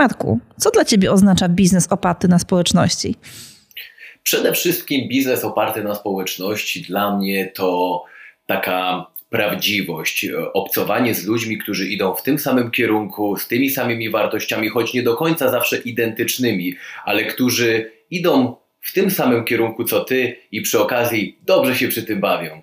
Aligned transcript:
Marku, 0.00 0.40
co 0.56 0.70
dla 0.70 0.84
Ciebie 0.84 1.12
oznacza 1.12 1.48
biznes 1.48 1.92
oparty 1.92 2.28
na 2.28 2.38
społeczności? 2.38 3.14
Przede 4.22 4.52
wszystkim 4.52 5.08
biznes 5.08 5.44
oparty 5.44 5.84
na 5.84 5.94
społeczności 5.94 6.82
dla 6.82 7.16
mnie 7.16 7.46
to 7.46 8.02
taka 8.46 9.06
prawdziwość, 9.30 10.26
obcowanie 10.52 11.14
z 11.14 11.24
ludźmi, 11.26 11.58
którzy 11.58 11.88
idą 11.88 12.14
w 12.14 12.22
tym 12.22 12.38
samym 12.38 12.70
kierunku, 12.70 13.36
z 13.36 13.48
tymi 13.48 13.70
samymi 13.70 14.10
wartościami, 14.10 14.68
choć 14.68 14.94
nie 14.94 15.02
do 15.02 15.16
końca 15.16 15.50
zawsze 15.50 15.76
identycznymi, 15.76 16.76
ale 17.04 17.24
którzy 17.24 17.92
idą 18.10 18.56
w 18.80 18.92
tym 18.92 19.10
samym 19.10 19.44
kierunku 19.44 19.84
co 19.84 20.04
ty 20.04 20.36
i 20.52 20.62
przy 20.62 20.80
okazji 20.80 21.38
dobrze 21.46 21.76
się 21.76 21.88
przy 21.88 22.02
tym 22.02 22.20
bawią. 22.20 22.62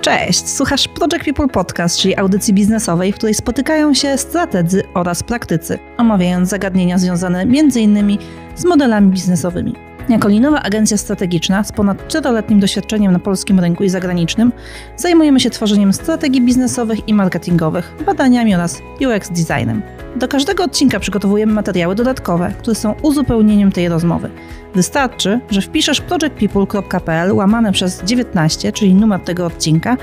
Cześć, 0.00 0.48
słuchasz 0.48 0.88
Project 0.88 1.24
People 1.24 1.48
Podcast, 1.48 1.98
czyli 1.98 2.16
audycji 2.16 2.54
biznesowej, 2.54 3.12
w 3.12 3.16
której 3.16 3.34
spotykają 3.34 3.94
się 3.94 4.18
strategzy 4.18 4.82
oraz 4.94 5.22
praktycy, 5.22 5.78
omawiając 5.98 6.48
zagadnienia 6.48 6.98
związane 6.98 7.40
m.in. 7.40 8.18
z 8.56 8.64
modelami 8.64 9.10
biznesowymi. 9.10 9.74
Jako 10.08 10.28
linowa 10.28 10.62
agencja 10.62 10.96
strategiczna 10.96 11.64
z 11.64 11.72
ponad 11.72 12.08
czteroletnim 12.08 12.60
doświadczeniem 12.60 13.12
na 13.12 13.18
polskim 13.18 13.60
rynku 13.60 13.84
i 13.84 13.88
zagranicznym 13.88 14.52
zajmujemy 14.96 15.40
się 15.40 15.50
tworzeniem 15.50 15.92
strategii 15.92 16.42
biznesowych 16.42 17.08
i 17.08 17.14
marketingowych, 17.14 17.94
badaniami 18.06 18.54
oraz 18.54 18.82
UX 19.00 19.30
designem. 19.30 19.82
Do 20.16 20.28
każdego 20.28 20.64
odcinka 20.64 21.00
przygotowujemy 21.00 21.52
materiały 21.52 21.94
dodatkowe, 21.94 22.52
które 22.58 22.74
są 22.74 22.94
uzupełnieniem 23.02 23.72
tej 23.72 23.88
rozmowy. 23.88 24.30
Wystarczy, 24.74 25.40
że 25.50 25.60
wpiszesz 25.60 26.00
projectpeople.pl 26.00 27.32
łamane 27.32 27.72
przez 27.72 28.02
19, 28.04 28.72
czyli 28.72 28.94
numer 28.94 29.20
tego 29.20 29.46
odcinka, 29.46 29.96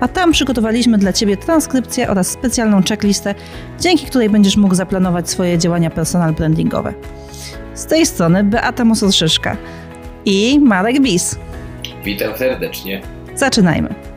a 0.00 0.08
tam 0.08 0.32
przygotowaliśmy 0.32 0.98
dla 0.98 1.12
Ciebie 1.12 1.36
transkrypcję 1.36 2.08
oraz 2.08 2.28
specjalną 2.28 2.82
checklistę, 2.88 3.34
dzięki 3.80 4.06
której 4.06 4.30
będziesz 4.30 4.56
mógł 4.56 4.74
zaplanować 4.74 5.30
swoje 5.30 5.58
działania 5.58 5.90
personal 5.90 6.32
brandingowe. 6.32 6.94
Z 7.80 7.86
tej 7.86 8.06
strony 8.06 8.44
Beata 8.44 8.84
Mososzyszka 8.84 9.56
i 10.24 10.60
Marek 10.60 11.00
Bis. 11.00 11.38
Witam 12.04 12.36
serdecznie. 12.36 13.00
Zaczynajmy. 13.34 14.09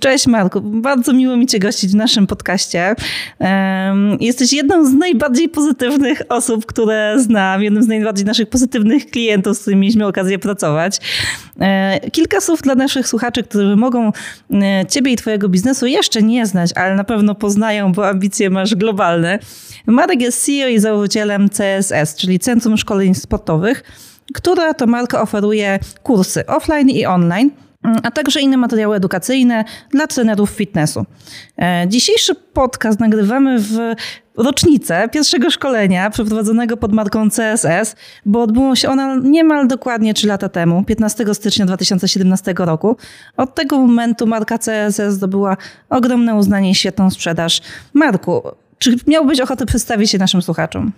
Cześć 0.00 0.26
Marku, 0.26 0.60
bardzo 0.60 1.12
miło 1.12 1.36
mi 1.36 1.46
Cię 1.46 1.58
gościć 1.58 1.92
w 1.92 1.94
naszym 1.94 2.26
podcaście. 2.26 2.94
Jesteś 4.20 4.52
jedną 4.52 4.84
z 4.84 4.94
najbardziej 4.94 5.48
pozytywnych 5.48 6.22
osób, 6.28 6.66
które 6.66 7.14
znam, 7.18 7.62
jednym 7.62 7.82
z 7.82 7.88
najbardziej 7.88 8.26
naszych 8.26 8.48
pozytywnych 8.48 9.06
klientów, 9.06 9.56
z 9.56 9.60
którymi 9.60 9.80
mieliśmy 9.80 10.06
okazję 10.06 10.38
pracować. 10.38 10.98
E, 11.60 12.10
kilka 12.10 12.40
słów 12.40 12.62
dla 12.62 12.74
naszych 12.74 13.08
słuchaczy, 13.08 13.42
którzy 13.42 13.76
mogą 13.76 14.12
e, 14.52 14.86
Ciebie 14.88 15.12
i 15.12 15.16
Twojego 15.16 15.48
biznesu 15.48 15.86
jeszcze 15.86 16.22
nie 16.22 16.46
znać, 16.46 16.70
ale 16.74 16.94
na 16.94 17.04
pewno 17.04 17.34
poznają, 17.34 17.92
bo 17.92 18.08
ambicje 18.08 18.50
masz 18.50 18.74
globalne. 18.74 19.38
Marek 19.86 20.20
jest 20.20 20.44
CEO 20.44 20.68
i 20.68 20.78
założycielem 20.78 21.48
CSS, 21.48 22.16
czyli 22.16 22.38
Centrum 22.38 22.76
Szkoleń 22.76 23.14
Sportowych, 23.14 23.82
która 24.34 24.74
to 24.74 24.86
marka 24.86 25.22
oferuje 25.22 25.78
kursy 26.02 26.46
offline 26.46 26.90
i 26.90 27.06
online 27.06 27.50
a 28.02 28.10
także 28.10 28.40
inne 28.40 28.56
materiały 28.56 28.96
edukacyjne 28.96 29.64
dla 29.90 30.06
trenerów 30.06 30.50
fitnessu. 30.50 31.06
E, 31.58 31.84
dzisiejszy 31.88 32.34
podcast 32.34 33.00
nagrywamy 33.00 33.58
w 33.58 33.78
rocznicę 34.36 35.08
pierwszego 35.08 35.50
szkolenia 35.50 36.10
przeprowadzonego 36.10 36.76
pod 36.76 36.92
marką 36.92 37.28
CSS, 37.30 37.96
bo 38.26 38.42
odbyło 38.42 38.76
się 38.76 38.88
ono 38.88 39.16
niemal 39.16 39.68
dokładnie 39.68 40.14
3 40.14 40.26
lata 40.26 40.48
temu, 40.48 40.84
15 40.84 41.34
stycznia 41.34 41.66
2017 41.66 42.54
roku. 42.58 42.96
Od 43.36 43.54
tego 43.54 43.78
momentu 43.78 44.26
marka 44.26 44.58
CSS 44.58 45.14
zdobyła 45.14 45.56
ogromne 45.90 46.34
uznanie 46.34 46.70
i 46.70 46.74
świetną 46.74 47.10
sprzedaż. 47.10 47.60
Marku, 47.94 48.42
czy 48.78 48.96
miałbyś 49.06 49.40
ochotę 49.40 49.66
przedstawić 49.66 50.10
się 50.10 50.18
naszym 50.18 50.42
słuchaczom? 50.42 50.92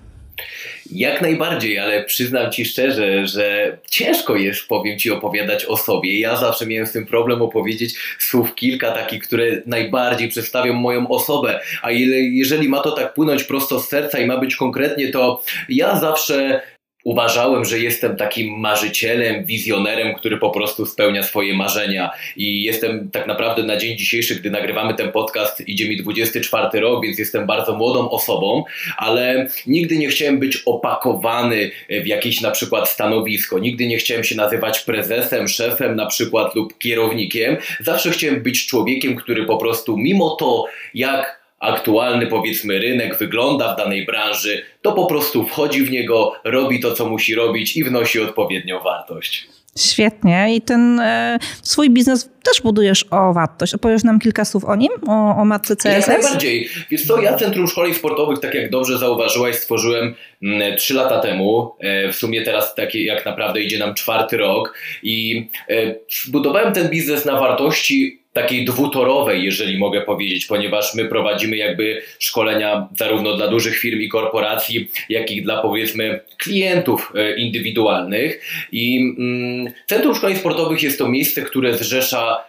Jak 0.92 1.22
najbardziej, 1.22 1.78
ale 1.78 2.04
przyznam 2.04 2.52
Ci 2.52 2.64
szczerze, 2.64 3.26
że 3.26 3.78
ciężko 3.90 4.36
jest, 4.36 4.68
powiem 4.68 4.98
Ci, 4.98 5.10
opowiadać 5.10 5.64
o 5.64 5.76
sobie. 5.76 6.20
Ja 6.20 6.36
zawsze 6.36 6.66
miałem 6.66 6.86
z 6.86 6.92
tym 6.92 7.06
problem 7.06 7.42
opowiedzieć 7.42 7.94
słów 8.18 8.54
kilka 8.54 8.92
takich, 8.92 9.22
które 9.22 9.62
najbardziej 9.66 10.28
przedstawią 10.28 10.72
moją 10.72 11.08
osobę. 11.08 11.60
A 11.82 11.90
jeżeli 11.90 12.68
ma 12.68 12.80
to 12.80 12.92
tak 12.92 13.14
płynąć 13.14 13.44
prosto 13.44 13.80
z 13.80 13.88
serca 13.88 14.18
i 14.18 14.26
ma 14.26 14.36
być 14.38 14.56
konkretnie, 14.56 15.08
to 15.08 15.42
ja 15.68 16.00
zawsze 16.00 16.60
uważałem, 17.04 17.64
że 17.64 17.78
jestem 17.78 18.16
takim 18.16 18.60
marzycielem, 18.60 19.44
wizjonerem, 19.44 20.14
który 20.14 20.38
po 20.38 20.50
prostu 20.50 20.86
spełnia 20.86 21.22
swoje 21.22 21.54
marzenia. 21.54 22.10
I 22.36 22.62
jestem 22.62 23.10
tak 23.10 23.26
naprawdę 23.26 23.62
na 23.62 23.76
dzień 23.76 23.98
dzisiejszy, 23.98 24.34
gdy 24.34 24.50
nagrywamy 24.50 24.94
ten 24.94 25.12
podcast, 25.12 25.68
idzie 25.68 25.88
mi 25.88 25.96
24 25.96 26.80
rok, 26.80 27.04
więc 27.04 27.18
jestem 27.18 27.46
bardzo 27.46 27.74
młodą 27.76 28.10
osobą, 28.10 28.64
ale 28.96 29.48
nigdy 29.66 29.96
nie 29.96 30.08
chciałem 30.08 30.38
być 30.38 30.62
opakowany 30.66 31.70
w 32.02 32.06
jakieś 32.06 32.40
na 32.40 32.50
przykład 32.50 32.88
stanowisko. 32.88 33.58
Nigdy 33.58 33.86
nie 33.86 33.96
chciałem 33.96 34.24
się 34.24 34.36
nazywać 34.36 34.80
prezesem, 34.80 35.48
szefem 35.48 35.96
na 35.96 36.06
przykład 36.06 36.54
lub 36.54 36.78
kierownikiem. 36.78 37.56
Zawsze 37.80 38.10
chciałem 38.10 38.42
być 38.42 38.66
człowiekiem, 38.66 39.16
który 39.16 39.46
po 39.46 39.56
prostu 39.56 39.96
mimo 39.96 40.30
to, 40.30 40.64
jak 40.94 41.43
aktualny 41.58 42.26
powiedzmy 42.26 42.78
rynek 42.78 43.18
wygląda 43.18 43.74
w 43.74 43.76
danej 43.76 44.06
branży, 44.06 44.62
to 44.82 44.92
po 44.92 45.06
prostu 45.06 45.46
wchodzi 45.46 45.82
w 45.82 45.90
niego, 45.90 46.32
robi 46.44 46.80
to, 46.80 46.92
co 46.92 47.08
musi 47.08 47.34
robić 47.34 47.76
i 47.76 47.84
wnosi 47.84 48.20
odpowiednią 48.20 48.80
wartość. 48.80 49.48
Świetnie. 49.78 50.56
I 50.56 50.60
ten 50.60 51.00
e, 51.00 51.38
swój 51.62 51.90
biznes 51.90 52.30
też 52.42 52.62
budujesz 52.62 53.04
o 53.10 53.32
wartość. 53.32 53.74
Opowiesz 53.74 54.04
nam 54.04 54.18
kilka 54.18 54.44
słów 54.44 54.64
o 54.64 54.76
nim, 54.76 54.90
o, 55.08 55.36
o 55.36 55.44
matce 55.44 55.76
CSS? 55.76 56.08
Jak 56.08 56.08
najbardziej. 56.08 56.68
Wiesz 56.90 57.06
co, 57.06 57.20
ja 57.20 57.36
Centrum 57.36 57.68
Szkoleń 57.68 57.94
Sportowych, 57.94 58.40
tak 58.40 58.54
jak 58.54 58.70
dobrze 58.70 58.98
zauważyłaś, 58.98 59.56
stworzyłem 59.56 60.14
mm, 60.42 60.76
trzy 60.76 60.94
lata 60.94 61.20
temu. 61.20 61.76
E, 61.80 62.12
w 62.12 62.16
sumie 62.16 62.42
teraz 62.42 62.74
taki 62.74 63.04
jak 63.04 63.24
naprawdę 63.24 63.60
idzie 63.60 63.78
nam 63.78 63.94
czwarty 63.94 64.36
rok 64.36 64.78
i 65.02 65.48
e, 65.68 65.94
budowałem 66.28 66.72
ten 66.72 66.88
biznes 66.88 67.24
na 67.24 67.40
wartości 67.40 68.23
takiej 68.34 68.64
dwutorowej, 68.64 69.44
jeżeli 69.44 69.78
mogę 69.78 70.00
powiedzieć, 70.00 70.46
ponieważ 70.46 70.94
my 70.94 71.04
prowadzimy 71.04 71.56
jakby 71.56 72.02
szkolenia 72.18 72.88
zarówno 72.98 73.36
dla 73.36 73.48
dużych 73.48 73.78
firm 73.78 74.00
i 74.00 74.08
korporacji, 74.08 74.88
jak 75.08 75.30
i 75.30 75.42
dla 75.42 75.62
powiedzmy 75.62 76.20
klientów 76.38 77.12
e, 77.14 77.36
indywidualnych. 77.36 78.40
I 78.72 79.14
mm, 79.18 79.72
Centrum 79.86 80.14
Szkoleń 80.14 80.36
Sportowych 80.36 80.82
jest 80.82 80.98
to 80.98 81.08
miejsce, 81.08 81.42
które 81.42 81.78
zrzesza 81.78 82.44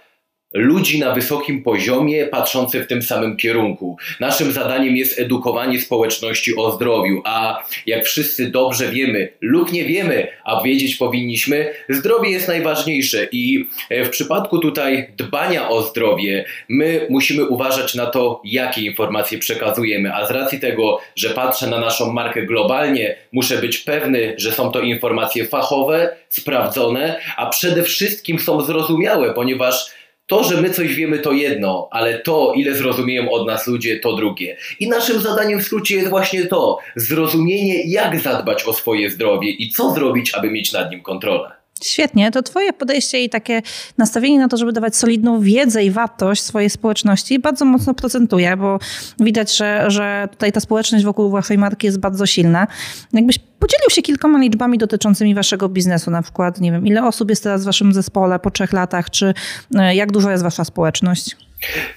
ludzi 0.56 1.00
na 1.00 1.14
wysokim 1.14 1.64
poziomie, 1.64 2.28
patrzący 2.28 2.84
w 2.84 2.88
tym 2.88 3.02
samym 3.02 3.38
kierunku. 3.38 3.98
Naszym 4.20 4.52
zadaniem 4.52 4.96
jest 4.96 5.20
edukowanie 5.20 5.82
społeczności 5.82 6.56
o 6.56 6.72
zdrowiu, 6.72 7.22
a 7.26 7.64
jak 7.86 8.06
wszyscy 8.06 8.52
dobrze 8.52 8.92
wiemy 8.92 9.30
lub 9.42 9.72
nie 9.72 9.86
wiemy, 9.86 10.28
a 10.44 10.62
wiedzieć 10.62 10.96
powinniśmy, 10.96 11.74
zdrowie 11.90 12.30
jest 12.30 12.48
najważniejsze 12.48 13.28
i 13.32 13.66
e, 13.90 14.06
w 14.06 14.10
przypadku 14.10 14.60
tutaj 14.60 15.08
dbania 15.18 15.70
o 15.70 15.82
zdrowie, 15.82 16.46
my 16.70 17.08
musimy 17.10 17.46
uważać 17.46 17.96
na 17.96 18.06
to, 18.06 18.42
jakie 18.46 18.82
informacje 18.82 19.38
przekazujemy, 19.38 20.14
a 20.14 20.28
z 20.28 20.32
racji 20.32 20.60
tego, 20.60 21.00
że 21.16 21.30
patrzę 21.30 21.68
na 21.68 21.80
naszą 21.80 22.14
markę 22.14 22.46
globalnie, 22.46 23.16
muszę 23.32 23.58
być 23.58 23.78
pewny, 23.78 24.34
że 24.38 24.52
są 24.52 24.72
to 24.72 24.82
informacje 24.82 25.46
fachowe, 25.46 26.16
sprawdzone, 26.30 27.20
a 27.38 27.46
przede 27.50 27.84
wszystkim 27.84 28.40
są 28.40 28.62
zrozumiałe, 28.62 29.34
ponieważ 29.34 29.96
to, 30.28 30.44
że 30.44 30.62
my 30.62 30.70
coś 30.70 30.96
wiemy, 30.96 31.20
to 31.20 31.32
jedno, 31.32 31.88
ale 31.92 32.20
to, 32.20 32.54
ile 32.56 32.76
zrozumieją 32.76 33.32
od 33.32 33.48
nas 33.48 33.68
ludzie, 33.68 34.00
to 34.00 34.16
drugie. 34.16 34.58
I 34.80 34.88
naszym 34.88 35.22
zadaniem 35.22 35.60
w 35.60 35.64
skrócie 35.64 35.96
jest 35.96 36.10
właśnie 36.10 36.46
to: 36.46 36.78
zrozumienie, 36.96 37.84
jak 37.92 38.20
zadbać 38.20 38.64
o 38.64 38.74
swoje 38.74 39.12
zdrowie 39.12 39.50
i 39.50 39.70
co 39.70 39.94
zrobić, 39.94 40.34
aby 40.34 40.52
mieć 40.52 40.74
nad 40.74 40.92
nim 40.92 41.02
kontrolę. 41.02 41.55
Świetnie, 41.84 42.32
to 42.32 42.44
Twoje 42.44 42.74
podejście 42.74 43.24
i 43.24 43.30
takie 43.30 43.62
nastawienie 43.98 44.40
na 44.40 44.48
to, 44.48 44.58
żeby 44.58 44.74
dawać 44.74 44.96
solidną 44.96 45.40
wiedzę 45.40 45.84
i 45.84 45.92
wartość 45.92 46.42
swojej 46.42 46.70
społeczności 46.70 47.40
bardzo 47.40 47.66
mocno 47.66 47.94
procentuje, 47.94 48.58
bo 48.58 48.80
widać, 49.20 49.58
że, 49.58 49.86
że 49.88 50.28
tutaj 50.32 50.52
ta 50.52 50.60
społeczność 50.60 51.06
wokół 51.06 51.30
Waszej 51.30 51.58
marki 51.58 51.88
jest 51.88 52.00
bardzo 52.00 52.26
silna. 52.26 52.68
Jakbyś 53.14 53.40
podzielił 53.40 53.90
się 53.90 54.02
kilkoma 54.02 54.40
liczbami 54.40 54.78
dotyczącymi 54.78 55.36
Waszego 55.36 55.70
biznesu, 55.70 56.12
na 56.12 56.22
przykład, 56.22 56.62
nie 56.62 56.72
wiem, 56.72 56.88
ile 56.88 57.08
osób 57.08 57.30
jest 57.30 57.44
teraz 57.44 57.62
w 57.62 57.66
Waszym 57.66 57.94
zespole 57.94 58.40
po 58.40 58.52
trzech 58.52 58.74
latach, 58.74 59.10
czy 59.10 59.34
e, 59.76 59.96
jak 59.96 60.12
duża 60.12 60.32
jest 60.32 60.44
Wasza 60.44 60.66
społeczność? 60.66 61.36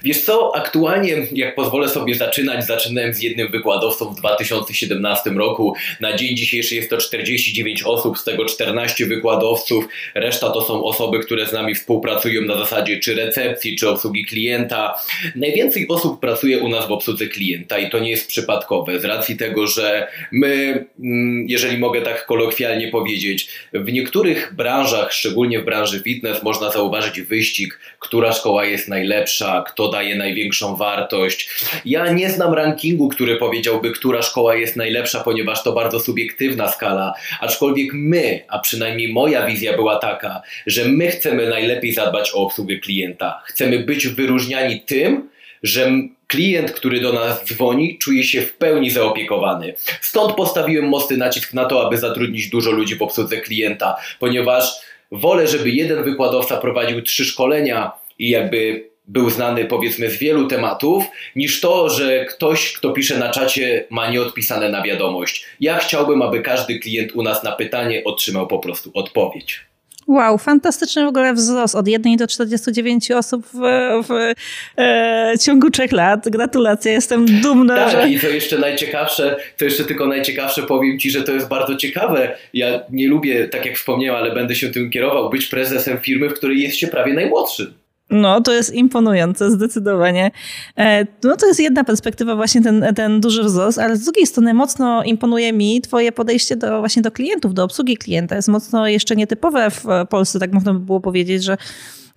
Wiesz 0.03 0.21
co, 0.21 0.55
aktualnie 0.55 1.27
jak 1.31 1.55
pozwolę 1.55 1.89
sobie 1.89 2.15
zaczynać, 2.15 2.65
zaczynałem 2.65 3.13
z 3.13 3.21
jednym 3.21 3.51
wykładowcą 3.51 4.13
w 4.13 4.15
2017 4.15 5.29
roku. 5.29 5.73
Na 5.99 6.17
dzień 6.17 6.37
dzisiejszy 6.37 6.75
jest 6.75 6.89
to 6.89 6.97
49 6.97 7.83
osób, 7.83 8.17
z 8.17 8.23
tego 8.23 8.45
14 8.45 9.05
wykładowców. 9.05 9.85
Reszta 10.15 10.49
to 10.49 10.61
są 10.61 10.83
osoby, 10.83 11.19
które 11.19 11.45
z 11.45 11.53
nami 11.53 11.75
współpracują 11.75 12.41
na 12.41 12.57
zasadzie 12.57 12.99
czy 12.99 13.15
recepcji, 13.15 13.75
czy 13.75 13.89
obsługi 13.89 14.25
klienta. 14.25 14.95
Najwięcej 15.35 15.87
osób 15.87 16.19
pracuje 16.19 16.59
u 16.59 16.69
nas 16.69 16.87
w 16.87 16.91
obsłudze 16.91 17.27
klienta 17.27 17.77
i 17.77 17.89
to 17.89 17.99
nie 17.99 18.09
jest 18.09 18.27
przypadkowe, 18.27 18.99
z 18.99 19.05
racji 19.05 19.37
tego, 19.37 19.67
że 19.67 20.07
my, 20.31 20.85
mm, 20.99 21.45
jeżeli 21.49 21.77
mogę 21.77 22.01
tak 22.01 22.25
kolokwialnie 22.25 22.87
powiedzieć, 22.87 23.49
w 23.73 23.91
niektórych 23.91 24.53
branżach, 24.55 25.13
szczególnie 25.13 25.59
w 25.59 25.65
branży 25.65 26.01
fitness, 26.03 26.43
można 26.43 26.71
zauważyć 26.71 27.21
wyścig, 27.21 27.79
która 27.99 28.33
szkoła 28.33 28.65
jest 28.65 28.87
najlepsza, 28.87 29.48
lepsza, 29.49 29.71
kto 29.71 29.89
daje 29.89 30.15
największą 30.15 30.75
wartość. 30.75 31.49
Ja 31.85 32.13
nie 32.13 32.29
znam 32.29 32.53
rankingu, 32.53 33.09
który 33.09 33.35
powiedziałby, 33.35 33.91
która 33.91 34.21
szkoła 34.21 34.55
jest 34.55 34.75
najlepsza, 34.75 35.19
ponieważ 35.19 35.63
to 35.63 35.71
bardzo 35.71 35.99
subiektywna 35.99 36.67
skala. 36.67 37.13
Aczkolwiek 37.41 37.89
my, 37.93 38.45
a 38.47 38.59
przynajmniej 38.59 39.13
moja 39.13 39.45
wizja 39.45 39.75
była 39.75 39.95
taka, 39.95 40.41
że 40.67 40.85
my 40.85 41.07
chcemy 41.07 41.49
najlepiej 41.49 41.93
zadbać 41.93 42.31
o 42.33 42.37
obsługę 42.37 42.77
klienta. 42.77 43.41
Chcemy 43.45 43.79
być 43.79 44.07
wyróżniani 44.07 44.81
tym, 44.81 45.29
że 45.63 45.91
klient, 46.27 46.71
który 46.71 46.99
do 46.99 47.13
nas 47.13 47.45
dzwoni, 47.45 47.97
czuje 47.97 48.23
się 48.23 48.41
w 48.41 48.53
pełni 48.53 48.89
zaopiekowany. 48.89 49.73
Stąd 50.01 50.35
postawiłem 50.35 50.87
mocny 50.87 51.17
nacisk 51.17 51.53
na 51.53 51.65
to, 51.65 51.87
aby 51.87 51.97
zatrudnić 51.97 52.49
dużo 52.49 52.71
ludzi 52.71 52.95
w 52.95 53.01
obsłudze 53.01 53.37
klienta, 53.37 53.95
ponieważ 54.19 54.71
wolę, 55.11 55.47
żeby 55.47 55.69
jeden 55.69 56.03
wykładowca 56.03 56.57
prowadził 56.57 57.01
trzy 57.01 57.25
szkolenia 57.25 57.91
i 58.19 58.29
jakby 58.29 58.88
był 59.09 59.29
znany 59.29 59.65
powiedzmy 59.65 60.09
z 60.09 60.17
wielu 60.17 60.47
tematów, 60.47 61.03
niż 61.35 61.61
to, 61.61 61.89
że 61.89 62.25
ktoś, 62.25 62.73
kto 62.73 62.91
pisze 62.91 63.17
na 63.17 63.29
czacie, 63.29 63.85
ma 63.89 64.11
nieodpisane 64.11 64.69
na 64.69 64.83
wiadomość. 64.83 65.45
Ja 65.59 65.77
chciałbym, 65.77 66.21
aby 66.21 66.41
każdy 66.41 66.79
klient 66.79 67.11
u 67.11 67.23
nas 67.23 67.43
na 67.43 67.51
pytanie 67.51 68.03
otrzymał 68.03 68.47
po 68.47 68.59
prostu 68.59 68.91
odpowiedź. 68.93 69.69
Wow, 70.07 70.37
fantastyczny 70.37 71.05
w 71.05 71.07
ogóle 71.07 71.33
wzrost 71.33 71.75
od 71.75 71.87
1 71.87 72.17
do 72.17 72.27
49 72.27 73.11
osób 73.11 73.45
w, 73.53 73.59
w 74.07 74.33
e, 74.77 75.33
ciągu 75.41 75.69
trzech 75.69 75.91
lat. 75.91 76.29
Gratulacje, 76.29 76.91
jestem 76.91 77.41
dumna. 77.41 77.75
Tak, 77.75 77.91
że... 77.91 78.09
i 78.09 78.19
co 78.19 78.27
jeszcze 78.27 78.57
najciekawsze, 78.57 79.35
to 79.57 79.65
jeszcze 79.65 79.85
tylko 79.85 80.07
najciekawsze 80.07 80.63
powiem 80.63 80.99
Ci, 80.99 81.11
że 81.11 81.23
to 81.23 81.31
jest 81.31 81.47
bardzo 81.47 81.75
ciekawe. 81.75 82.37
Ja 82.53 82.83
nie 82.89 83.07
lubię, 83.07 83.47
tak 83.47 83.65
jak 83.65 83.75
wspomniałem, 83.77 84.23
ale 84.23 84.33
będę 84.33 84.55
się 84.55 84.69
tym 84.69 84.89
kierował, 84.89 85.29
być 85.29 85.45
prezesem 85.45 85.99
firmy, 85.99 86.29
w 86.29 86.33
której 86.33 86.59
jest 86.59 86.77
się 86.77 86.87
prawie 86.87 87.13
najmłodszym. 87.13 87.73
No, 88.09 88.41
to 88.41 88.53
jest 88.53 88.73
imponujące, 88.73 89.51
zdecydowanie. 89.51 90.31
E, 90.77 91.07
no, 91.23 91.37
to 91.37 91.45
jest 91.45 91.59
jedna 91.59 91.83
perspektywa, 91.83 92.35
właśnie 92.35 92.61
ten, 92.61 92.85
ten 92.95 93.21
duży 93.21 93.43
wzrost, 93.43 93.79
ale 93.79 93.97
z 93.97 94.03
drugiej 94.03 94.27
strony 94.27 94.53
mocno 94.53 95.03
imponuje 95.03 95.53
mi 95.53 95.81
twoje 95.81 96.11
podejście 96.11 96.55
do, 96.55 96.79
właśnie 96.79 97.01
do 97.01 97.11
klientów, 97.11 97.53
do 97.53 97.63
obsługi 97.63 97.97
klienta. 97.97 98.35
Jest 98.35 98.47
mocno 98.47 98.87
jeszcze 98.87 99.15
nietypowe 99.15 99.71
w 99.71 99.85
Polsce, 100.09 100.39
tak 100.39 100.53
można 100.53 100.73
by 100.73 100.79
było 100.79 100.99
powiedzieć, 100.99 101.43
że 101.43 101.57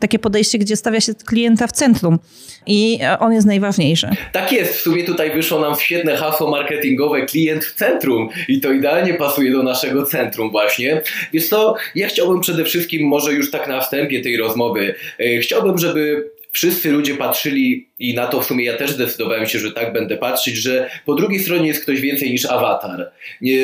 takie 0.02 0.18
podejście, 0.18 0.58
gdzie 0.58 0.76
stawia 0.76 1.00
się 1.00 1.14
klienta 1.14 1.66
w 1.66 1.72
centrum 1.72 2.18
i 2.66 2.98
on 3.18 3.32
jest 3.32 3.46
najważniejszy. 3.46 4.10
Tak 4.32 4.52
jest, 4.52 4.74
w 4.74 4.80
sumie 4.80 5.04
tutaj 5.04 5.34
wyszło 5.34 5.60
nam 5.60 5.76
świetne 5.76 6.16
hasło 6.16 6.50
marketingowe 6.50 7.26
klient 7.26 7.64
w 7.64 7.74
centrum 7.74 8.28
i 8.48 8.60
to 8.60 8.72
idealnie 8.72 9.14
pasuje 9.14 9.52
do 9.52 9.62
naszego 9.62 10.06
centrum 10.06 10.50
właśnie. 10.50 11.02
Więc 11.32 11.48
to 11.48 11.74
ja 11.94 12.08
chciałbym 12.08 12.40
przede 12.40 12.64
wszystkim, 12.64 13.06
może 13.06 13.32
już 13.32 13.50
tak 13.50 13.68
na 13.68 13.80
wstępie 13.80 14.22
tej 14.22 14.36
rozmowy, 14.36 14.94
e, 15.20 15.38
chciałbym, 15.38 15.78
żeby 15.78 16.30
wszyscy 16.52 16.90
ludzie 16.90 17.14
patrzyli 17.14 17.88
i 17.98 18.14
na 18.14 18.26
to 18.26 18.40
w 18.40 18.44
sumie 18.44 18.64
ja 18.64 18.76
też 18.76 18.90
zdecydowałem 18.90 19.46
się, 19.46 19.58
że 19.58 19.72
tak 19.72 19.92
będę 19.92 20.16
patrzeć, 20.16 20.56
że 20.56 20.90
po 21.04 21.14
drugiej 21.14 21.40
stronie 21.40 21.68
jest 21.68 21.82
ktoś 21.82 22.00
więcej 22.00 22.30
niż 22.30 22.46
awatar. 22.46 23.12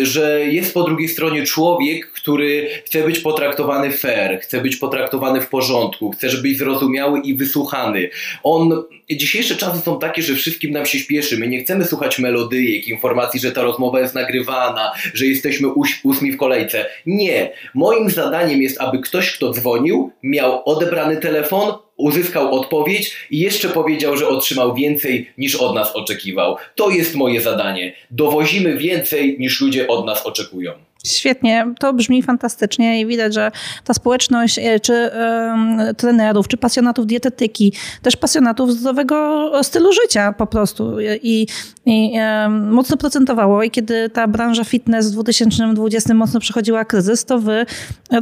Że 0.03 0.41
jest 0.45 0.75
po 0.75 0.83
drugiej 0.83 1.09
stronie 1.09 1.43
człowiek, 1.43 2.13
który 2.13 2.69
chce 2.85 3.05
być 3.05 3.19
potraktowany 3.19 3.91
fair, 3.91 4.41
chce 4.41 4.61
być 4.61 4.77
potraktowany 4.77 5.41
w 5.41 5.49
porządku, 5.49 6.11
chce 6.11 6.29
być 6.29 6.59
zrozumiały 6.59 7.21
i 7.21 7.35
wysłuchany. 7.35 8.11
On, 8.43 8.83
dzisiejsze 9.11 9.57
czasy 9.57 9.81
są 9.81 9.99
takie, 9.99 10.23
że 10.23 10.35
wszystkim 10.35 10.71
nam 10.71 10.87
się 10.87 10.99
śpieszy. 10.99 11.39
My 11.39 11.49
nie 11.49 11.61
chcemy 11.61 11.85
słuchać 11.85 12.19
melodyjek, 12.19 12.89
informacji, 12.89 13.41
że 13.41 13.53
ta 13.53 13.63
rozmowa 13.63 14.01
jest 14.01 14.15
nagrywana, 14.15 14.93
że 15.15 15.27
jesteśmy 15.27 15.69
ósmi 16.05 16.33
w 16.33 16.37
kolejce. 16.37 16.87
Nie. 17.07 17.53
Moim 17.75 18.11
zadaniem 18.11 18.63
jest, 18.63 18.81
aby 18.81 18.99
ktoś, 18.99 19.33
kto 19.33 19.51
dzwonił, 19.51 20.13
miał 20.23 20.63
odebrany 20.65 21.17
telefon, 21.17 21.73
uzyskał 21.99 22.55
odpowiedź 22.55 23.17
i 23.31 23.39
jeszcze 23.39 23.69
powiedział, 23.69 24.17
że 24.17 24.29
otrzymał 24.29 24.75
więcej 24.75 25.31
niż 25.39 25.55
od 25.55 25.75
nas 25.75 25.97
oczekiwał. 25.97 26.57
To 26.75 26.91
jest 26.91 27.15
moje 27.15 27.41
zadanie. 27.41 27.93
Dowozimy 28.11 28.77
więcej 28.77 29.37
niż 29.39 29.61
ludzie 29.61 29.89
od 29.89 30.07
nas 30.07 30.27
oczekują. 30.27 30.73
Świetnie, 31.07 31.75
to 31.79 31.93
brzmi 31.93 32.23
fantastycznie 32.23 33.01
i 33.01 33.07
widać, 33.07 33.35
że 33.35 33.51
ta 33.85 33.95
społeczność, 33.95 34.59
e, 34.59 34.81
czy 34.81 34.93
um, 34.93 35.95
trenerów, 35.97 36.49
czy 36.49 36.57
pasjonatów 36.57 37.07
dietetyki, 37.07 37.73
też 38.03 38.17
pasjonatów 38.17 38.73
zdrowego 38.73 39.51
stylu 39.63 39.93
życia 39.93 40.33
po 40.33 40.47
prostu 40.47 41.01
i, 41.23 41.47
i 41.85 42.13
mocno 42.51 42.97
procentowało 42.97 43.63
i 43.63 43.71
kiedy 43.71 44.11
ta 44.11 44.29
branża 44.29 44.65
fitness 44.65 45.11
w 45.11 45.13
2020 45.13 46.15
mocno 46.15 46.41
przechodziła 46.41 46.85
kryzys, 46.85 47.25
to 47.25 47.39
wy 47.39 47.67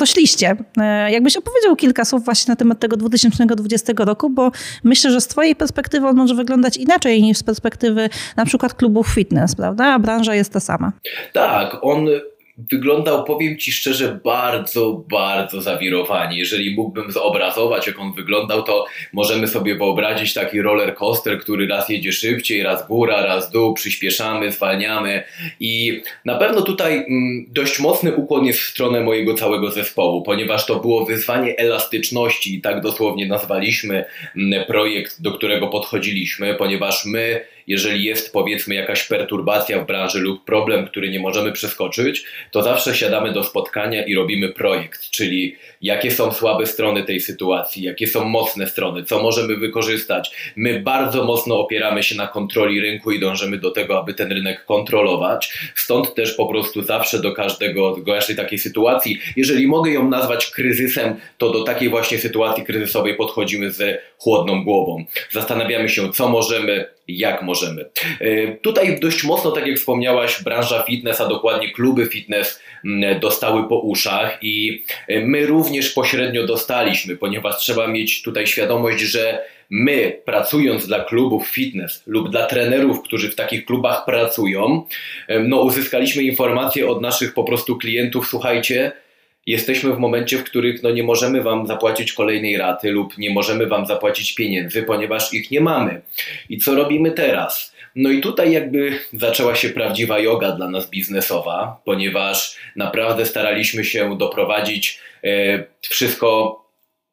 rośliście. 0.00 0.56
E, 0.78 1.12
jakbyś 1.12 1.36
opowiedział 1.36 1.76
kilka 1.76 2.04
słów 2.04 2.24
właśnie 2.24 2.52
na 2.52 2.56
temat 2.56 2.80
tego 2.80 2.96
2020 2.96 3.92
roku, 3.98 4.30
bo 4.30 4.50
myślę, 4.84 5.10
że 5.10 5.20
z 5.20 5.26
twojej 5.26 5.56
perspektywy 5.56 6.06
on 6.06 6.16
może 6.16 6.34
wyglądać 6.34 6.76
inaczej 6.76 7.22
niż 7.22 7.38
z 7.38 7.42
perspektywy 7.42 8.08
na 8.36 8.44
przykład 8.44 8.74
klubów 8.74 9.08
fitness, 9.08 9.54
prawda? 9.54 9.84
A 9.84 9.98
branża 9.98 10.34
jest 10.34 10.52
ta 10.52 10.60
sama. 10.60 10.92
Tak, 11.32 11.76
on 11.82 12.06
wyglądał, 12.58 13.24
powiem 13.24 13.58
Ci 13.58 13.72
szczerze, 13.72 14.20
bardzo, 14.24 15.04
bardzo 15.10 15.62
zawirowani. 15.62 16.38
Jeżeli 16.38 16.74
mógłbym 16.74 17.12
zobrazować, 17.12 17.86
jak 17.86 17.98
on 17.98 18.12
wyglądał, 18.12 18.62
to 18.62 18.84
możemy 19.12 19.48
sobie 19.48 19.74
wyobrazić 19.74 20.34
taki 20.34 20.62
roller 20.62 20.94
coaster, 20.94 21.40
który 21.40 21.66
raz 21.66 21.88
jedzie 21.88 22.12
szybciej, 22.12 22.62
raz 22.62 22.86
góra, 22.86 23.22
raz 23.22 23.50
dół, 23.50 23.74
przyspieszamy, 23.74 24.52
zwalniamy 24.52 25.24
i 25.60 26.02
na 26.24 26.38
pewno 26.38 26.62
tutaj 26.62 26.96
mm, 26.96 27.46
dość 27.48 27.78
mocny 27.78 28.14
ukłon 28.14 28.44
jest 28.44 28.60
w 28.60 28.68
stronę 28.68 29.00
mojego 29.00 29.34
całego 29.34 29.70
zespołu, 29.70 30.22
ponieważ 30.22 30.66
to 30.66 30.80
było 30.80 31.04
wyzwanie 31.04 31.56
elastyczności 31.56 32.54
i 32.54 32.60
tak 32.60 32.80
dosłownie 32.80 33.26
nazwaliśmy 33.26 34.04
mm, 34.36 34.64
projekt, 34.64 35.22
do 35.22 35.32
którego 35.32 35.68
podchodziliśmy, 35.68 36.54
ponieważ 36.54 37.04
my 37.04 37.40
jeżeli 37.66 38.04
jest 38.04 38.32
powiedzmy 38.32 38.74
jakaś 38.74 39.04
perturbacja 39.04 39.80
w 39.80 39.86
branży 39.86 40.20
lub 40.20 40.44
problem, 40.44 40.86
który 40.86 41.10
nie 41.10 41.20
możemy 41.20 41.52
przeskoczyć, 41.52 42.24
to 42.50 42.62
zawsze 42.62 42.94
siadamy 42.94 43.32
do 43.32 43.44
spotkania 43.44 44.04
i 44.04 44.14
robimy 44.14 44.48
projekt, 44.48 45.10
czyli 45.10 45.56
jakie 45.82 46.10
są 46.10 46.32
słabe 46.32 46.66
strony 46.66 47.04
tej 47.04 47.20
sytuacji, 47.20 47.82
jakie 47.82 48.06
są 48.06 48.24
mocne 48.24 48.66
strony, 48.66 49.04
co 49.04 49.22
możemy 49.22 49.56
wykorzystać. 49.56 50.30
My 50.56 50.80
bardzo 50.80 51.24
mocno 51.24 51.60
opieramy 51.60 52.02
się 52.02 52.14
na 52.14 52.26
kontroli 52.26 52.80
rynku 52.80 53.10
i 53.10 53.20
dążymy 53.20 53.58
do 53.58 53.70
tego, 53.70 53.98
aby 53.98 54.14
ten 54.14 54.32
rynek 54.32 54.64
kontrolować. 54.64 55.52
Stąd 55.74 56.14
też 56.14 56.34
po 56.34 56.46
prostu 56.46 56.82
zawsze 56.82 57.20
do 57.20 57.32
każdego, 57.32 57.96
do 57.96 58.12
każdej 58.12 58.36
takiej 58.36 58.58
sytuacji, 58.58 59.18
jeżeli 59.36 59.66
mogę 59.66 59.90
ją 59.90 60.08
nazwać 60.08 60.46
kryzysem, 60.46 61.16
to 61.38 61.50
do 61.50 61.62
takiej 61.62 61.88
właśnie 61.88 62.18
sytuacji 62.18 62.64
kryzysowej 62.64 63.14
podchodzimy 63.14 63.70
ze 63.70 63.98
chłodną 64.18 64.64
głową. 64.64 65.04
Zastanawiamy 65.30 65.88
się, 65.88 66.12
co 66.12 66.28
możemy, 66.28 66.95
jak 67.08 67.42
możemy. 67.42 67.84
E, 68.20 68.52
tutaj 68.52 69.00
dość 69.00 69.24
mocno, 69.24 69.50
tak 69.50 69.66
jak 69.66 69.76
wspomniałaś, 69.76 70.42
branża 70.42 70.82
fitness, 70.82 71.20
a 71.20 71.26
dokładnie 71.26 71.72
kluby 71.72 72.06
fitness 72.06 72.60
mm, 72.84 73.20
dostały 73.20 73.68
po 73.68 73.78
uszach 73.78 74.38
i 74.42 74.82
e, 75.08 75.20
my 75.20 75.46
również 75.46 75.90
pośrednio 75.90 76.46
dostaliśmy, 76.46 77.16
ponieważ 77.16 77.58
trzeba 77.58 77.86
mieć 77.86 78.22
tutaj 78.22 78.46
świadomość, 78.46 79.00
że 79.00 79.38
my 79.70 80.20
pracując 80.24 80.86
dla 80.86 81.04
klubów 81.04 81.48
fitness 81.48 82.02
lub 82.06 82.30
dla 82.30 82.46
trenerów, 82.46 83.02
którzy 83.02 83.30
w 83.30 83.34
takich 83.34 83.64
klubach 83.64 84.04
pracują, 84.04 84.86
no 85.44 85.60
uzyskaliśmy 85.60 86.22
informacje 86.22 86.88
od 86.88 87.02
naszych 87.02 87.34
po 87.34 87.44
prostu 87.44 87.76
klientów, 87.78 88.28
słuchajcie, 88.28 88.92
jesteśmy 89.46 89.92
w 89.92 89.98
momencie, 89.98 90.38
w 90.38 90.44
których 90.44 90.82
no, 90.82 90.90
nie 90.90 91.02
możemy 91.02 91.42
Wam 91.42 91.66
zapłacić 91.66 92.12
kolejnej 92.12 92.56
raty 92.56 92.90
lub 92.90 93.18
nie 93.18 93.30
możemy 93.30 93.66
Wam 93.66 93.86
zapłacić 93.86 94.34
pieniędzy, 94.34 94.82
ponieważ 94.82 95.34
ich 95.34 95.50
nie 95.50 95.60
mamy. 95.60 96.00
I 96.48 96.58
co 96.58 96.74
robimy 96.74 97.10
teraz? 97.10 97.76
No 97.96 98.10
i 98.10 98.20
tutaj 98.20 98.52
jakby 98.52 98.98
zaczęła 99.12 99.54
się 99.54 99.68
prawdziwa 99.68 100.18
yoga 100.18 100.52
dla 100.52 100.68
nas 100.68 100.90
biznesowa, 100.90 101.80
ponieważ 101.84 102.56
naprawdę 102.76 103.26
staraliśmy 103.26 103.84
się 103.84 104.18
doprowadzić 104.18 105.00
e, 105.24 105.64
wszystko 105.80 106.62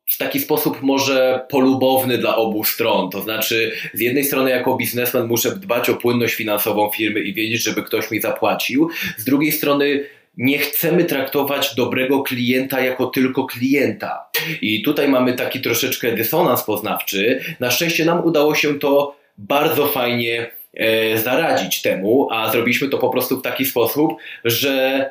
w 0.09 0.17
taki 0.17 0.39
sposób 0.39 0.81
może 0.81 1.45
polubowny 1.49 2.17
dla 2.17 2.35
obu 2.35 2.63
stron. 2.63 3.09
To 3.09 3.21
znaczy, 3.21 3.71
z 3.93 3.99
jednej 3.99 4.23
strony, 4.23 4.49
jako 4.49 4.75
biznesmen 4.75 5.27
muszę 5.27 5.55
dbać 5.55 5.89
o 5.89 5.95
płynność 5.95 6.33
finansową 6.35 6.89
firmy 6.95 7.19
i 7.19 7.33
wiedzieć, 7.33 7.63
żeby 7.63 7.83
ktoś 7.83 8.11
mi 8.11 8.21
zapłacił. 8.21 8.89
Z 9.17 9.23
drugiej 9.23 9.51
strony, 9.51 10.05
nie 10.37 10.57
chcemy 10.57 11.05
traktować 11.05 11.75
dobrego 11.75 12.23
klienta 12.23 12.81
jako 12.81 13.05
tylko 13.05 13.45
klienta. 13.45 14.29
I 14.61 14.81
tutaj 14.81 15.07
mamy 15.07 15.33
taki 15.33 15.61
troszeczkę 15.61 16.11
dysonans 16.11 16.63
poznawczy. 16.63 17.41
Na 17.59 17.71
szczęście 17.71 18.05
nam 18.05 18.25
udało 18.25 18.55
się 18.55 18.79
to 18.79 19.15
bardzo 19.37 19.87
fajnie 19.87 20.51
e, 20.73 21.17
zaradzić 21.17 21.81
temu, 21.81 22.27
a 22.31 22.51
zrobiliśmy 22.51 22.89
to 22.89 22.97
po 22.97 23.09
prostu 23.09 23.39
w 23.39 23.41
taki 23.41 23.65
sposób, 23.65 24.13
że 24.45 25.09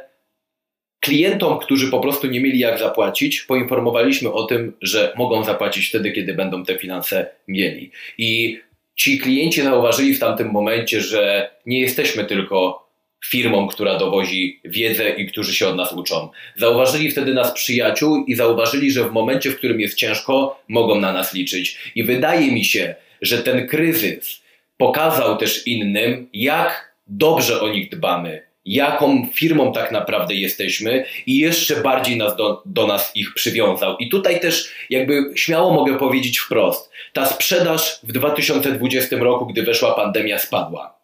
klientom, 1.00 1.58
którzy 1.58 1.90
po 1.90 2.00
prostu 2.00 2.26
nie 2.26 2.40
mieli 2.40 2.58
jak 2.58 2.78
zapłacić, 2.78 3.40
poinformowaliśmy 3.42 4.32
o 4.32 4.44
tym, 4.44 4.72
że 4.82 5.12
mogą 5.16 5.44
zapłacić 5.44 5.88
wtedy, 5.88 6.12
kiedy 6.12 6.34
będą 6.34 6.64
te 6.64 6.78
finanse 6.78 7.26
mieli. 7.48 7.90
I 8.18 8.60
ci 8.96 9.18
klienci 9.18 9.62
zauważyli 9.62 10.14
w 10.14 10.20
tamtym 10.20 10.50
momencie, 10.50 11.00
że 11.00 11.50
nie 11.66 11.80
jesteśmy 11.80 12.24
tylko 12.24 12.82
firmom, 13.26 13.68
która 13.68 13.98
dowozi 13.98 14.60
wiedzę 14.64 15.10
i 15.10 15.26
którzy 15.26 15.54
się 15.54 15.68
od 15.68 15.76
nas 15.76 15.92
uczą. 15.92 16.28
Zauważyli 16.56 17.10
wtedy 17.10 17.34
nas 17.34 17.52
przyjaciół 17.52 18.24
i 18.24 18.34
zauważyli, 18.34 18.92
że 18.92 19.04
w 19.04 19.12
momencie, 19.12 19.50
w 19.50 19.56
którym 19.56 19.80
jest 19.80 19.94
ciężko, 19.94 20.60
mogą 20.68 21.00
na 21.00 21.12
nas 21.12 21.34
liczyć. 21.34 21.78
I 21.94 22.04
wydaje 22.04 22.52
mi 22.52 22.64
się, 22.64 22.94
że 23.22 23.38
ten 23.38 23.68
kryzys 23.68 24.42
pokazał 24.76 25.36
też 25.36 25.66
innym, 25.66 26.28
jak 26.32 26.92
dobrze 27.06 27.60
o 27.60 27.68
nich 27.68 27.90
dbamy, 27.90 28.42
jaką 28.64 29.28
firmą 29.34 29.72
tak 29.72 29.92
naprawdę 29.92 30.34
jesteśmy 30.34 31.04
i 31.26 31.38
jeszcze 31.38 31.76
bardziej 31.76 32.16
nas 32.16 32.36
do, 32.36 32.62
do 32.66 32.86
nas 32.86 33.12
ich 33.16 33.34
przywiązał. 33.34 33.96
I 33.96 34.08
tutaj 34.08 34.40
też 34.40 34.72
jakby 34.90 35.24
śmiało 35.34 35.72
mogę 35.72 35.98
powiedzieć 35.98 36.38
wprost, 36.38 36.90
ta 37.12 37.26
sprzedaż 37.26 38.00
w 38.02 38.12
2020 38.12 39.16
roku, 39.16 39.46
gdy 39.46 39.62
weszła 39.62 39.94
pandemia, 39.94 40.38
spadła. 40.38 41.01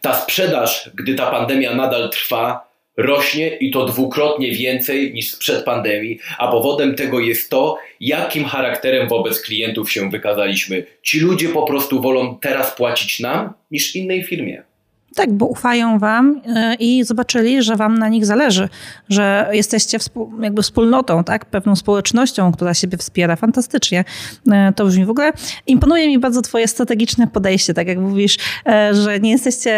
Ta 0.00 0.14
sprzedaż, 0.14 0.90
gdy 0.94 1.14
ta 1.14 1.30
pandemia 1.30 1.74
nadal 1.74 2.10
trwa, 2.10 2.70
rośnie 2.96 3.56
i 3.56 3.70
to 3.70 3.84
dwukrotnie 3.84 4.52
więcej 4.52 5.14
niż 5.14 5.30
sprzed 5.30 5.64
pandemii, 5.64 6.18
a 6.38 6.48
powodem 6.48 6.94
tego 6.94 7.20
jest 7.20 7.50
to, 7.50 7.78
jakim 8.00 8.44
charakterem 8.44 9.08
wobec 9.08 9.40
klientów 9.42 9.92
się 9.92 10.10
wykazaliśmy. 10.10 10.86
Ci 11.02 11.20
ludzie 11.20 11.48
po 11.48 11.62
prostu 11.62 12.02
wolą 12.02 12.38
teraz 12.38 12.76
płacić 12.76 13.20
nam 13.20 13.52
niż 13.70 13.96
innej 13.96 14.22
firmie. 14.22 14.69
Tak, 15.14 15.32
bo 15.32 15.46
ufają 15.46 15.98
wam 15.98 16.40
e, 16.46 16.74
i 16.74 17.04
zobaczyli, 17.04 17.62
że 17.62 17.76
wam 17.76 17.98
na 17.98 18.08
nich 18.08 18.26
zależy, 18.26 18.68
że 19.08 19.48
jesteście 19.52 19.98
jakby 20.40 20.62
wspólnotą, 20.62 21.24
tak? 21.24 21.44
pewną 21.44 21.76
społecznością, 21.76 22.52
która 22.52 22.74
siebie 22.74 22.98
wspiera. 22.98 23.36
Fantastycznie 23.36 24.04
e, 24.52 24.72
to 24.76 24.86
brzmi. 24.86 25.04
W 25.04 25.10
ogóle 25.10 25.32
imponuje 25.66 26.08
mi 26.08 26.18
bardzo 26.18 26.42
twoje 26.42 26.68
strategiczne 26.68 27.26
podejście, 27.26 27.74
tak 27.74 27.88
jak 27.88 27.98
mówisz, 27.98 28.36
e, 28.66 28.94
że 28.94 29.20
nie 29.20 29.30
jesteście 29.30 29.70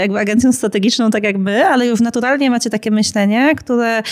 jakby 0.00 0.18
agencją 0.18 0.52
strategiczną 0.52 1.10
tak 1.10 1.24
jak 1.24 1.38
my, 1.38 1.66
ale 1.66 1.86
już 1.86 2.00
naturalnie 2.00 2.50
macie 2.50 2.70
takie 2.70 2.90
myślenie, 2.90 3.54
które 3.56 4.02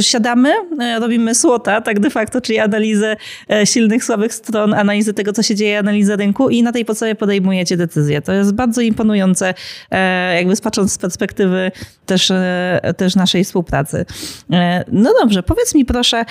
siadamy, 0.00 0.52
robimy 1.00 1.34
słota, 1.34 1.80
tak 1.80 2.00
de 2.00 2.10
facto, 2.10 2.40
czyli 2.40 2.58
analizę 2.58 3.16
silnych, 3.64 4.04
słabych 4.04 4.34
stron, 4.34 4.74
analizę 4.74 5.14
tego, 5.14 5.32
co 5.32 5.42
się 5.42 5.54
dzieje, 5.54 5.78
analizę 5.78 6.16
rynku 6.16 6.48
i 6.48 6.62
na 6.62 6.72
tej 6.72 6.84
podstawie 6.84 7.14
podejmujecie 7.14 7.76
decyzje. 7.76 8.22
To 8.22 8.32
jest 8.32 8.54
bardzo 8.54 8.80
imponujące 8.80 9.54
jakby 10.36 10.56
patrząc 10.56 10.92
z 10.92 10.98
perspektywy 10.98 11.72
też, 12.06 12.30
e, 12.30 12.94
też 12.96 13.16
naszej 13.16 13.44
współpracy. 13.44 14.04
E, 14.52 14.84
no 14.92 15.12
dobrze, 15.20 15.42
powiedz 15.42 15.74
mi 15.74 15.84
proszę, 15.84 16.24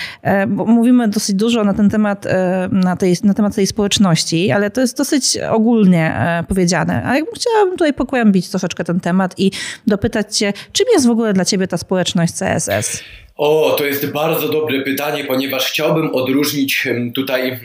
bo 0.47 0.65
mówimy 0.65 1.07
dosyć 1.07 1.35
dużo 1.35 1.63
na 1.63 1.73
ten 1.73 1.89
temat, 1.89 2.25
na, 2.71 2.95
tej, 2.95 3.15
na 3.23 3.33
temat 3.33 3.55
tej 3.55 3.67
społeczności, 3.67 4.51
ale 4.51 4.71
to 4.71 4.81
jest 4.81 4.97
dosyć 4.97 5.37
ogólnie 5.49 6.15
powiedziane. 6.47 7.05
A 7.05 7.15
jakbym 7.15 7.35
chciałabym 7.35 7.73
tutaj 7.73 7.93
pokłębić 7.93 8.49
troszeczkę 8.49 8.83
ten 8.83 8.99
temat 8.99 9.33
i 9.37 9.51
dopytać 9.87 10.37
cię, 10.37 10.53
czym 10.71 10.85
jest 10.93 11.07
w 11.07 11.09
ogóle 11.09 11.33
dla 11.33 11.45
ciebie 11.45 11.67
ta 11.67 11.77
społeczność 11.77 12.33
CSS? 12.33 13.03
O, 13.43 13.75
to 13.77 13.85
jest 13.85 14.11
bardzo 14.11 14.49
dobre 14.49 14.81
pytanie, 14.81 15.23
ponieważ 15.23 15.71
chciałbym 15.71 16.15
odróżnić 16.15 16.87
tutaj 17.15 17.59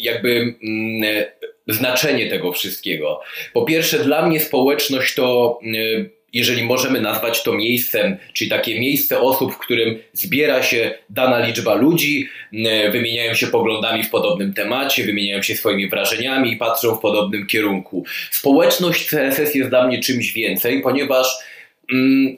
jakby 0.00 0.54
znaczenie 1.68 2.30
tego 2.30 2.52
wszystkiego. 2.52 3.20
Po 3.52 3.64
pierwsze, 3.64 3.98
dla 3.98 4.26
mnie 4.26 4.40
społeczność 4.40 5.14
to 5.14 5.58
jeżeli 6.32 6.62
możemy 6.62 7.00
nazwać 7.00 7.42
to 7.42 7.52
miejscem, 7.52 8.16
czyli 8.32 8.50
takie 8.50 8.80
miejsce 8.80 9.20
osób, 9.20 9.54
w 9.54 9.58
którym 9.58 9.98
zbiera 10.12 10.62
się 10.62 10.94
dana 11.10 11.46
liczba 11.46 11.74
ludzi, 11.74 12.28
wymieniają 12.92 13.34
się 13.34 13.46
poglądami 13.46 14.02
w 14.02 14.10
podobnym 14.10 14.54
temacie, 14.54 15.04
wymieniają 15.04 15.42
się 15.42 15.56
swoimi 15.56 15.88
wrażeniami 15.88 16.52
i 16.52 16.56
patrzą 16.56 16.94
w 16.94 17.00
podobnym 17.00 17.46
kierunku. 17.46 18.04
Społeczność 18.30 19.08
CSS 19.08 19.54
jest 19.54 19.70
dla 19.70 19.86
mnie 19.86 20.00
czymś 20.00 20.32
więcej, 20.32 20.82
ponieważ 20.82 21.26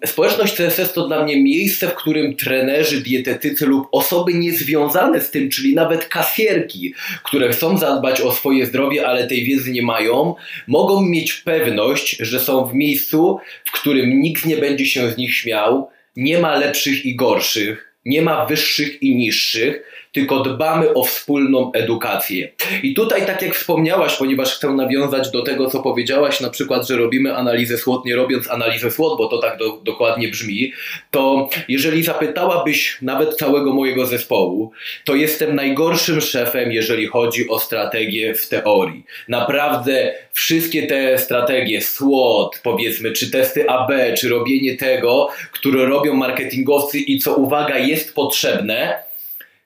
społeczność 0.06 0.54
CSS 0.54 0.92
to 0.92 1.06
dla 1.06 1.24
mnie 1.24 1.42
miejsce, 1.42 1.88
w 1.88 1.94
którym 1.94 2.36
trenerzy, 2.36 3.00
dietetycy 3.00 3.66
lub 3.66 3.88
osoby 3.92 4.34
niezwiązane 4.34 5.20
z 5.20 5.30
tym, 5.30 5.50
czyli 5.50 5.74
nawet 5.74 6.04
kasierki, 6.04 6.94
które 7.24 7.48
chcą 7.48 7.78
zadbać 7.78 8.20
o 8.20 8.32
swoje 8.32 8.66
zdrowie, 8.66 9.06
ale 9.06 9.26
tej 9.26 9.44
wiedzy 9.44 9.70
nie 9.70 9.82
mają, 9.82 10.34
mogą 10.66 11.02
mieć 11.02 11.32
pewność, 11.32 12.16
że 12.20 12.40
są 12.40 12.64
w 12.64 12.74
miejscu, 12.74 13.38
w 13.64 13.72
którym 13.72 14.20
nikt 14.20 14.46
nie 14.46 14.56
będzie 14.56 14.86
się 14.86 15.10
z 15.10 15.16
nich 15.16 15.34
śmiał, 15.34 15.88
nie 16.16 16.38
ma 16.38 16.56
lepszych 16.56 17.06
i 17.06 17.16
gorszych, 17.16 17.94
nie 18.04 18.22
ma 18.22 18.46
wyższych 18.46 19.02
i 19.02 19.16
niższych, 19.16 19.82
tylko 20.18 20.40
dbamy 20.40 20.94
o 20.94 21.04
wspólną 21.04 21.72
edukację. 21.72 22.48
I 22.82 22.94
tutaj, 22.94 23.26
tak 23.26 23.42
jak 23.42 23.54
wspomniałaś, 23.54 24.16
ponieważ 24.16 24.54
chcę 24.54 24.68
nawiązać 24.68 25.30
do 25.30 25.42
tego, 25.42 25.70
co 25.70 25.82
powiedziałaś, 25.82 26.40
na 26.40 26.50
przykład, 26.50 26.88
że 26.88 26.96
robimy 26.96 27.36
analizę 27.36 27.78
SWOT, 27.78 28.04
nie 28.04 28.16
robiąc 28.16 28.50
analizę 28.50 28.90
SWOT, 28.90 29.18
bo 29.18 29.28
to 29.28 29.38
tak 29.38 29.58
do, 29.58 29.80
dokładnie 29.84 30.28
brzmi, 30.28 30.72
to 31.10 31.48
jeżeli 31.68 32.02
zapytałabyś 32.02 32.98
nawet 33.02 33.36
całego 33.36 33.74
mojego 33.74 34.06
zespołu, 34.06 34.72
to 35.04 35.14
jestem 35.14 35.54
najgorszym 35.54 36.20
szefem, 36.20 36.72
jeżeli 36.72 37.06
chodzi 37.06 37.48
o 37.48 37.58
strategię 37.58 38.34
w 38.34 38.48
teorii. 38.48 39.04
Naprawdę 39.28 40.14
wszystkie 40.32 40.86
te 40.86 41.18
strategie, 41.18 41.80
SWOT, 41.80 42.60
powiedzmy, 42.62 43.12
czy 43.12 43.30
testy 43.30 43.68
AB, 43.68 43.90
czy 44.16 44.28
robienie 44.28 44.76
tego, 44.76 45.28
które 45.52 45.86
robią 45.86 46.14
marketingowcy 46.14 46.98
i 46.98 47.18
co 47.18 47.34
uwaga 47.34 47.78
jest 47.78 48.14
potrzebne, 48.14 49.07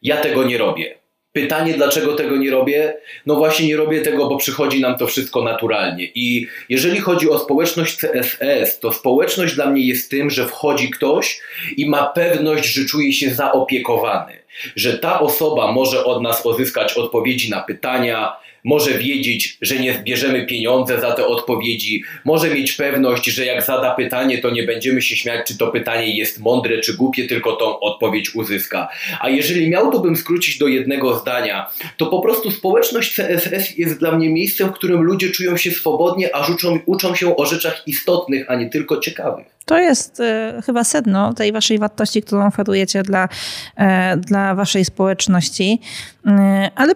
ja 0.02 0.16
tego 0.16 0.44
nie 0.44 0.58
robię. 0.58 1.02
Pytanie, 1.32 1.74
dlaczego 1.74 2.14
tego 2.14 2.36
nie 2.36 2.50
robię? 2.50 2.94
No 3.26 3.36
właśnie 3.36 3.66
nie 3.66 3.76
robię 3.76 4.00
tego, 4.00 4.28
bo 4.28 4.36
przychodzi 4.36 4.80
nam 4.80 4.98
to 4.98 5.06
wszystko 5.06 5.42
naturalnie. 5.42 6.04
I 6.14 6.46
jeżeli 6.68 7.00
chodzi 7.00 7.30
o 7.30 7.38
społeczność 7.38 7.96
CSS, 7.96 8.80
to 8.80 8.92
społeczność 8.92 9.54
dla 9.54 9.66
mnie 9.66 9.86
jest 9.86 10.10
tym, 10.10 10.30
że 10.30 10.46
wchodzi 10.46 10.90
ktoś 10.90 11.40
i 11.76 11.86
ma 11.86 12.06
pewność, 12.06 12.72
że 12.72 12.84
czuje 12.84 13.12
się 13.12 13.30
zaopiekowany. 13.30 14.32
Że 14.76 14.98
ta 14.98 15.20
osoba 15.20 15.72
może 15.72 16.04
od 16.04 16.22
nas 16.22 16.46
uzyskać 16.46 16.92
odpowiedzi 16.92 17.50
na 17.50 17.60
pytania, 17.60 18.36
może 18.64 18.98
wiedzieć, 18.98 19.58
że 19.60 19.78
nie 19.78 19.94
zbierzemy 19.94 20.46
pieniądze 20.46 21.00
za 21.00 21.12
te 21.12 21.26
odpowiedzi, 21.26 22.02
może 22.24 22.54
mieć 22.54 22.72
pewność, 22.72 23.24
że 23.24 23.46
jak 23.46 23.62
zada 23.62 23.94
pytanie, 23.94 24.38
to 24.38 24.50
nie 24.50 24.62
będziemy 24.62 25.02
się 25.02 25.16
śmiać, 25.16 25.46
czy 25.46 25.58
to 25.58 25.66
pytanie 25.66 26.16
jest 26.16 26.40
mądre, 26.40 26.80
czy 26.80 26.96
głupie, 26.96 27.26
tylko 27.26 27.52
tą 27.52 27.80
odpowiedź 27.80 28.34
uzyska. 28.34 28.88
A 29.20 29.28
jeżeli 29.28 29.70
miałbym 29.70 30.16
skrócić 30.16 30.58
do 30.58 30.68
jednego 30.68 31.18
zdania, 31.18 31.70
to 31.96 32.06
po 32.06 32.20
prostu 32.20 32.50
społeczność 32.50 33.14
CSS 33.14 33.78
jest 33.78 33.98
dla 33.98 34.12
mnie 34.12 34.28
miejscem, 34.28 34.68
w 34.68 34.72
którym 34.72 35.02
ludzie 35.02 35.30
czują 35.30 35.56
się 35.56 35.70
swobodnie, 35.70 36.36
a 36.36 36.52
uczą, 36.52 36.78
uczą 36.86 37.14
się 37.14 37.36
o 37.36 37.46
rzeczach 37.46 37.82
istotnych, 37.86 38.50
a 38.50 38.54
nie 38.54 38.70
tylko 38.70 38.96
ciekawych. 38.96 39.46
To 39.64 39.78
jest 39.78 40.20
y, 40.20 40.62
chyba 40.66 40.84
sedno 40.84 41.34
tej 41.34 41.52
waszej 41.52 41.78
wartości, 41.78 42.22
którą 42.22 42.46
oferujecie 42.46 43.02
dla, 43.02 43.24
y, 43.24 44.16
dla 44.16 44.54
waszej 44.54 44.84
społeczności. 44.84 45.80
Y, 46.26 46.30
ale 46.74 46.94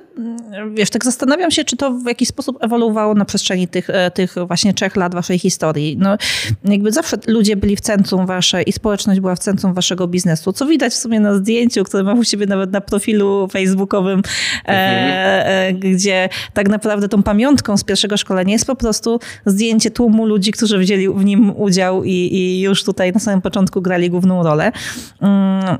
wiesz, 0.75 0.91
tak 0.91 1.05
zastanawiam 1.05 1.51
się, 1.51 1.65
czy 1.65 1.77
to 1.77 1.93
w 1.93 2.07
jakiś 2.07 2.29
sposób 2.29 2.65
ewoluowało 2.65 3.15
na 3.15 3.25
przestrzeni 3.25 3.69
tych, 3.69 3.89
tych 4.15 4.35
właśnie 4.47 4.75
trzech 4.75 4.97
lat 4.97 5.15
waszej 5.15 5.39
historii. 5.39 5.97
No, 6.01 6.17
jakby 6.65 6.93
zawsze 6.93 7.17
ludzie 7.27 7.57
byli 7.57 7.77
w 7.77 7.81
centrum 7.81 8.27
waszej 8.27 8.69
i 8.69 8.73
społeczność 8.73 9.21
była 9.21 9.35
w 9.35 9.39
centrum 9.39 9.75
waszego 9.75 10.09
biznesu, 10.09 10.53
co 10.53 10.67
widać 10.67 10.93
w 10.93 10.97
sumie 10.97 11.21
na 11.21 11.35
zdjęciu, 11.35 11.85
które 11.85 12.03
mam 12.03 12.19
u 12.19 12.25
siebie 12.25 12.47
nawet 12.47 12.73
na 12.73 12.81
profilu 12.81 13.49
facebookowym, 13.49 14.23
e, 14.65 14.69
mhm. 14.69 15.47
e, 15.47 15.73
gdzie 15.73 16.29
tak 16.53 16.69
naprawdę 16.69 17.09
tą 17.09 17.23
pamiątką 17.23 17.77
z 17.77 17.85
pierwszego 17.85 18.17
szkolenia 18.17 18.53
jest 18.53 18.67
po 18.67 18.77
prostu 18.77 19.21
zdjęcie 19.47 19.91
tłumu 19.91 20.27
ludzi, 20.27 20.53
którzy 20.53 20.79
wzięli 20.79 21.09
w 21.09 21.25
nim 21.25 21.57
udział 21.57 22.05
i, 22.05 22.11
i 22.11 22.56
już 22.61 22.85
tutaj 22.85 23.13
na 23.13 23.21
samym 23.21 23.43
początku 23.43 23.83
grali 23.83 24.11
główną 24.11 24.43
rolę. 24.43 24.73
Mm, 25.21 25.79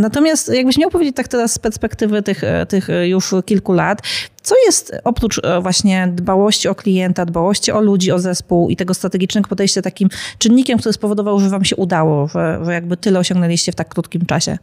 natomiast 0.00 0.54
jakbyś 0.54 0.78
miał 0.78 0.90
powiedzieć 0.90 1.16
tak 1.16 1.28
teraz 1.28 1.52
z 1.52 1.58
perspektywy 1.58 2.22
tych, 2.22 2.42
tych 2.68 2.88
już 3.04 3.34
kilku 3.46 3.72
lat, 3.72 4.02
co 4.42 4.54
jest 4.66 4.92
oprócz 5.04 5.40
e, 5.44 5.60
właśnie 5.60 6.08
dbałości 6.12 6.68
o 6.68 6.74
klienta, 6.74 7.24
dbałości 7.24 7.72
o 7.72 7.80
ludzi, 7.80 8.12
o 8.12 8.18
zespół 8.18 8.70
i 8.70 8.76
tego 8.76 8.94
strategicznego 8.94 9.48
podejścia 9.48 9.82
takim 9.82 10.08
czynnikiem, 10.38 10.78
który 10.78 10.92
spowodował, 10.92 11.40
że 11.40 11.48
wam 11.48 11.64
się 11.64 11.76
udało, 11.76 12.28
że, 12.28 12.60
że 12.64 12.72
jakby 12.72 12.96
tyle 12.96 13.18
osiągnęliście 13.18 13.72
w 13.72 13.74
tak 13.74 13.88
krótkim 13.88 14.26
czasie? 14.26 14.58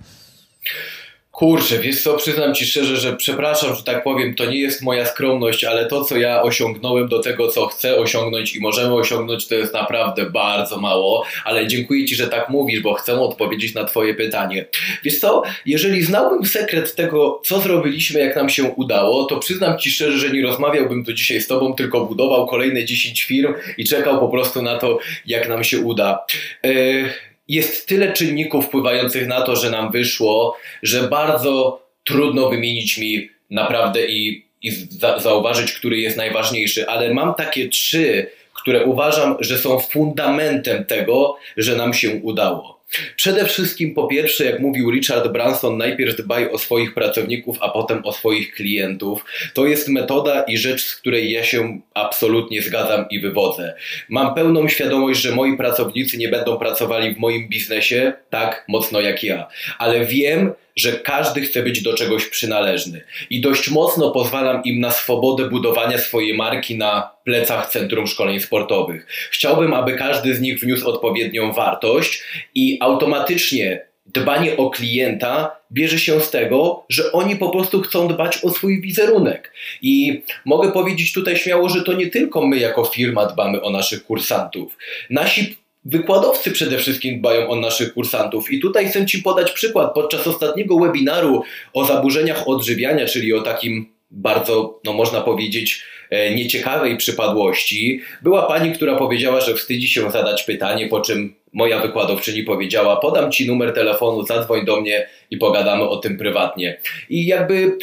Kurczę, 1.34 1.80
wiesz 1.80 2.02
co, 2.02 2.18
przyznam 2.18 2.56
Ci 2.56 2.66
szczerze, 2.66 2.98
że 2.98 3.16
przepraszam, 3.16 3.75
że 3.75 3.84
tak 3.84 4.04
powiem, 4.04 4.36
to 4.36 4.46
nie 4.46 4.60
jest 4.60 4.82
moja 4.82 5.06
skromność, 5.06 5.63
ale 5.63 5.86
to, 5.86 6.06
co 6.06 6.18
ja 6.18 6.42
osiągnąłem 6.42 7.08
do 7.08 7.20
tego, 7.20 7.48
co 7.48 7.68
chcę 7.68 7.96
osiągnąć 7.96 8.56
i 8.56 8.60
możemy 8.60 8.94
osiągnąć, 8.94 9.48
to 9.48 9.56
jest 9.56 9.74
naprawdę 9.74 10.30
bardzo 10.30 10.80
mało, 10.80 11.25
ale 11.46 11.68
dziękuję 11.68 12.06
Ci, 12.06 12.16
że 12.16 12.28
tak 12.28 12.50
mówisz, 12.50 12.82
bo 12.82 12.94
chcę 12.94 13.20
odpowiedzieć 13.20 13.74
na 13.74 13.84
Twoje 13.84 14.13
pytanie. 14.13 14.66
Wiesz 15.04 15.20
co, 15.20 15.44
jeżeli 15.66 16.04
znałbym 16.04 16.46
sekret 16.46 16.96
tego, 16.96 17.42
co 17.46 17.60
zrobiliśmy, 17.60 18.20
jak 18.20 18.36
nam 18.36 18.50
się 18.50 18.63
udało, 18.63 19.25
to 19.25 19.40
przyznam 19.40 19.80
Ci 19.80 19.92
szczerze, 19.92 20.18
że 20.18 20.30
nie 20.30 20.44
rozmawiałbym 20.44 21.06
tu 21.06 21.13
dzisiaj 21.13 21.42
z 21.42 21.48
Tobą, 21.48 21.74
tylko 21.74 22.06
budował 22.06 22.48
kolejne 22.48 22.86
10 22.86 23.24
firm 23.24 23.54
i 23.78 23.86
czekał 23.86 24.20
po 24.20 24.28
prostu 24.28 24.62
na 24.62 24.78
to, 24.78 25.00
jak 25.25 25.50
nam 25.50 25.63
się 25.63 25.80
uda. 25.80 26.25
Yy 26.63 27.33
jest 27.48 27.88
tyle 27.88 28.14
czynników 28.14 28.66
wpływających 28.66 29.28
na 29.28 29.42
to, 29.42 29.56
że 29.56 29.70
nam 29.70 29.92
wyszło, 29.92 30.58
że 30.84 31.04
bardzo 31.04 31.84
trudno 32.04 32.50
wymienić 32.50 32.98
mi 32.98 33.30
naprawdę 33.50 34.08
i, 34.08 34.46
i 34.62 34.72
za, 34.72 35.20
zauważyć, 35.20 35.74
który 35.74 35.98
jest 35.98 36.18
najważniejszy, 36.18 36.88
ale 36.88 37.14
mam 37.14 37.36
takie 37.36 37.70
trzy, 37.70 38.28
które 38.54 38.86
uważam, 38.86 39.36
że 39.40 39.58
są 39.58 39.80
fundamentem 39.80 40.86
tego, 40.86 41.36
że 41.58 41.76
nam 41.76 41.94
się 41.94 42.20
udało. 42.24 42.83
Przede 43.16 43.46
wszystkim, 43.46 43.94
po 43.94 44.08
pierwsze, 44.08 44.46
jak 44.46 44.60
mówił 44.60 44.92
Richard 44.92 45.28
Branson, 45.28 45.78
najpierw 45.78 46.16
dbaj 46.16 46.50
o 46.50 46.58
swoich 46.58 46.94
pracowników, 46.94 47.58
a 47.62 47.70
potem 47.70 48.06
o 48.06 48.14
swoich 48.14 48.54
klientów. 48.54 49.26
To 49.54 49.66
jest 49.66 49.90
metoda 49.90 50.44
i 50.44 50.58
rzecz, 50.58 50.84
z 50.84 50.96
której 50.96 51.32
ja 51.32 51.44
się 51.44 51.80
absolutnie 51.94 52.62
zgadzam 52.62 53.06
i 53.10 53.20
wywodzę. 53.20 53.74
Mam 54.10 54.36
pełną 54.36 54.68
świadomość, 54.68 55.22
że 55.22 55.32
moi 55.32 55.58
pracownicy 55.58 56.18
nie 56.18 56.30
będą 56.30 56.58
pracowali 56.58 57.16
w 57.16 57.18
moim 57.18 57.50
biznesie 57.50 58.14
tak 58.30 58.66
mocno 58.68 59.02
jak 59.02 59.24
ja, 59.24 59.48
ale 59.78 60.06
wiem, 60.06 60.54
że 60.76 60.92
każdy 60.92 61.42
chce 61.42 61.64
być 61.64 61.82
do 61.82 61.94
czegoś 61.94 62.26
przynależny 62.26 63.02
i 63.30 63.42
dość 63.42 63.70
mocno 63.70 64.12
pozwalam 64.12 64.64
im 64.64 64.80
na 64.80 64.92
swobodę 64.92 65.50
budowania 65.50 65.98
swojej 65.98 66.34
marki 66.34 66.78
na 66.78 67.14
plecach 67.24 67.70
Centrum 67.70 68.08
Szkoleń 68.08 68.40
Sportowych. 68.40 69.08
Chciałbym, 69.32 69.74
aby 69.74 69.94
każdy 69.94 70.36
z 70.36 70.42
nich 70.42 70.60
wniósł 70.60 70.90
odpowiednią 70.90 71.54
wartość 71.54 72.24
i 72.56 72.80
automatycznie 72.84 73.86
dbanie 74.06 74.58
o 74.58 74.70
klienta 74.70 75.56
bierze 75.72 76.00
się 76.00 76.22
z 76.22 76.32
tego, 76.32 76.86
że 76.90 77.12
oni 77.12 77.36
po 77.36 77.50
prostu 77.50 77.82
chcą 77.82 78.08
dbać 78.08 78.40
o 78.44 78.50
swój 78.50 78.82
wizerunek. 78.82 79.54
I 79.82 80.22
mogę 80.46 80.72
powiedzieć 80.72 81.13
tutaj 81.13 81.38
śmiało, 81.38 81.70
że 81.70 81.84
to 81.84 81.94
nie 81.94 82.08
tylko 82.08 82.48
my 82.48 82.58
jako 82.58 82.86
firma 82.86 83.25
dbamy 83.25 83.62
o 83.62 83.70
naszych 83.70 84.06
kursantów. 84.06 84.78
Nasi 85.10 85.63
Wykładowcy 85.86 86.52
przede 86.52 86.78
wszystkim 86.78 87.20
dbają 87.20 87.50
o 87.50 87.56
naszych 87.56 87.94
kursantów 87.94 88.52
i 88.52 88.60
tutaj 88.60 88.88
chcę 88.88 89.06
Ci 89.06 89.20
podać 89.20 89.52
przykład. 89.52 89.94
Podczas 89.94 90.28
ostatniego 90.28 90.80
webinaru 90.80 91.44
o 91.74 91.86
zaburzeniach 91.86 92.48
odżywiania, 92.48 93.06
czyli 93.06 93.34
o 93.34 93.42
takim 93.42 93.86
bardzo, 94.12 94.80
no 94.84 94.94
można 94.94 95.22
powiedzieć, 95.22 95.84
e, 96.10 96.36
nieciekawej 96.36 96.98
przypadłości, 96.98 98.02
była 98.22 98.48
pani, 98.48 98.72
która 98.72 98.96
powiedziała, 98.96 99.42
że 99.42 99.56
wstydzi 99.56 99.88
się 99.88 100.12
zadać 100.12 100.44
pytanie, 100.44 100.88
po 100.88 101.02
czym 101.02 101.36
moja 101.54 101.80
wykładowczyni 101.80 102.44
powiedziała: 102.44 102.96
Podam 102.96 103.32
ci 103.32 103.48
numer 103.48 103.74
telefonu, 103.74 104.24
zadzwoń 104.24 104.66
do 104.66 104.82
mnie 104.82 105.08
i 105.32 105.38
pogadamy 105.38 105.84
o 105.84 105.98
tym 105.98 106.18
prywatnie. 106.18 106.78
I 107.10 107.26
jakby 107.26 107.78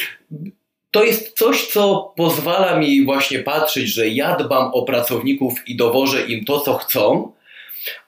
to 0.91 1.05
jest 1.05 1.39
coś, 1.39 1.67
co 1.67 2.13
pozwala 2.17 2.79
mi 2.79 3.05
właśnie 3.05 3.39
patrzeć, 3.39 3.89
że 3.89 4.09
ja 4.09 4.37
dbam 4.37 4.71
o 4.75 4.83
pracowników 4.83 5.69
i 5.69 5.77
dowożę 5.77 6.23
im 6.23 6.45
to, 6.45 6.61
co 6.61 6.75
chcą 6.75 7.33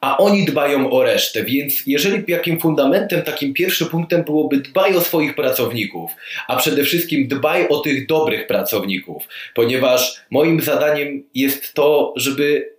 a 0.00 0.18
oni 0.18 0.44
dbają 0.44 0.90
o 0.90 1.02
resztę. 1.02 1.44
Więc 1.44 1.82
jeżeli 1.86 2.24
jakim 2.28 2.60
fundamentem, 2.60 3.22
takim 3.22 3.54
pierwszym 3.54 3.88
punktem 3.88 4.24
byłoby 4.24 4.56
dbaj 4.56 4.96
o 4.96 5.00
swoich 5.00 5.34
pracowników, 5.34 6.10
a 6.48 6.56
przede 6.56 6.84
wszystkim 6.84 7.28
dbaj 7.28 7.68
o 7.68 7.80
tych 7.80 8.06
dobrych 8.06 8.46
pracowników, 8.46 9.28
ponieważ 9.54 10.20
moim 10.30 10.60
zadaniem 10.60 11.24
jest 11.34 11.74
to, 11.74 12.14
żeby 12.16 12.72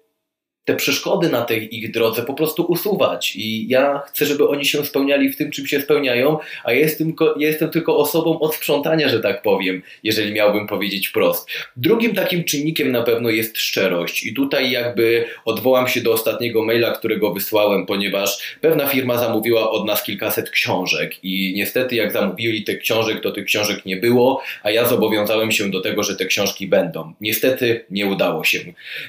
te 0.66 0.76
przeszkody 0.76 1.30
na 1.30 1.42
tej 1.42 1.78
ich 1.78 1.92
drodze 1.92 2.24
po 2.24 2.34
prostu 2.34 2.64
usuwać. 2.64 3.36
I 3.36 3.68
ja 3.70 4.02
chcę, 4.08 4.26
żeby 4.26 4.48
oni 4.48 4.66
się 4.66 4.86
spełniali 4.86 5.32
w 5.32 5.38
tym, 5.38 5.52
czym 5.52 5.68
się 5.68 5.82
spełniają, 5.82 6.38
a 6.64 6.74
jestem, 6.74 7.14
jestem 7.38 7.70
tylko 7.70 7.98
osobą 7.98 8.40
od 8.40 8.56
sprzątania, 8.56 9.10
że 9.10 9.20
tak 9.20 9.42
powiem, 9.42 9.82
jeżeli 10.04 10.34
miałbym 10.34 10.68
powiedzieć 10.68 11.08
wprost. 11.08 11.50
Drugim 11.78 12.16
takim 12.16 12.44
czynnikiem 12.44 12.92
na 12.92 13.02
pewno 13.02 13.30
jest 13.30 13.58
szczerość. 13.58 14.26
I 14.26 14.34
tutaj 14.34 14.72
jakby 14.72 15.26
odwołam 15.46 15.88
się 15.88 16.02
do 16.02 16.14
ostatniego 16.14 16.66
maila, 16.66 16.92
którego 16.92 17.34
wysłałem, 17.34 17.86
ponieważ 17.86 18.58
pewna 18.62 18.88
firma 18.88 19.18
zamówiła 19.18 19.72
od 19.72 19.86
nas 19.86 20.04
kilkaset 20.04 20.50
książek 20.50 21.24
i 21.24 21.54
niestety 21.56 21.96
jak 21.96 22.12
zamówili 22.12 22.64
te 22.64 22.78
książek, 22.78 23.22
to 23.22 23.32
tych 23.32 23.46
książek 23.46 23.86
nie 23.86 23.98
było, 23.98 24.44
a 24.64 24.72
ja 24.72 24.86
zobowiązałem 24.86 25.52
się 25.52 25.72
do 25.72 25.82
tego, 25.82 26.04
że 26.04 26.16
te 26.16 26.26
książki 26.26 26.68
będą. 26.68 27.14
Niestety 27.22 27.86
nie 27.90 28.06
udało 28.06 28.44
się. 28.44 28.60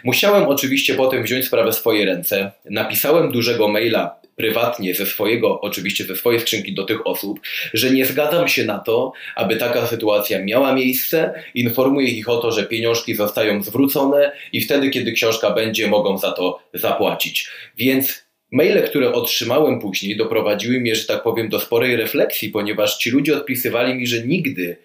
Musiałem 0.05 0.45
oczywiście 0.45 0.95
potem 0.95 1.23
wziąć 1.23 1.44
sprawę 1.45 1.73
w 1.73 1.75
swoje 1.75 2.05
ręce. 2.05 2.53
Napisałem 2.65 3.33
dużego 3.33 3.69
maila 3.69 4.25
prywatnie 4.37 4.95
ze 4.95 5.07
swojego, 5.07 5.61
oczywiście 5.61 6.05
ze 6.05 6.17
swojej 6.17 6.41
skrzynki 6.41 6.75
do 6.75 6.85
tych 6.85 7.07
osób, 7.07 7.41
że 7.75 7.91
nie 7.91 8.07
zgadzam 8.07 8.49
się 8.49 8.65
na 8.65 8.79
to, 8.79 9.13
aby 9.37 9.57
taka 9.57 9.87
sytuacja 9.87 10.45
miała 10.45 10.75
miejsce. 10.75 11.35
Informuję 11.55 12.09
ich 12.09 12.29
o 12.29 12.37
to, 12.37 12.53
że 12.53 12.65
pieniążki 12.65 13.15
zostają 13.15 13.63
zwrócone 13.63 14.33
i 14.53 14.61
wtedy, 14.61 14.91
kiedy 14.91 15.13
książka 15.13 15.51
będzie, 15.51 15.89
mogą 15.89 16.19
za 16.19 16.33
to 16.33 16.61
zapłacić. 16.75 17.49
Więc 17.77 18.25
Maile, 18.51 18.83
które 18.83 19.13
otrzymałem 19.13 19.81
później, 19.81 20.17
doprowadziły 20.17 20.81
mnie, 20.81 20.95
że 20.95 21.05
tak 21.05 21.23
powiem, 21.23 21.49
do 21.49 21.61
sporej 21.61 21.97
refleksji, 21.97 22.49
ponieważ 22.49 22.97
ci 22.97 23.11
ludzie 23.11 23.37
odpisywali 23.37 23.95
mi, 23.95 24.07
że 24.07 24.27
nigdy 24.27 24.77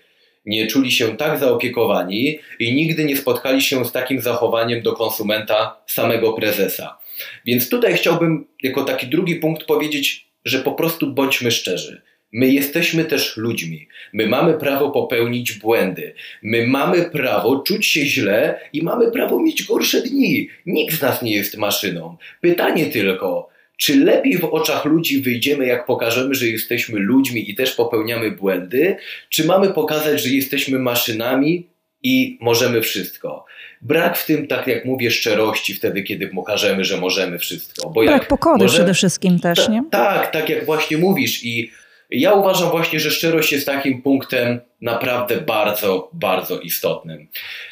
nie 0.49 0.67
czuli 0.67 0.91
się 0.91 1.17
tak 1.17 1.39
zaopiekowani 1.39 2.39
i 2.59 2.73
nigdy 2.73 3.05
nie 3.05 3.17
spotkali 3.17 3.61
się 3.61 3.85
z 3.85 3.91
takim 3.91 4.21
zachowaniem 4.21 4.81
do 4.81 4.93
konsumenta 4.93 5.77
samego 5.87 6.33
prezesa. 6.33 6.97
Więc 7.45 7.69
tutaj 7.69 7.93
chciałbym 7.93 8.45
jako 8.63 8.83
taki 8.83 9.07
drugi 9.07 9.35
punkt 9.35 9.63
powiedzieć, 9.63 10.27
że 10.45 10.59
po 10.59 10.71
prostu 10.71 11.13
bądźmy 11.13 11.51
szczerzy. 11.51 12.01
My 12.31 12.49
jesteśmy 12.49 13.05
też 13.05 13.37
ludźmi. 13.37 13.87
My 14.13 14.27
mamy 14.27 14.53
prawo 14.53 14.91
popełnić 14.91 15.53
błędy. 15.53 16.13
My 16.43 16.67
mamy 16.67 17.09
prawo 17.09 17.59
czuć 17.59 17.87
się 17.87 18.05
źle 18.05 18.59
i 18.73 18.83
mamy 18.83 19.11
prawo 19.11 19.39
mieć 19.39 19.63
gorsze 19.63 20.01
dni. 20.01 20.49
Nikt 20.65 20.95
z 20.95 21.01
nas 21.01 21.21
nie 21.21 21.35
jest 21.35 21.57
maszyną. 21.57 22.17
Pytanie 22.41 22.85
tylko, 22.85 23.49
czy 23.79 23.95
lepiej 23.97 24.37
w 24.37 24.43
oczach 24.43 24.85
ludzi 24.85 25.21
wyjdziemy, 25.21 25.65
jak 25.65 25.85
pokażemy, 25.85 26.35
że 26.35 26.47
jesteśmy 26.47 26.99
ludźmi 26.99 27.51
i 27.51 27.55
też 27.55 27.71
popełniamy 27.71 28.31
błędy, 28.31 28.97
czy 29.29 29.45
mamy 29.45 29.73
pokazać, 29.73 30.23
że 30.23 30.29
jesteśmy 30.29 30.79
maszynami 30.79 31.67
i 32.03 32.37
możemy 32.41 32.81
wszystko? 32.81 33.45
Brak 33.81 34.17
w 34.17 34.25
tym, 34.25 34.47
tak 34.47 34.67
jak 34.67 34.85
mówię, 34.85 35.11
szczerości 35.11 35.73
wtedy, 35.73 36.03
kiedy 36.03 36.27
pokażemy, 36.27 36.83
że 36.83 36.97
możemy 36.97 37.39
wszystko. 37.39 37.89
Bo 37.89 38.03
Brak 38.03 38.27
pokory 38.27 38.65
przede 38.67 38.93
wszystkim 38.93 39.39
też, 39.39 39.65
ta, 39.65 39.71
nie? 39.71 39.83
Tak, 39.91 40.31
tak 40.31 40.49
jak 40.49 40.65
właśnie 40.65 40.97
mówisz 40.97 41.43
i 41.43 41.71
ja 42.09 42.33
uważam 42.33 42.69
właśnie, 42.69 42.99
że 42.99 43.11
szczerość 43.11 43.51
jest 43.51 43.65
takim 43.65 44.01
punktem 44.01 44.59
naprawdę 44.81 45.41
bardzo, 45.41 46.09
bardzo 46.13 46.59
istotnym. 46.59 47.27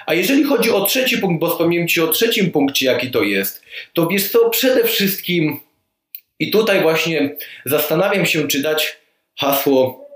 A 0.05 0.13
jeżeli 0.13 0.43
chodzi 0.43 0.71
o 0.71 0.85
trzeci 0.85 1.17
punkt, 1.17 1.39
bo 1.39 1.49
wspomniałem 1.49 1.87
Ci 1.87 2.01
o 2.01 2.07
trzecim 2.07 2.51
punkcie, 2.51 2.85
jaki 2.85 3.11
to 3.11 3.23
jest, 3.23 3.63
to 3.93 4.07
wiesz 4.07 4.29
co, 4.29 4.49
przede 4.49 4.83
wszystkim 4.83 5.59
i 6.39 6.51
tutaj 6.51 6.81
właśnie 6.81 7.35
zastanawiam 7.65 8.25
się, 8.25 8.47
czy 8.47 8.61
dać 8.61 8.97
hasło 9.39 10.07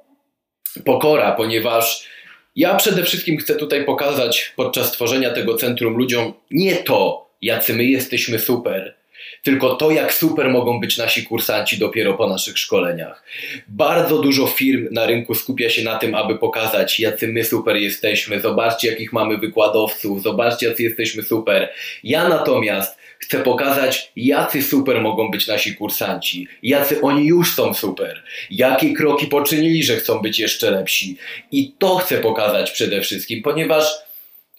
pokora, 0.86 1.32
ponieważ 1.32 2.08
ja 2.56 2.76
przede 2.76 3.04
wszystkim 3.04 3.38
chcę 3.38 3.56
tutaj 3.56 3.86
pokazać 3.86 4.54
podczas 4.56 4.92
tworzenia 4.92 5.32
tego 5.32 5.58
centrum 5.58 5.98
ludziom 5.98 6.34
nie 6.52 6.76
to, 6.76 7.30
jacy 7.42 7.74
my 7.74 7.84
jesteśmy 7.84 8.40
super, 8.40 8.96
tylko 9.42 9.76
to, 9.76 9.92
jak 9.92 10.14
super 10.14 10.50
mogą 10.50 10.80
być 10.80 10.98
nasi 10.98 11.24
kursanci 11.24 11.78
dopiero 11.78 12.14
po 12.14 12.30
naszych 12.30 12.58
szkoleniach. 12.58 13.24
Bardzo 13.68 14.18
dużo 14.18 14.48
firm 14.48 14.88
na 14.92 15.06
rynku 15.06 15.36
skupia 15.36 15.70
się 15.70 15.84
na 15.84 15.96
tym, 15.96 16.16
aby 16.16 16.38
pokazać, 16.38 17.00
jacy 17.00 17.28
my 17.28 17.44
super 17.44 17.76
jesteśmy. 17.76 18.40
Zobaczcie, 18.40 18.90
jakich 18.90 19.14
mamy 19.14 19.38
wykładowców, 19.38 20.22
zobaczcie, 20.22 20.68
jacy 20.68 20.84
jesteśmy 20.84 21.24
super. 21.24 21.70
Ja 22.04 22.30
natomiast 22.30 23.02
Chcę 23.22 23.40
pokazać, 23.40 24.12
jacy 24.16 24.64
super 24.64 25.02
mogą 25.02 25.32
być 25.32 25.48
nasi 25.48 25.76
kursanci, 25.76 26.48
jacy 26.64 27.02
oni 27.02 27.26
już 27.26 27.54
są 27.54 27.74
super, 27.74 28.24
jakie 28.52 28.94
kroki 28.94 29.28
poczynili, 29.28 29.84
że 29.84 29.96
chcą 29.96 30.20
być 30.20 30.40
jeszcze 30.40 30.72
lepsi. 30.72 31.18
I 31.52 31.72
to 31.80 31.96
chcę 31.96 32.18
pokazać 32.18 32.72
przede 32.72 33.02
wszystkim, 33.02 33.42
ponieważ 33.42 33.86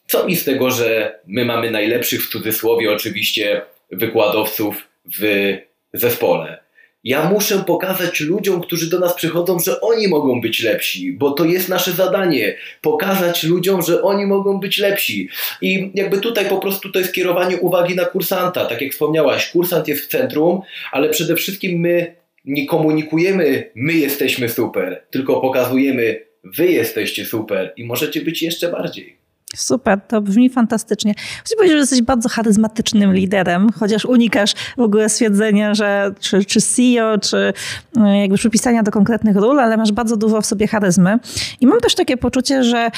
co 0.06 0.26
mi 0.26 0.36
z 0.36 0.44
tego, 0.44 0.70
że 0.70 1.18
my 1.26 1.44
mamy 1.44 1.70
najlepszych 1.70 2.24
w 2.24 2.30
cudzysłowie 2.30 2.92
oczywiście 2.92 3.62
wykładowców 3.92 4.88
w 5.20 5.52
zespole. 5.92 6.62
Ja 7.04 7.30
muszę 7.30 7.58
pokazać 7.58 8.20
ludziom, 8.20 8.60
którzy 8.60 8.90
do 8.90 8.98
nas 8.98 9.14
przychodzą, 9.14 9.58
że 9.58 9.80
oni 9.80 10.08
mogą 10.08 10.40
być 10.40 10.62
lepsi, 10.62 11.12
bo 11.12 11.30
to 11.30 11.44
jest 11.44 11.68
nasze 11.68 11.92
zadanie. 11.92 12.56
Pokazać 12.80 13.44
ludziom, 13.44 13.82
że 13.82 14.02
oni 14.02 14.26
mogą 14.26 14.60
być 14.60 14.78
lepsi. 14.78 15.28
I 15.62 15.90
jakby 15.94 16.18
tutaj 16.18 16.48
po 16.48 16.58
prostu 16.58 16.92
to 16.92 16.98
jest 16.98 17.12
kierowanie 17.12 17.56
uwagi 17.56 17.94
na 17.94 18.04
kursanta. 18.04 18.64
Tak 18.64 18.80
jak 18.80 18.92
wspomniałaś, 18.92 19.50
kursant 19.50 19.88
jest 19.88 20.04
w 20.04 20.08
centrum, 20.08 20.60
ale 20.92 21.08
przede 21.08 21.36
wszystkim 21.36 21.80
my 21.80 22.14
nie 22.44 22.66
komunikujemy, 22.66 23.70
my 23.74 23.92
jesteśmy 23.92 24.48
super, 24.48 25.02
tylko 25.10 25.40
pokazujemy, 25.40 26.20
wy 26.44 26.72
jesteście 26.72 27.24
super 27.24 27.72
i 27.76 27.84
możecie 27.84 28.20
być 28.20 28.42
jeszcze 28.42 28.68
bardziej. 28.68 29.21
Super, 29.56 30.00
to 30.08 30.20
brzmi 30.20 30.50
fantastycznie. 30.50 31.14
Chcę 31.44 31.56
powiedzieć, 31.56 31.72
że 31.74 31.80
jesteś 31.80 32.02
bardzo 32.02 32.28
charyzmatycznym 32.28 33.14
liderem, 33.14 33.70
chociaż 33.72 34.04
unikasz 34.04 34.54
w 34.76 34.80
ogóle 34.80 35.08
stwierdzenia, 35.08 35.74
że 35.74 36.14
czy, 36.20 36.44
czy 36.44 36.60
CEO, 36.60 37.18
czy 37.18 37.52
e, 37.96 38.20
jakby 38.20 38.36
przypisania 38.36 38.82
do 38.82 38.90
konkretnych 38.90 39.36
ról, 39.36 39.60
ale 39.60 39.76
masz 39.76 39.92
bardzo 39.92 40.16
dużo 40.16 40.40
w 40.40 40.46
sobie 40.46 40.66
charyzmy. 40.66 41.18
I 41.60 41.66
mam 41.66 41.80
też 41.80 41.94
takie 41.94 42.16
poczucie, 42.16 42.64
że 42.64 42.90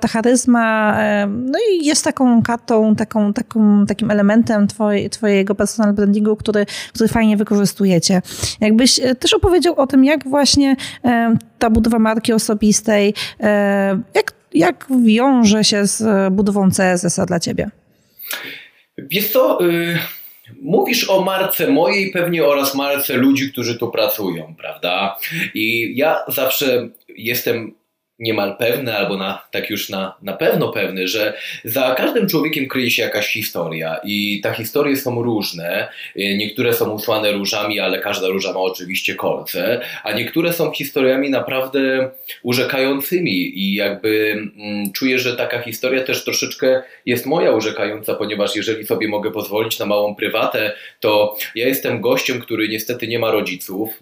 ta 0.00 0.08
charyzma 0.08 0.96
e, 0.98 1.26
no 1.26 1.58
i 1.72 1.86
jest 1.86 2.04
taką 2.04 2.42
kartą, 2.42 2.96
taką, 2.96 3.32
taką, 3.32 3.86
takim 3.86 4.10
elementem 4.10 4.66
twoj, 4.66 5.10
twojego 5.10 5.54
personal 5.54 5.94
brandingu, 5.94 6.36
który, 6.36 6.66
który 6.94 7.08
fajnie 7.08 7.36
wykorzystujecie. 7.36 8.22
Jakbyś 8.60 9.00
e, 9.00 9.14
też 9.14 9.34
opowiedział 9.34 9.74
o 9.74 9.86
tym, 9.86 10.04
jak 10.04 10.28
właśnie 10.28 10.76
ta 11.58 11.70
budowa 11.70 11.98
marki 11.98 12.32
osobistej, 12.32 13.14
jak 14.14 14.35
jak 14.58 14.86
wiąże 15.04 15.64
się 15.64 15.86
z 15.86 16.32
budową 16.32 16.70
CSS-a 16.70 17.26
dla 17.26 17.40
ciebie? 17.40 17.70
Wiesz 18.98 19.28
co, 19.28 19.64
y, 19.64 19.98
mówisz 20.62 21.10
o 21.10 21.20
marce 21.20 21.70
mojej 21.70 22.10
pewnie 22.10 22.44
oraz 22.44 22.74
marce 22.74 23.16
ludzi, 23.16 23.52
którzy 23.52 23.78
tu 23.78 23.90
pracują, 23.90 24.54
prawda? 24.58 25.18
I 25.54 25.96
ja 25.96 26.18
zawsze 26.28 26.88
jestem 27.08 27.74
niemal 28.18 28.56
pewny, 28.56 28.96
albo 28.96 29.16
na, 29.16 29.42
tak 29.50 29.70
już 29.70 29.88
na, 29.88 30.14
na 30.22 30.32
pewno 30.32 30.68
pewny, 30.68 31.08
że 31.08 31.34
za 31.64 31.94
każdym 31.94 32.28
człowiekiem 32.28 32.68
kryje 32.68 32.90
się 32.90 33.02
jakaś 33.02 33.26
historia 33.26 34.00
i 34.04 34.40
te 34.42 34.54
historie 34.54 34.96
są 34.96 35.22
różne. 35.22 35.88
Niektóre 36.16 36.72
są 36.72 36.90
usłane 36.90 37.32
różami, 37.32 37.80
ale 37.80 37.98
każda 37.98 38.28
róża 38.28 38.52
ma 38.52 38.60
oczywiście 38.60 39.14
kolce, 39.14 39.80
a 40.04 40.12
niektóre 40.12 40.52
są 40.52 40.70
historiami 40.70 41.30
naprawdę 41.30 42.10
urzekającymi 42.42 43.58
i 43.58 43.74
jakby 43.74 44.32
mm, 44.32 44.92
czuję, 44.92 45.18
że 45.18 45.36
taka 45.36 45.62
historia 45.62 46.02
też 46.02 46.24
troszeczkę 46.24 46.82
jest 47.06 47.26
moja 47.26 47.52
urzekająca, 47.52 48.14
ponieważ 48.14 48.56
jeżeli 48.56 48.86
sobie 48.86 49.08
mogę 49.08 49.30
pozwolić 49.30 49.78
na 49.78 49.86
małą 49.86 50.14
prywatę, 50.14 50.72
to 51.00 51.36
ja 51.54 51.68
jestem 51.68 52.00
gościem, 52.00 52.40
który 52.40 52.68
niestety 52.68 53.08
nie 53.08 53.18
ma 53.18 53.30
rodziców, 53.30 54.00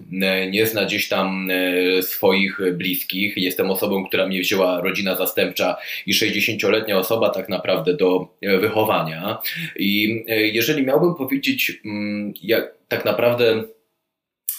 nie 0.51 0.67
zna 0.67 0.85
gdzieś 0.85 1.09
tam 1.09 1.49
e, 1.51 2.03
swoich 2.03 2.59
bliskich, 2.73 3.37
jestem 3.37 3.71
osobą, 3.71 4.04
która 4.05 4.27
mnie 4.27 4.41
wzięła 4.41 4.81
rodzina 4.81 5.17
zastępcza 5.17 5.77
i 6.07 6.15
60-letnia 6.15 6.99
osoba 6.99 7.31
tak 7.31 7.49
naprawdę 7.49 7.95
do 7.95 8.29
e, 8.43 8.59
wychowania. 8.59 9.39
I 9.77 10.25
e, 10.29 10.41
jeżeli 10.41 10.87
miałbym 10.87 11.15
powiedzieć, 11.15 11.81
mm, 11.85 12.33
jak 12.43 12.75
tak 12.89 13.05
naprawdę 13.05 13.65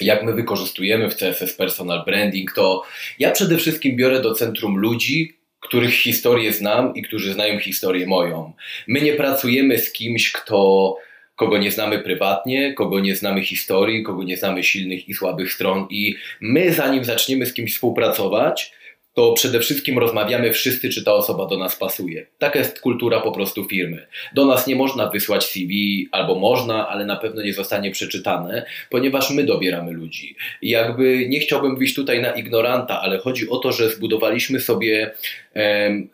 jak 0.01 0.23
my 0.23 0.33
wykorzystujemy 0.33 1.09
w 1.09 1.15
CSS 1.15 1.53
personal 1.53 2.05
branding, 2.05 2.53
to 2.53 2.83
ja 3.19 3.31
przede 3.31 3.57
wszystkim 3.57 3.95
biorę 3.95 4.21
do 4.21 4.33
centrum 4.33 4.77
ludzi, 4.77 5.37
których 5.59 5.93
historię 5.93 6.53
znam 6.53 6.95
i 6.95 7.01
którzy 7.01 7.33
znają 7.33 7.59
historię 7.59 8.07
moją. 8.07 8.53
My 8.87 9.01
nie 9.01 9.13
pracujemy 9.13 9.77
z 9.77 9.91
kimś, 9.91 10.31
kto 10.31 10.97
kogo 11.35 11.57
nie 11.57 11.71
znamy 11.71 11.99
prywatnie, 11.99 12.73
kogo 12.73 12.99
nie 12.99 13.15
znamy 13.15 13.43
historii, 13.43 14.03
kogo 14.03 14.23
nie 14.23 14.37
znamy 14.37 14.63
silnych 14.63 15.09
i 15.09 15.13
słabych 15.13 15.53
stron 15.53 15.87
i 15.89 16.15
my 16.41 16.73
zanim 16.73 17.05
zaczniemy 17.05 17.45
z 17.45 17.53
kimś 17.53 17.73
współpracować, 17.73 18.73
to 19.15 19.33
przede 19.33 19.59
wszystkim 19.59 19.99
rozmawiamy 19.99 20.53
wszyscy, 20.53 20.89
czy 20.89 21.03
ta 21.03 21.13
osoba 21.13 21.45
do 21.45 21.57
nas 21.57 21.75
pasuje. 21.75 22.25
Taka 22.37 22.59
jest 22.59 22.79
kultura 22.79 23.21
po 23.21 23.31
prostu 23.31 23.65
firmy. 23.65 24.07
Do 24.33 24.45
nas 24.45 24.67
nie 24.67 24.75
można 24.75 25.09
wysłać 25.09 25.45
CV, 25.45 26.07
albo 26.11 26.35
można, 26.35 26.87
ale 26.87 27.05
na 27.05 27.15
pewno 27.15 27.41
nie 27.41 27.53
zostanie 27.53 27.91
przeczytane, 27.91 28.65
ponieważ 28.89 29.31
my 29.31 29.43
dobieramy 29.43 29.91
ludzi. 29.91 30.35
I 30.61 30.69
jakby 30.69 31.25
nie 31.29 31.39
chciałbym 31.39 31.77
wyjść 31.77 31.95
tutaj 31.95 32.21
na 32.21 32.31
ignoranta, 32.31 33.01
ale 33.01 33.17
chodzi 33.17 33.49
o 33.49 33.57
to, 33.57 33.71
że 33.71 33.89
zbudowaliśmy 33.89 34.59
sobie 34.59 35.11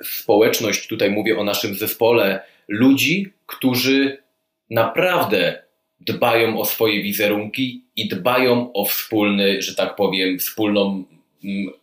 społeczność, 0.03 0.87
tutaj 0.87 1.09
mówię 1.11 1.37
o 1.37 1.43
naszym 1.43 1.75
zespole, 1.75 2.39
ludzi, 2.67 3.33
którzy 3.45 4.17
naprawdę 4.69 5.63
dbają 5.99 6.59
o 6.59 6.65
swoje 6.65 7.03
wizerunki 7.03 7.81
i 7.95 8.07
dbają 8.07 8.73
o 8.73 8.85
wspólny, 8.85 9.61
że 9.61 9.75
tak 9.75 9.95
powiem, 9.95 10.39
wspólną 10.39 11.03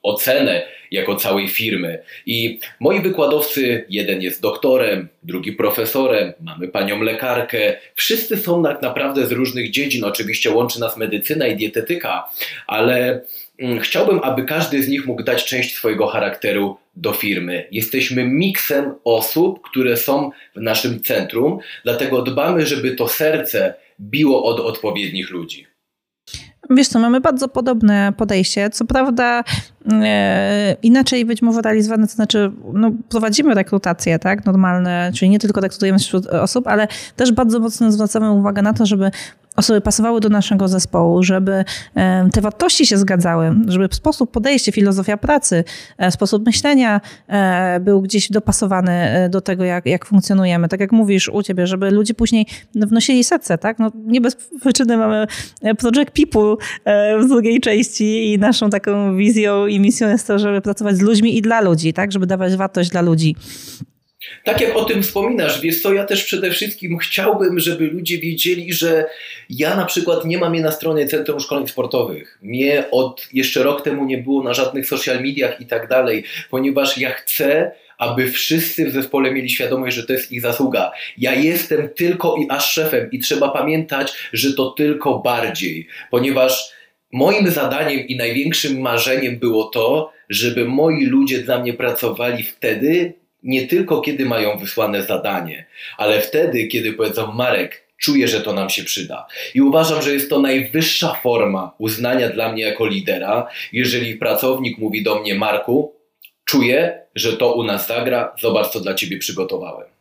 ocenę 0.02 0.62
jako 0.90 1.16
całej 1.16 1.48
firmy. 1.48 1.98
I 2.26 2.60
moi 2.80 3.00
wykładowcy, 3.00 3.84
jeden 3.88 4.22
jest 4.22 4.42
doktorem, 4.42 5.08
drugi 5.22 5.52
profesorem, 5.52 6.32
mamy 6.40 6.68
panią 6.68 7.02
lekarkę. 7.02 7.76
Wszyscy 7.94 8.36
są 8.36 8.62
tak 8.62 8.82
naprawdę 8.82 9.26
z 9.26 9.32
różnych 9.32 9.70
dziedzin. 9.70 10.04
Oczywiście 10.04 10.50
łączy 10.50 10.80
nas 10.80 10.96
medycyna 10.96 11.46
i 11.46 11.56
dietetyka, 11.56 12.28
ale 12.66 13.20
mm, 13.58 13.80
chciałbym, 13.80 14.20
aby 14.22 14.44
każdy 14.44 14.82
z 14.82 14.88
nich 14.88 15.06
mógł 15.06 15.22
dać 15.22 15.44
część 15.44 15.74
swojego 15.74 16.06
charakteru 16.06 16.76
do 16.96 17.12
firmy. 17.12 17.66
Jesteśmy 17.70 18.24
miksem 18.24 18.94
osób, 19.04 19.60
które 19.70 19.96
są 19.96 20.30
w 20.56 20.60
naszym 20.60 21.02
centrum, 21.02 21.58
dlatego 21.84 22.22
dbamy, 22.22 22.66
żeby 22.66 22.94
to 22.94 23.08
serce 23.08 23.74
biło 24.00 24.44
od 24.44 24.60
odpowiednich 24.60 25.30
ludzi. 25.30 25.67
Wiesz 26.70 26.88
co, 26.88 26.98
mamy 26.98 27.20
bardzo 27.20 27.48
podobne 27.48 28.12
podejście. 28.16 28.70
Co 28.70 28.84
prawda 28.84 29.44
e, 29.92 30.76
inaczej 30.82 31.24
być 31.24 31.42
może 31.42 31.62
realizowane, 31.62 32.06
to 32.06 32.12
znaczy 32.12 32.52
no, 32.72 32.90
prowadzimy 33.08 33.54
rekrutacje, 33.54 34.18
tak, 34.18 34.46
normalne, 34.46 35.10
czyli 35.14 35.30
nie 35.30 35.38
tylko 35.38 35.60
rekrutujemy 35.60 35.98
wśród 35.98 36.26
osób, 36.26 36.66
ale 36.66 36.88
też 37.16 37.32
bardzo 37.32 37.60
mocno 37.60 37.92
zwracamy 37.92 38.30
uwagę 38.30 38.62
na 38.62 38.72
to, 38.72 38.86
żeby 38.86 39.10
osoby 39.58 39.80
pasowały 39.80 40.20
do 40.20 40.28
naszego 40.28 40.68
zespołu, 40.68 41.22
żeby 41.22 41.64
te 42.32 42.40
wartości 42.40 42.86
się 42.86 42.98
zgadzały, 42.98 43.54
żeby 43.66 43.88
sposób 43.90 44.30
podejście, 44.30 44.72
filozofia 44.72 45.16
pracy, 45.16 45.64
e, 45.98 46.10
sposób 46.10 46.46
myślenia 46.46 47.00
e, 47.28 47.80
był 47.80 48.02
gdzieś 48.02 48.30
dopasowany 48.30 48.92
e, 48.92 49.28
do 49.28 49.40
tego, 49.40 49.64
jak, 49.64 49.86
jak 49.86 50.06
funkcjonujemy. 50.06 50.68
Tak 50.68 50.80
jak 50.80 50.92
mówisz 50.92 51.28
u 51.28 51.42
ciebie, 51.42 51.66
żeby 51.66 51.90
ludzie 51.90 52.14
później 52.14 52.46
wnosili 52.74 53.24
serce, 53.24 53.58
tak? 53.58 53.78
No, 53.78 53.90
nie 53.94 54.20
bez 54.20 54.36
przyczyny 54.60 54.96
mamy 54.96 55.26
Project 55.78 56.10
People 56.10 56.56
w 57.24 57.28
drugiej 57.28 57.60
części 57.60 58.32
i 58.32 58.38
naszą 58.38 58.70
taką 58.70 59.16
wizją 59.16 59.66
i 59.66 59.80
misją 59.80 60.08
jest 60.08 60.26
to, 60.26 60.38
żeby 60.38 60.60
pracować 60.60 60.96
z 60.96 61.00
ludźmi 61.00 61.38
i 61.38 61.42
dla 61.42 61.60
ludzi, 61.60 61.92
tak? 61.92 62.12
Żeby 62.12 62.26
dawać 62.26 62.56
wartość 62.56 62.90
dla 62.90 63.00
ludzi. 63.00 63.36
Tak 64.44 64.60
jak 64.60 64.76
o 64.76 64.84
tym 64.84 65.02
wspominasz, 65.02 65.60
wiesz 65.60 65.82
co, 65.82 65.92
ja 65.92 66.04
też 66.04 66.24
przede 66.24 66.50
wszystkim 66.50 66.98
chciałbym, 66.98 67.58
żeby 67.58 67.86
ludzie 67.86 68.18
wiedzieli, 68.18 68.72
że 68.72 69.04
ja 69.50 69.76
na 69.76 69.84
przykład 69.84 70.24
nie 70.24 70.38
mam 70.38 70.54
je 70.54 70.62
na 70.62 70.72
stronie 70.72 71.06
Centrum 71.06 71.40
Szkoleń 71.40 71.68
Sportowych. 71.68 72.38
Mnie 72.42 72.84
od 72.90 73.28
jeszcze 73.32 73.62
rok 73.62 73.82
temu 73.82 74.04
nie 74.04 74.18
było 74.18 74.42
na 74.42 74.54
żadnych 74.54 74.86
social 74.86 75.22
mediach 75.22 75.60
i 75.60 75.66
tak 75.66 75.88
dalej, 75.88 76.24
ponieważ 76.50 76.98
ja 76.98 77.10
chcę, 77.10 77.70
aby 77.98 78.30
wszyscy 78.30 78.86
w 78.86 78.92
zespole 78.92 79.30
mieli 79.30 79.50
świadomość, 79.50 79.96
że 79.96 80.06
to 80.06 80.12
jest 80.12 80.32
ich 80.32 80.40
zasługa. 80.40 80.92
Ja 81.18 81.34
jestem 81.34 81.88
tylko 81.88 82.36
i 82.36 82.46
aż 82.50 82.72
szefem 82.72 83.10
i 83.10 83.18
trzeba 83.18 83.48
pamiętać, 83.48 84.12
że 84.32 84.54
to 84.54 84.70
tylko 84.70 85.18
bardziej, 85.18 85.86
ponieważ 86.10 86.72
moim 87.12 87.50
zadaniem 87.50 88.00
i 88.08 88.16
największym 88.16 88.80
marzeniem 88.80 89.38
było 89.38 89.64
to, 89.64 90.12
żeby 90.28 90.64
moi 90.64 91.06
ludzie 91.06 91.38
dla 91.38 91.58
mnie 91.58 91.74
pracowali 91.74 92.42
wtedy, 92.42 93.14
nie 93.42 93.66
tylko 93.66 94.00
kiedy 94.00 94.24
mają 94.24 94.58
wysłane 94.58 95.02
zadanie, 95.02 95.66
ale 95.96 96.20
wtedy, 96.20 96.66
kiedy 96.66 96.92
powiedzą 96.92 97.32
Marek, 97.32 97.84
czuję, 97.98 98.28
że 98.28 98.40
to 98.40 98.52
nam 98.52 98.70
się 98.70 98.84
przyda. 98.84 99.26
I 99.54 99.60
uważam, 99.60 100.02
że 100.02 100.12
jest 100.12 100.30
to 100.30 100.40
najwyższa 100.40 101.14
forma 101.14 101.74
uznania 101.78 102.28
dla 102.28 102.52
mnie 102.52 102.62
jako 102.62 102.86
lidera, 102.86 103.46
jeżeli 103.72 104.16
pracownik 104.16 104.78
mówi 104.78 105.02
do 105.02 105.20
mnie 105.20 105.34
Marku, 105.34 105.94
czuję, 106.44 107.02
że 107.14 107.36
to 107.36 107.54
u 107.54 107.62
nas 107.62 107.86
zagra, 107.86 108.34
zobacz 108.40 108.68
co 108.68 108.80
dla 108.80 108.94
ciebie 108.94 109.18
przygotowałem. 109.18 109.97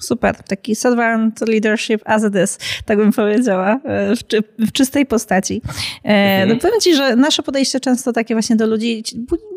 Super, 0.00 0.36
taki 0.36 0.74
servant 0.74 1.48
leadership 1.48 2.02
as 2.04 2.24
it 2.24 2.34
is, 2.44 2.58
tak 2.84 2.98
bym 2.98 3.12
powiedziała, 3.12 3.80
e, 3.84 4.16
w, 4.16 4.26
czy, 4.26 4.42
w 4.58 4.72
czystej 4.72 5.06
postaci. 5.06 5.62
E, 6.04 6.08
mhm. 6.08 6.48
No 6.48 6.56
powiem 6.56 6.80
ci, 6.80 6.94
że 6.94 7.16
nasze 7.16 7.42
podejście 7.42 7.80
często 7.80 8.12
takie 8.12 8.34
właśnie 8.34 8.56
do 8.56 8.66
ludzi 8.66 9.02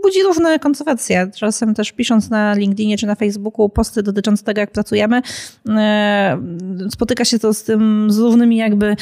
budzi 0.03 0.23
różne 0.23 0.60
kontrowersje. 0.60 1.32
Czasem 1.36 1.73
też 1.73 1.91
pisząc 1.91 2.29
na 2.29 2.53
LinkedInie 2.53 2.97
czy 2.97 3.08
na 3.08 3.15
Facebooku 3.15 3.69
posty 3.69 4.03
dotyczące 4.03 4.43
tego, 4.43 4.62
jak 4.62 4.71
pracujemy, 4.71 5.21
e, 5.69 6.38
spotyka 6.91 7.25
się 7.25 7.39
to 7.39 7.53
z 7.53 7.63
tym, 7.63 8.08
z 8.12 8.17
różnymi 8.17 8.58
jakby 8.58 8.95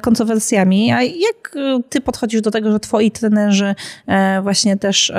kontrowersjami. 0.00 0.92
A 0.92 1.02
jak 1.02 1.56
ty 1.88 2.00
podchodzisz 2.00 2.40
do 2.40 2.50
tego, 2.50 2.72
że 2.72 2.80
twoi 2.80 3.10
trenerzy 3.10 3.74
właśnie 4.42 4.76
też 4.76 5.12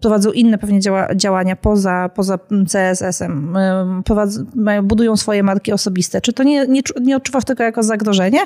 prowadzą 0.00 0.32
inne 0.32 0.58
pewnie 0.58 0.80
działa, 0.80 1.14
działania 1.14 1.56
poza, 1.56 2.10
poza 2.14 2.38
CSS-em, 2.72 3.56
prowadzą 4.04 4.44
mają, 4.66 4.82
budują 4.82 5.16
swoje 5.16 5.42
marki 5.42 5.72
osobiste. 5.72 6.20
Czy 6.20 6.32
to 6.32 6.42
nie, 6.42 6.66
nie, 6.66 6.80
nie 7.00 7.16
odczuwasz 7.16 7.44
tego 7.44 7.64
jako 7.64 7.82
zagrożenie? 7.82 8.40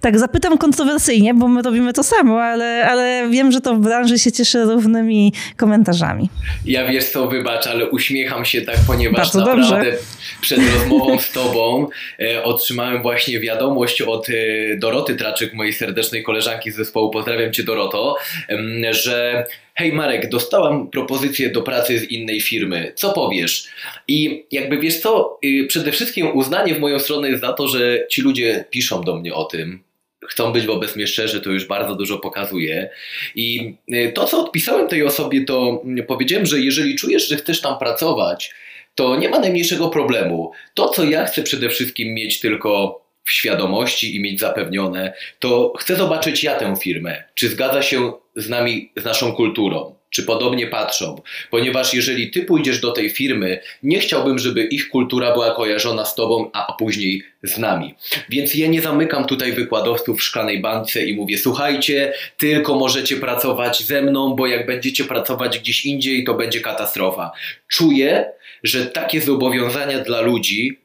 Tak, 0.00 0.18
zapytam 0.18 0.58
kontrowersyjnie, 0.58 1.34
bo 1.34 1.48
my 1.48 1.62
robimy 1.62 1.92
to 1.92 2.02
samo, 2.02 2.42
ale, 2.42 2.86
ale 2.90 3.28
wiem, 3.30 3.52
że 3.52 3.60
to 3.60 3.74
w 3.74 3.78
branży 3.80 4.18
się 4.18 4.32
cieszy 4.32 4.64
równymi 4.64 5.32
komentarzami. 5.56 6.30
Ja 6.64 6.86
wiesz 6.88 7.04
co, 7.04 7.28
wybacz, 7.28 7.66
ale 7.66 7.90
uśmiecham 7.90 8.44
się 8.44 8.62
tak, 8.62 8.76
ponieważ 8.86 9.16
Bardzo 9.16 9.38
naprawdę 9.38 9.62
dobrze. 9.62 9.98
przed 10.40 10.58
rozmową 10.74 11.18
z 11.18 11.32
tobą 11.32 11.86
e, 12.20 12.44
otrzymałem 12.44 13.02
właśnie 13.02 13.40
wiadomość 13.40 14.02
od 14.02 14.28
e, 14.28 14.32
Doroty 14.76 15.14
Traczyk, 15.14 15.54
mojej 15.54 15.72
serdecznej 15.72 16.22
koleżanki 16.22 16.70
z 16.70 16.76
zespołu, 16.76 17.10
pozdrawiam 17.10 17.52
cię 17.52 17.62
Doroto, 17.62 18.16
e, 18.48 18.94
że 18.94 19.46
hej 19.80 19.92
Marek, 19.92 20.28
dostałam 20.28 20.90
propozycję 20.90 21.50
do 21.50 21.62
pracy 21.62 21.98
z 21.98 22.10
innej 22.10 22.40
firmy, 22.40 22.92
co 22.94 23.12
powiesz? 23.12 23.68
I 24.08 24.44
jakby 24.50 24.78
wiesz 24.78 24.98
co, 24.98 25.38
y, 25.44 25.66
przede 25.68 25.92
wszystkim 25.92 26.36
uznanie 26.36 26.74
w 26.74 26.80
moją 26.80 26.98
stronę 26.98 27.28
jest 27.28 27.40
za 27.40 27.52
to, 27.52 27.68
że 27.68 28.06
ci 28.10 28.22
ludzie 28.22 28.64
piszą 28.70 29.02
do 29.02 29.16
mnie 29.16 29.34
o 29.34 29.44
tym, 29.44 29.82
chcą 30.28 30.52
być 30.52 30.66
wobec 30.66 30.96
mnie 30.96 31.06
szczerzy, 31.06 31.40
to 31.40 31.50
już 31.50 31.64
bardzo 31.64 31.94
dużo 31.94 32.18
pokazuje. 32.18 32.90
I 33.34 33.74
y, 33.94 34.12
to, 34.14 34.24
co 34.24 34.40
odpisałem 34.44 34.88
tej 34.88 35.02
osobie, 35.02 35.44
to 35.44 35.82
mm, 35.84 36.06
powiedziałem, 36.06 36.46
że 36.46 36.60
jeżeli 36.60 36.96
czujesz, 36.96 37.28
że 37.28 37.36
chcesz 37.36 37.60
tam 37.60 37.78
pracować, 37.78 38.54
to 38.94 39.16
nie 39.16 39.28
ma 39.28 39.38
najmniejszego 39.38 39.88
problemu. 39.88 40.52
To, 40.74 40.88
co 40.88 41.04
ja 41.04 41.24
chcę 41.24 41.42
przede 41.42 41.68
wszystkim 41.68 42.14
mieć 42.14 42.40
tylko 42.40 43.00
w 43.24 43.32
świadomości 43.32 44.16
i 44.16 44.20
mieć 44.20 44.40
zapewnione, 44.40 45.12
to 45.38 45.72
chcę 45.78 45.96
zobaczyć 45.96 46.44
ja 46.44 46.54
tę 46.54 46.76
firmę, 46.82 47.24
czy 47.34 47.48
zgadza 47.48 47.82
się 47.82 48.12
z 48.36 48.48
nami, 48.48 48.92
z 48.96 49.04
naszą 49.04 49.32
kulturą. 49.32 49.94
czy 50.10 50.22
podobnie 50.22 50.66
patrzą, 50.66 51.22
ponieważ 51.50 51.94
jeżeli 51.94 52.30
ty 52.30 52.42
pójdziesz 52.42 52.80
do 52.80 52.92
tej 52.92 53.10
firmy, 53.10 53.60
nie 53.82 53.98
chciałbym, 53.98 54.38
żeby 54.38 54.64
ich 54.64 54.88
kultura 54.88 55.32
była 55.32 55.54
kojarzona 55.54 56.04
z 56.04 56.14
tobą, 56.14 56.50
a 56.52 56.72
później 56.72 57.22
z 57.42 57.58
nami. 57.58 57.94
Więc 58.28 58.54
ja 58.54 58.66
nie 58.66 58.80
zamykam 58.82 59.24
tutaj 59.24 59.52
wykładowców 59.52 60.20
w 60.20 60.22
szklanej 60.22 60.60
bańce 60.60 61.04
i 61.04 61.14
mówię, 61.14 61.38
słuchajcie, 61.38 62.12
tylko 62.36 62.74
możecie 62.74 63.16
pracować 63.16 63.82
ze 63.82 64.02
mną, 64.02 64.34
bo 64.34 64.46
jak 64.46 64.66
będziecie 64.66 65.04
pracować 65.04 65.58
gdzieś 65.58 65.86
indziej, 65.86 66.24
to 66.24 66.34
będzie 66.34 66.60
katastrofa. 66.60 67.32
Czuję, 67.68 68.32
że 68.62 68.86
takie 68.86 69.20
zobowiązania 69.20 69.98
dla 69.98 70.20
ludzi 70.20 70.80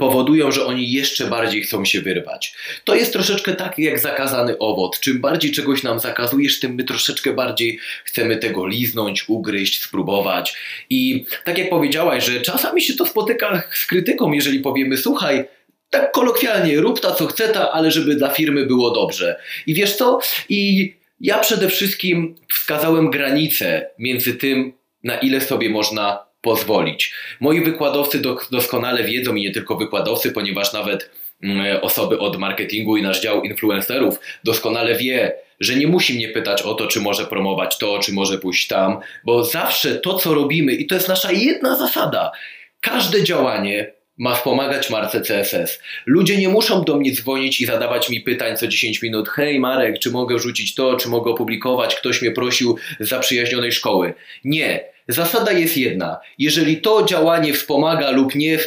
powodują, 0.00 0.52
że 0.52 0.64
oni 0.64 0.92
jeszcze 0.92 1.26
bardziej 1.26 1.62
chcą 1.62 1.84
się 1.84 2.00
wyrwać. 2.00 2.54
To 2.84 2.94
jest 2.94 3.12
troszeczkę 3.12 3.54
tak 3.54 3.78
jak 3.78 3.98
zakazany 3.98 4.58
owoc. 4.58 5.00
Czym 5.00 5.20
bardziej 5.20 5.52
czegoś 5.52 5.82
nam 5.82 6.00
zakazujesz, 6.00 6.60
tym 6.60 6.74
my 6.74 6.84
troszeczkę 6.84 7.32
bardziej 7.32 7.78
chcemy 8.04 8.36
tego 8.36 8.66
liznąć, 8.66 9.28
ugryźć, 9.28 9.82
spróbować. 9.82 10.56
I 10.90 11.24
tak 11.44 11.58
jak 11.58 11.70
powiedziałaś, 11.70 12.24
że 12.24 12.40
czasami 12.40 12.82
się 12.82 12.94
to 12.94 13.06
spotyka 13.06 13.62
z 13.72 13.86
krytyką, 13.86 14.32
jeżeli 14.32 14.60
powiemy, 14.60 14.96
słuchaj, 14.96 15.44
tak 15.90 16.12
kolokwialnie, 16.12 16.80
rób 16.80 17.00
ta 17.00 17.14
co 17.14 17.26
chce 17.26 17.48
ta, 17.48 17.72
ale 17.72 17.90
żeby 17.90 18.14
dla 18.14 18.28
firmy 18.28 18.66
było 18.66 18.90
dobrze. 18.90 19.36
I 19.66 19.74
wiesz 19.74 19.96
co? 19.96 20.18
I 20.48 20.92
ja 21.20 21.38
przede 21.38 21.68
wszystkim 21.68 22.34
wskazałem 22.48 23.10
granicę 23.10 23.90
między 23.98 24.34
tym, 24.34 24.72
na 25.04 25.18
ile 25.18 25.40
sobie 25.40 25.70
można 25.70 26.29
pozwolić. 26.40 27.14
Moi 27.40 27.64
wykładowcy 27.64 28.22
doskonale 28.50 29.04
wiedzą 29.04 29.34
i 29.34 29.42
nie 29.42 29.50
tylko 29.50 29.76
wykładowcy, 29.76 30.32
ponieważ 30.32 30.72
nawet 30.72 31.10
mm, 31.42 31.78
osoby 31.82 32.18
od 32.18 32.38
marketingu 32.38 32.96
i 32.96 33.02
nasz 33.02 33.22
dział 33.22 33.42
influencerów 33.42 34.20
doskonale 34.44 34.94
wie, 34.94 35.32
że 35.60 35.76
nie 35.76 35.86
musi 35.86 36.14
mnie 36.14 36.28
pytać 36.28 36.62
o 36.62 36.74
to, 36.74 36.86
czy 36.86 37.00
może 37.00 37.26
promować 37.26 37.78
to, 37.78 37.98
czy 37.98 38.12
może 38.12 38.38
pójść 38.38 38.66
tam, 38.66 38.98
bo 39.24 39.44
zawsze 39.44 39.94
to, 39.94 40.14
co 40.14 40.34
robimy, 40.34 40.72
i 40.72 40.86
to 40.86 40.94
jest 40.94 41.08
nasza 41.08 41.32
jedna 41.32 41.76
zasada, 41.76 42.32
każde 42.80 43.24
działanie 43.24 43.92
ma 44.18 44.34
wspomagać 44.34 44.90
marce 44.90 45.20
CSS. 45.20 45.80
Ludzie 46.06 46.36
nie 46.36 46.48
muszą 46.48 46.84
do 46.84 46.96
mnie 46.96 47.12
dzwonić 47.12 47.60
i 47.60 47.66
zadawać 47.66 48.10
mi 48.10 48.20
pytań 48.20 48.56
co 48.56 48.68
10 48.68 49.02
minut. 49.02 49.28
Hej 49.28 49.60
Marek, 49.60 49.98
czy 49.98 50.10
mogę 50.10 50.36
wrzucić 50.36 50.74
to, 50.74 50.96
czy 50.96 51.08
mogę 51.08 51.30
opublikować? 51.30 51.94
Ktoś 51.94 52.22
mnie 52.22 52.30
prosił 52.30 52.76
z 53.00 53.08
zaprzyjaźnionej 53.08 53.72
szkoły. 53.72 54.14
Nie. 54.44 54.89
Zasada 55.12 55.52
jest 55.52 55.76
jedna. 55.76 56.20
Jeżeli 56.38 56.80
to 56.80 57.04
działanie 57.04 57.54
wspomaga 57.54 58.10
lub 58.10 58.34
nie, 58.34 58.58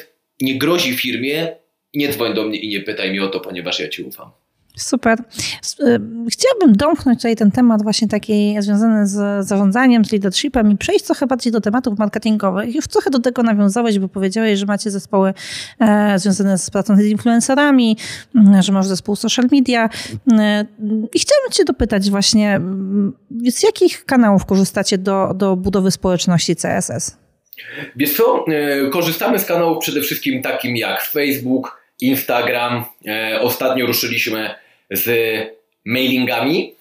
nie 0.41 0.57
grozi 0.57 0.97
firmie, 0.97 1.55
nie 1.93 2.09
dzwoń 2.09 2.33
do 2.33 2.43
mnie 2.43 2.59
i 2.59 2.69
nie 2.69 2.81
pytaj 2.81 3.09
mnie 3.09 3.23
o 3.23 3.27
to, 3.27 3.39
ponieważ 3.39 3.79
ja 3.79 3.89
Ci 3.89 4.03
ufam. 4.03 4.31
Super. 4.77 5.19
Y, 5.19 5.99
chciałabym 6.29 6.75
domknąć 6.75 7.19
tutaj 7.19 7.35
ten 7.35 7.51
temat 7.51 7.83
właśnie 7.83 8.07
taki 8.07 8.55
związany 8.59 9.07
z 9.07 9.47
zarządzaniem, 9.47 10.05
z 10.05 10.11
leadershipem 10.11 10.71
i 10.71 10.77
przejść 10.77 11.05
trochę 11.05 11.27
bardziej 11.27 11.51
do 11.51 11.61
tematów 11.61 11.99
marketingowych. 11.99 12.75
Już 12.75 12.87
trochę 12.87 13.09
do 13.09 13.19
tego 13.19 13.43
nawiązałeś, 13.43 13.99
bo 13.99 14.07
powiedziałeś, 14.07 14.59
że 14.59 14.65
macie 14.65 14.91
zespoły 14.91 15.33
e, 15.79 16.19
związane 16.19 16.57
z 16.57 16.69
pracą 16.69 16.95
z 16.95 17.05
influencerami, 17.05 17.97
że 18.59 18.71
masz 18.71 18.85
zespół 18.85 19.15
social 19.15 19.45
media. 19.51 19.89
E, 20.31 20.65
I 21.13 21.19
chciałabym 21.19 21.51
cię 21.51 21.65
dopytać 21.65 22.09
właśnie, 22.09 22.61
z 23.47 23.63
jakich 23.63 24.05
kanałów 24.05 24.45
korzystacie 24.45 24.97
do, 24.97 25.33
do 25.35 25.55
budowy 25.55 25.91
społeczności 25.91 26.55
CSS? 26.55 27.17
Wiesz 27.95 28.17
co, 28.17 28.45
e, 28.47 28.89
korzystamy 28.89 29.39
z 29.39 29.45
kanałów 29.45 29.77
przede 29.79 30.01
wszystkim 30.01 30.41
takim 30.41 30.77
jak 30.77 31.01
Facebook, 31.01 31.83
Instagram. 32.01 32.85
Ostatnio 33.41 33.85
ruszyliśmy 33.85 34.49
z 34.91 35.09
mailingami. 35.85 36.75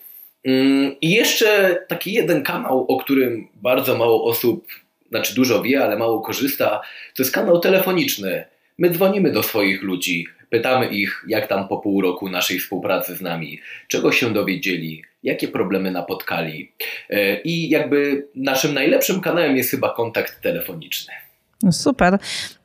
Mm, 0.45 0.97
I 1.01 1.11
jeszcze 1.11 1.79
taki 1.89 2.13
jeden 2.13 2.43
kanał, 2.43 2.87
o 2.89 2.97
którym 2.97 3.49
bardzo 3.55 3.99
mało 3.99 4.25
osób, 4.25 4.67
znaczy 5.09 5.35
dużo 5.35 5.63
wie, 5.63 5.85
ale 5.85 5.97
mało 5.97 6.21
korzysta, 6.21 6.81
to 7.15 7.23
jest 7.23 7.35
kanał 7.35 7.61
telefoniczny. 7.61 8.45
My 8.79 8.91
dzwonimy 8.91 9.33
do 9.33 9.43
swoich 9.43 9.83
ludzi, 9.83 10.27
pytamy 10.51 10.87
ich, 10.87 11.25
jak 11.29 11.47
tam 11.47 11.69
po 11.69 11.79
pół 11.79 12.01
roku 12.01 12.29
naszej 12.29 12.59
współpracy 12.59 13.17
z 13.17 13.21
nami, 13.21 13.61
czego 13.89 14.13
się 14.13 14.33
dowiedzieli, 14.33 15.03
jakie 15.23 15.49
problemy 15.49 15.91
napotkali. 15.91 16.73
E, 17.11 17.41
I 17.41 17.69
jakby 17.69 18.27
naszym 18.35 18.75
najlepszym 18.75 19.21
kanałem 19.21 19.57
jest 19.57 19.71
chyba 19.71 19.95
kontakt 19.95 20.41
telefoniczny. 20.41 21.13
No 21.63 21.73
super. 21.73 22.19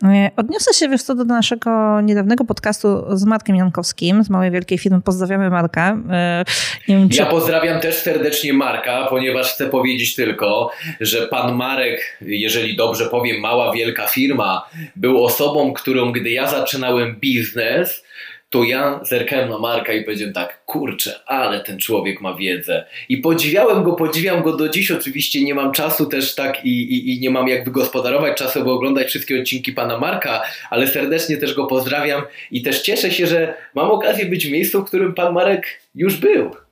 E, 0.04 0.32
odniosę 0.36 0.74
się 0.74 0.90
wiesz 0.90 1.04
co 1.04 1.16
do 1.16 1.24
naszego 1.24 2.02
niedawnego 2.02 2.46
podcastu 2.46 3.18
z 3.18 3.24
Markiem 3.24 3.56
Jankowskim 3.56 4.24
z 4.24 4.30
Małej 4.30 4.52
Wielkiej 4.52 4.78
Firmy. 4.78 5.02
Pozdrawiamy 5.02 5.50
Marka. 5.50 5.98
E, 6.10 6.46
wiem, 6.88 7.10
czy... 7.10 7.18
Ja 7.18 7.26
pozdrawiam 7.26 7.80
też 7.80 7.96
serdecznie 7.96 8.54
Marka, 8.54 9.06
ponieważ 9.10 9.54
chcę 9.54 9.70
powiedzieć 9.70 10.16
tylko, 10.16 10.72
że 11.00 11.28
pan 11.28 11.56
Marek, 11.56 12.18
jeżeli 12.22 12.76
dobrze 12.76 13.06
powiem, 13.06 13.42
Mała 13.42 13.74
Wielka 13.74 14.08
Firma, 14.08 14.70
był 14.96 15.24
osobą, 15.24 15.74
którą 15.74 16.12
gdy 16.12 16.30
ja 16.30 16.48
zaczynałem 16.48 17.16
biznes, 17.20 18.04
to 18.50 18.64
ja 18.64 19.00
zerkałem 19.04 19.50
na 19.50 19.58
Marka 19.58 19.94
i 19.94 20.04
powiedziałem 20.04 20.34
tak, 20.34 20.66
kurczę, 20.66 21.20
ale 21.26 21.60
ten 21.60 21.80
człowiek 21.80 22.22
ma 22.22 22.34
wiedzę. 22.34 22.86
I 23.10 23.18
podziwiałem 23.18 23.84
go, 23.84 23.94
podziwiam 23.94 24.44
go 24.44 24.58
do 24.58 24.70
dziś. 24.70 24.92
Oczywiście 24.92 25.44
nie 25.44 25.56
mam 25.56 25.72
czasu 25.72 26.06
też 26.06 26.36
tak 26.36 26.66
i, 26.66 26.70
i, 26.70 27.16
i 27.16 27.20
nie 27.20 27.30
mam 27.30 27.48
jak 27.48 27.66
wygospodarować 27.66 28.38
czasu, 28.38 28.64
by 28.64 28.72
oglądać 28.72 29.08
wszystkie 29.08 29.42
odcinki 29.42 29.74
pana 29.74 29.98
Marka, 29.98 30.42
ale 30.70 30.88
serdecznie 30.88 31.38
też 31.38 31.54
go 31.54 31.66
pozdrawiam 31.66 32.22
i 32.52 32.62
też 32.62 32.82
cieszę 32.82 33.12
się, 33.12 33.28
że 33.28 33.54
mam 33.76 33.92
okazję 33.92 34.26
być 34.26 34.48
w 34.48 34.52
miejscu, 34.52 34.82
w 34.82 34.86
którym 34.86 35.14
pan 35.14 35.34
Marek 35.34 35.66
już 35.96 36.16
był. 36.16 36.67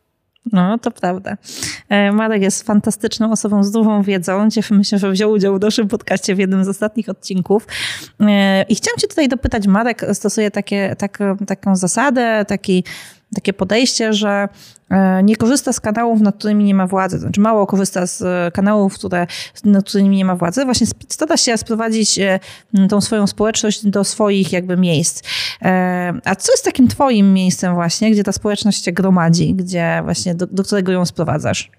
No, 0.52 0.78
to 0.78 0.92
prawda. 0.92 1.38
E, 1.90 2.12
Marek 2.12 2.42
jest 2.42 2.64
fantastyczną 2.64 3.32
osobą 3.32 3.64
z 3.64 3.72
dużą 3.72 4.04
wiedzą. 4.04 4.50
Cieszymy 4.50 4.84
się, 4.84 4.98
że 4.98 5.12
wziął 5.12 5.32
udział 5.32 5.58
w 5.58 5.62
naszym 5.62 5.88
podcaście 5.88 6.36
w 6.36 6.40
jednym 6.40 6.66
z 6.66 6.68
ostatnich 6.68 7.10
odcinków. 7.10 7.68
E, 8.20 8.64
I 8.64 8.76
chciałam 8.76 8.98
cię 8.98 9.08
tutaj 9.08 9.28
dopytać, 9.28 9.68
Marek 9.68 10.06
stosuje 10.14 10.52
takie, 10.52 10.96
tak, 10.96 11.20
taką 11.48 11.76
zasadę, 11.76 12.46
taki 12.48 12.84
takie 13.36 13.54
podejście, 13.54 14.14
że 14.14 14.48
e, 14.90 15.24
nie 15.24 15.36
korzysta 15.36 15.74
z 15.74 15.80
kanałów, 15.80 16.22
nad 16.22 16.38
którymi 16.38 16.64
nie 16.64 16.76
ma 16.76 16.88
władzy. 16.88 17.20
Znaczy 17.20 17.42
mało 17.42 17.68
korzysta 17.68 18.08
z 18.08 18.22
e, 18.22 18.52
kanałów, 18.52 18.94
które, 18.94 19.28
nad 19.64 19.90
którymi 19.90 20.18
nie 20.18 20.26
ma 20.26 20.36
władzy. 20.36 20.66
Właśnie 20.66 20.88
stara 21.10 21.38
się 21.38 21.58
sprowadzić 21.58 22.20
e, 22.20 22.40
tą 22.90 23.02
swoją 23.02 23.28
społeczność 23.28 23.86
do 23.86 24.04
swoich 24.04 24.52
jakby 24.52 24.78
miejsc. 24.78 25.24
A 26.26 26.36
co 26.36 26.52
jest 26.52 26.66
takim 26.66 26.88
twoim 26.88 27.34
miejscem 27.34 27.74
właśnie, 27.74 28.12
gdzie 28.12 28.24
ta 28.24 28.32
społeczność 28.32 28.86
się 28.86 28.92
gromadzi, 28.92 29.54
gdzie 29.54 30.02
właśnie 30.04 30.36
do, 30.36 30.48
do 30.48 30.64
którego 30.64 30.92
ją 30.92 31.06
sprowadzasz? 31.06 31.72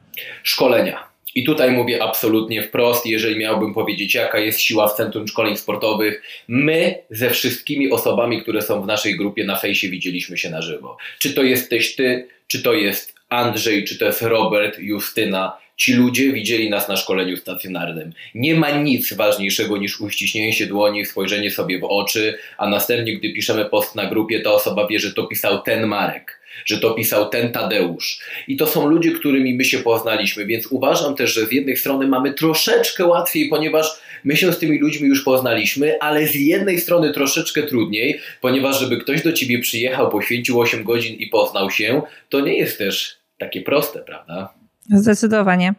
Szkolenia 0.42 1.15
i 1.36 1.44
tutaj 1.44 1.70
mówię 1.70 2.02
absolutnie 2.02 2.62
wprost, 2.62 3.06
jeżeli 3.06 3.38
miałbym 3.38 3.74
powiedzieć, 3.74 4.14
jaka 4.14 4.38
jest 4.38 4.60
siła 4.60 4.88
w 4.88 4.94
Centrum 4.94 5.28
Szkoleń 5.28 5.56
Sportowych, 5.56 6.22
my 6.48 6.98
ze 7.10 7.30
wszystkimi 7.30 7.90
osobami, 7.90 8.42
które 8.42 8.62
są 8.62 8.82
w 8.82 8.86
naszej 8.86 9.16
grupie 9.16 9.44
na 9.44 9.56
fejsie 9.56 9.88
widzieliśmy 9.88 10.38
się 10.38 10.50
na 10.50 10.62
żywo. 10.62 10.96
Czy 11.18 11.34
to 11.34 11.42
jesteś 11.42 11.96
ty, 11.96 12.28
czy 12.46 12.62
to 12.62 12.74
jest 12.74 13.14
Andrzej, 13.28 13.84
czy 13.84 13.98
to 13.98 14.04
jest 14.04 14.22
Robert, 14.22 14.78
Justyna, 14.78 15.58
Ci 15.76 15.94
ludzie 15.94 16.32
widzieli 16.32 16.70
nas 16.70 16.88
na 16.88 16.96
szkoleniu 16.96 17.36
stacjonarnym. 17.36 18.12
Nie 18.34 18.54
ma 18.54 18.70
nic 18.70 19.12
ważniejszego 19.12 19.76
niż 19.76 20.00
uściśnięcie 20.00 20.66
dłoni, 20.66 21.06
spojrzenie 21.06 21.50
sobie 21.50 21.78
w 21.78 21.84
oczy, 21.84 22.38
a 22.58 22.68
następnie, 22.68 23.16
gdy 23.16 23.32
piszemy 23.32 23.64
post 23.64 23.94
na 23.94 24.06
grupie, 24.06 24.40
ta 24.40 24.52
osoba 24.52 24.86
wie, 24.86 24.98
że 24.98 25.12
to 25.12 25.26
pisał 25.26 25.62
ten 25.62 25.86
Marek 25.86 26.35
że 26.64 26.78
to 26.78 26.90
pisał 26.90 27.28
ten 27.28 27.52
Tadeusz. 27.52 28.18
I 28.48 28.56
to 28.56 28.66
są 28.66 28.86
ludzie, 28.86 29.12
którymi 29.12 29.54
my 29.54 29.64
się 29.64 29.78
poznaliśmy, 29.78 30.46
więc 30.46 30.66
uważam 30.66 31.14
też, 31.14 31.34
że 31.34 31.46
z 31.46 31.52
jednej 31.52 31.76
strony 31.76 32.06
mamy 32.06 32.34
troszeczkę 32.34 33.06
łatwiej, 33.06 33.48
ponieważ 33.48 34.00
my 34.24 34.36
się 34.36 34.52
z 34.52 34.58
tymi 34.58 34.78
ludźmi 34.78 35.08
już 35.08 35.24
poznaliśmy, 35.24 35.98
ale 36.00 36.26
z 36.26 36.34
jednej 36.34 36.80
strony 36.80 37.12
troszeczkę 37.12 37.62
trudniej, 37.62 38.20
ponieważ 38.40 38.80
żeby 38.80 38.96
ktoś 38.96 39.22
do 39.22 39.32
ciebie 39.32 39.58
przyjechał, 39.58 40.10
poświęcił 40.10 40.60
8 40.60 40.84
godzin 40.84 41.16
i 41.16 41.26
poznał 41.26 41.70
się, 41.70 42.02
to 42.28 42.40
nie 42.40 42.58
jest 42.58 42.78
też 42.78 43.16
takie 43.38 43.62
proste, 43.62 43.98
prawda? 43.98 44.55
Zdecydowanie. 44.90 45.74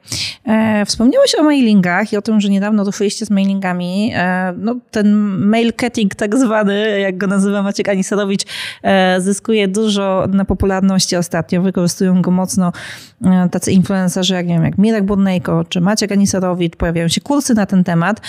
E, 0.45 0.85
wspomniałeś 0.85 1.35
o 1.35 1.43
mailingach 1.43 2.13
i 2.13 2.17
o 2.17 2.21
tym, 2.21 2.41
że 2.41 2.49
niedawno 2.49 2.83
ruszyliście 2.83 3.25
z 3.25 3.29
mailingami. 3.29 4.11
E, 4.15 4.53
no, 4.57 4.75
ten 4.91 5.13
mailcatting 5.37 6.15
tak 6.15 6.37
zwany, 6.37 6.99
jak 6.99 7.17
go 7.17 7.27
nazywa 7.27 7.63
Maciek 7.63 7.89
Anisadowicz, 7.89 8.41
e, 8.83 9.21
zyskuje 9.21 9.67
dużo 9.67 10.27
na 10.33 10.45
popularności 10.45 11.15
ostatnio. 11.15 11.61
Wykorzystują 11.61 12.21
go 12.21 12.31
mocno 12.31 12.71
tacy 13.51 13.71
influencerzy, 13.71 14.33
jak 14.33 14.47
nie 14.47 14.53
wiem, 14.53 14.63
jak 14.63 14.77
Mirek 14.77 15.03
Burnejko 15.03 15.65
czy 15.69 15.81
Maciek 15.81 16.11
Anisadowicz. 16.11 16.75
Pojawiają 16.75 17.07
się 17.07 17.21
kursy 17.21 17.53
na 17.53 17.65
ten 17.65 17.83
temat. 17.83 18.21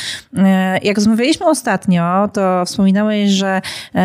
Jak 0.82 0.96
rozmawialiśmy 0.96 1.46
ostatnio, 1.46 2.28
to 2.32 2.64
wspominałeś, 2.64 3.30
że 3.30 3.60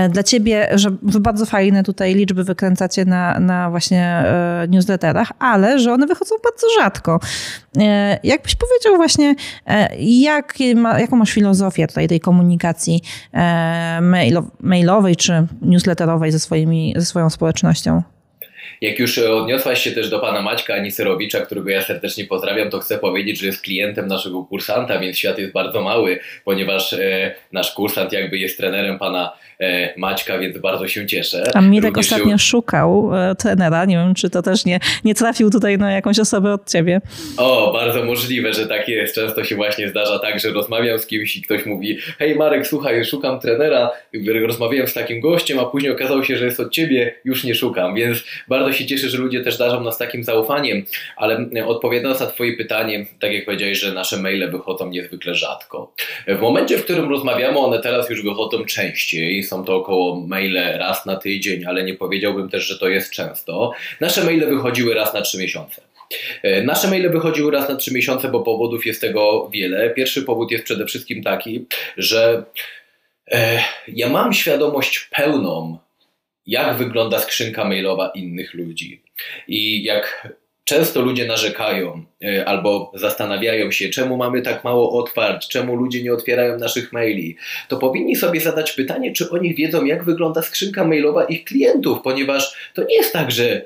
dla 0.10 0.24
ciebie, 0.24 0.70
że 0.74 0.92
bardzo 1.02 1.46
fajne 1.46 1.84
tutaj 1.84 2.16
liczby 2.16 2.44
wykręcacie 2.44 3.06
na, 3.06 3.40
na 3.40 3.70
właśnie 3.70 4.24
newsletterach, 4.70 5.32
ale 5.40 5.80
że 5.80 5.94
one 5.94 6.08
wychodzą 6.08 6.36
bardzo 6.44 6.63
bardzo 6.64 6.82
rzadko. 6.82 7.20
E, 7.78 8.20
jakbyś 8.24 8.56
powiedział 8.56 8.96
właśnie, 8.96 9.36
e, 9.68 9.96
jak, 10.00 10.60
jaką 10.98 11.16
masz 11.16 11.32
filozofię 11.32 11.88
tutaj 11.88 12.08
tej 12.08 12.20
komunikacji 12.20 13.02
e, 13.34 14.00
mailowej 14.60 15.16
czy 15.16 15.48
newsletterowej 15.62 16.32
ze, 16.32 16.40
swoimi, 16.40 16.94
ze 16.98 17.06
swoją 17.06 17.30
społecznością? 17.30 18.02
Jak 18.82 19.00
już 19.00 19.18
odniosłaś 19.18 19.84
się 19.84 19.92
też 19.92 20.10
do 20.10 20.20
pana 20.20 20.42
Maćka 20.42 20.76
Aniserowicza, 20.76 21.40
którego 21.40 21.70
ja 21.70 21.82
serdecznie 21.82 22.26
pozdrawiam, 22.26 22.70
to 22.70 22.80
chcę 22.80 22.98
powiedzieć, 22.98 23.40
że 23.40 23.46
jest 23.46 23.62
klientem 23.62 24.08
naszego 24.08 24.44
kursanta, 24.44 25.00
więc 25.00 25.18
świat 25.18 25.40
jest 25.40 25.54
bardzo 25.54 25.82
mały, 25.82 26.20
ponieważ 26.46 26.94
e, 26.94 27.36
nasz 27.52 27.74
kursant 27.74 28.14
jakby 28.14 28.38
jest 28.38 28.58
trenerem 28.58 29.00
pana 29.00 29.34
e, 29.60 29.94
Maćka, 29.98 30.38
więc 30.38 30.58
bardzo 30.58 30.88
się 30.88 31.08
cieszę. 31.08 31.44
A 31.54 31.62
Mirek 31.62 31.96
Również 31.96 32.12
ostatnio 32.12 32.38
się... 32.38 32.44
szukał 32.44 33.12
e, 33.16 33.36
trenera, 33.36 33.86
nie 33.86 33.96
wiem 33.96 34.14
czy 34.14 34.30
to 34.30 34.42
też 34.42 34.66
nie, 34.66 34.80
nie 35.04 35.16
trafił 35.16 35.50
tutaj 35.50 35.78
na 35.78 35.92
jakąś 35.92 36.20
osobę 36.20 36.54
od 36.54 36.70
ciebie. 36.72 37.02
O, 37.38 37.74
bardzo 37.74 38.04
możliwe, 38.04 38.54
że 38.54 38.68
tak 38.68 38.90
jest. 38.90 39.16
Często 39.16 39.44
się 39.44 39.56
właśnie 39.56 39.90
zdarza 39.90 40.20
tak, 40.20 40.40
że 40.40 40.50
rozmawiam 40.50 41.00
z 41.00 41.08
kimś 41.08 41.38
i 41.38 41.42
ktoś 41.42 41.66
mówi 41.66 41.98
hej 42.20 42.36
Marek, 42.36 42.68
słuchaj, 42.68 43.06
szukam 43.06 43.40
trenera, 43.40 43.92
rozmawiałem 44.42 44.88
z 44.88 44.94
takim 44.94 45.22
gościem, 45.22 45.60
a 45.60 45.66
później 45.66 45.92
okazało 45.92 46.24
się, 46.24 46.38
że 46.38 46.46
jest 46.46 46.60
od 46.60 46.72
ciebie, 46.72 47.16
już 47.26 47.44
nie 47.44 47.56
szukam, 47.56 47.96
więc 47.96 48.24
bardzo 48.54 48.74
się 48.74 48.86
cieszę, 48.86 49.10
że 49.10 49.18
ludzie 49.18 49.42
też 49.42 49.58
darzą 49.58 49.84
nas 49.84 49.98
takim 49.98 50.24
zaufaniem, 50.24 50.86
ale 51.16 51.46
odpowiadając 51.66 52.20
na 52.20 52.28
twoje 52.28 52.58
pytanie, 52.58 53.06
tak 53.20 53.34
jak 53.34 53.46
powiedziałeś, 53.46 53.80
że 53.80 53.94
nasze 53.94 54.18
maile 54.18 54.52
wychodzą 54.52 54.90
niezwykle 54.90 55.36
rzadko. 55.36 55.94
W 56.28 56.40
momencie, 56.40 56.78
w 56.78 56.84
którym 56.84 57.10
rozmawiamy, 57.10 57.60
one 57.60 57.80
teraz 57.80 58.10
już 58.10 58.24
wychodzą 58.24 58.66
częściej, 58.66 59.44
są 59.44 59.64
to 59.64 59.76
około 59.76 60.20
maile 60.28 60.78
raz 60.78 61.06
na 61.06 61.16
tydzień, 61.16 61.66
ale 61.66 61.84
nie 61.84 61.94
powiedziałbym 61.94 62.50
też, 62.50 62.68
że 62.68 62.80
to 62.80 62.90
jest 62.90 63.12
często. 63.12 63.72
Nasze 64.02 64.24
maile 64.24 64.50
wychodziły 64.50 64.94
raz 64.94 65.14
na 65.14 65.22
trzy 65.22 65.38
miesiące. 65.38 65.82
E, 66.44 66.64
nasze 66.64 66.88
maile 66.88 67.10
wychodziły 67.10 67.52
raz 67.52 67.70
na 67.70 67.76
trzy 67.76 67.94
miesiące, 67.94 68.30
bo 68.30 68.40
powodów 68.40 68.86
jest 68.86 69.02
tego 69.02 69.50
wiele. 69.54 69.90
Pierwszy 69.90 70.24
powód 70.24 70.52
jest 70.52 70.64
przede 70.64 70.86
wszystkim 70.86 71.24
taki, 71.24 71.66
że 71.98 72.44
e, 73.32 73.64
ja 73.88 74.10
mam 74.10 74.34
świadomość 74.34 75.10
pełną, 75.12 75.78
jak 76.46 76.78
wygląda 76.78 77.20
skrzynka 77.20 77.66
mailowa 77.66 78.12
innych 78.16 78.54
ludzi. 78.54 79.04
I 79.48 79.84
jak 79.84 80.28
często 80.64 81.02
ludzie 81.02 81.26
narzekają 81.26 82.06
e, 82.24 82.46
albo 82.46 82.92
zastanawiają 82.96 83.72
się, 83.72 83.90
czemu 83.90 84.18
mamy 84.18 84.42
tak 84.42 84.64
mało 84.64 85.00
otwarć, 85.00 85.48
czemu 85.48 85.76
ludzie 85.76 86.04
nie 86.04 86.14
otwierają 86.14 86.58
naszych 86.58 86.94
maili, 86.94 87.38
to 87.68 87.78
powinni 87.78 88.16
sobie 88.16 88.42
zadać 88.42 88.72
pytanie, 88.72 89.12
czy 89.12 89.30
oni 89.30 89.56
wiedzą, 89.56 89.86
jak 89.86 90.04
wygląda 90.04 90.42
skrzynka 90.42 90.86
mailowa 90.86 91.24
ich 91.24 91.44
klientów, 91.44 91.98
ponieważ 92.04 92.72
to 92.74 92.84
nie 92.84 92.96
jest 92.96 93.14
tak, 93.14 93.32
że 93.32 93.66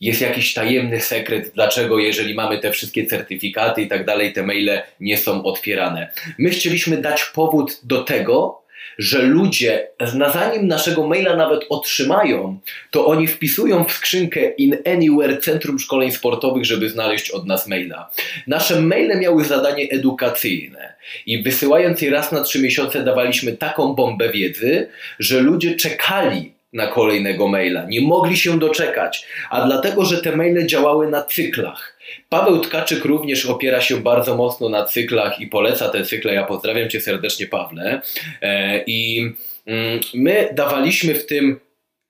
jest 0.00 0.20
jakiś 0.20 0.54
tajemny 0.54 1.00
sekret, 1.00 1.50
dlaczego 1.54 1.98
jeżeli 1.98 2.34
mamy 2.34 2.58
te 2.58 2.70
wszystkie 2.70 3.06
certyfikaty 3.06 3.82
i 3.82 3.88
tak 3.88 4.04
dalej, 4.04 4.32
te 4.32 4.42
maile 4.42 4.82
nie 5.00 5.16
są 5.16 5.42
otwierane. 5.42 6.10
My 6.38 6.50
chcieliśmy 6.50 6.96
dać 6.96 7.24
powód 7.24 7.80
do 7.82 8.04
tego, 8.04 8.62
że 8.98 9.22
ludzie, 9.22 9.88
zanim 10.32 10.68
naszego 10.68 11.06
maila 11.06 11.36
nawet 11.36 11.60
otrzymają, 11.68 12.60
to 12.90 13.06
oni 13.06 13.26
wpisują 13.26 13.84
w 13.84 13.92
skrzynkę 13.92 14.40
in 14.50 14.76
anywhere 14.86 15.36
Centrum 15.36 15.78
Szkoleń 15.78 16.12
Sportowych, 16.12 16.64
żeby 16.64 16.90
znaleźć 16.90 17.30
od 17.30 17.46
nas 17.46 17.66
maila. 17.66 18.10
Nasze 18.46 18.80
maile 18.80 19.20
miały 19.20 19.44
zadanie 19.44 19.90
edukacyjne 19.90 20.94
i 21.26 21.42
wysyłając 21.42 22.02
je 22.02 22.10
raz 22.10 22.32
na 22.32 22.42
trzy 22.42 22.62
miesiące 22.62 23.04
dawaliśmy 23.04 23.52
taką 23.52 23.94
bombę 23.94 24.32
wiedzy, 24.32 24.88
że 25.18 25.40
ludzie 25.40 25.76
czekali 25.76 26.57
na 26.72 26.86
kolejnego 26.86 27.48
maila. 27.48 27.84
Nie 27.84 28.00
mogli 28.00 28.36
się 28.36 28.58
doczekać, 28.58 29.26
a 29.50 29.66
dlatego, 29.66 30.04
że 30.04 30.22
te 30.22 30.36
maile 30.36 30.66
działały 30.66 31.10
na 31.10 31.22
cyklach. 31.22 31.98
Paweł 32.28 32.60
Tkaczyk 32.60 33.04
również 33.04 33.46
opiera 33.46 33.80
się 33.80 33.96
bardzo 33.96 34.36
mocno 34.36 34.68
na 34.68 34.84
cyklach 34.84 35.40
i 35.40 35.46
poleca 35.46 35.88
te 35.88 36.04
cykle. 36.04 36.34
Ja 36.34 36.44
pozdrawiam 36.44 36.90
Cię 36.90 37.00
serdecznie, 37.00 37.46
Pawle. 37.46 38.00
E, 38.42 38.82
I 38.86 39.30
mm, 39.66 40.00
my 40.14 40.48
dawaliśmy 40.52 41.14
w 41.14 41.26
tym 41.26 41.60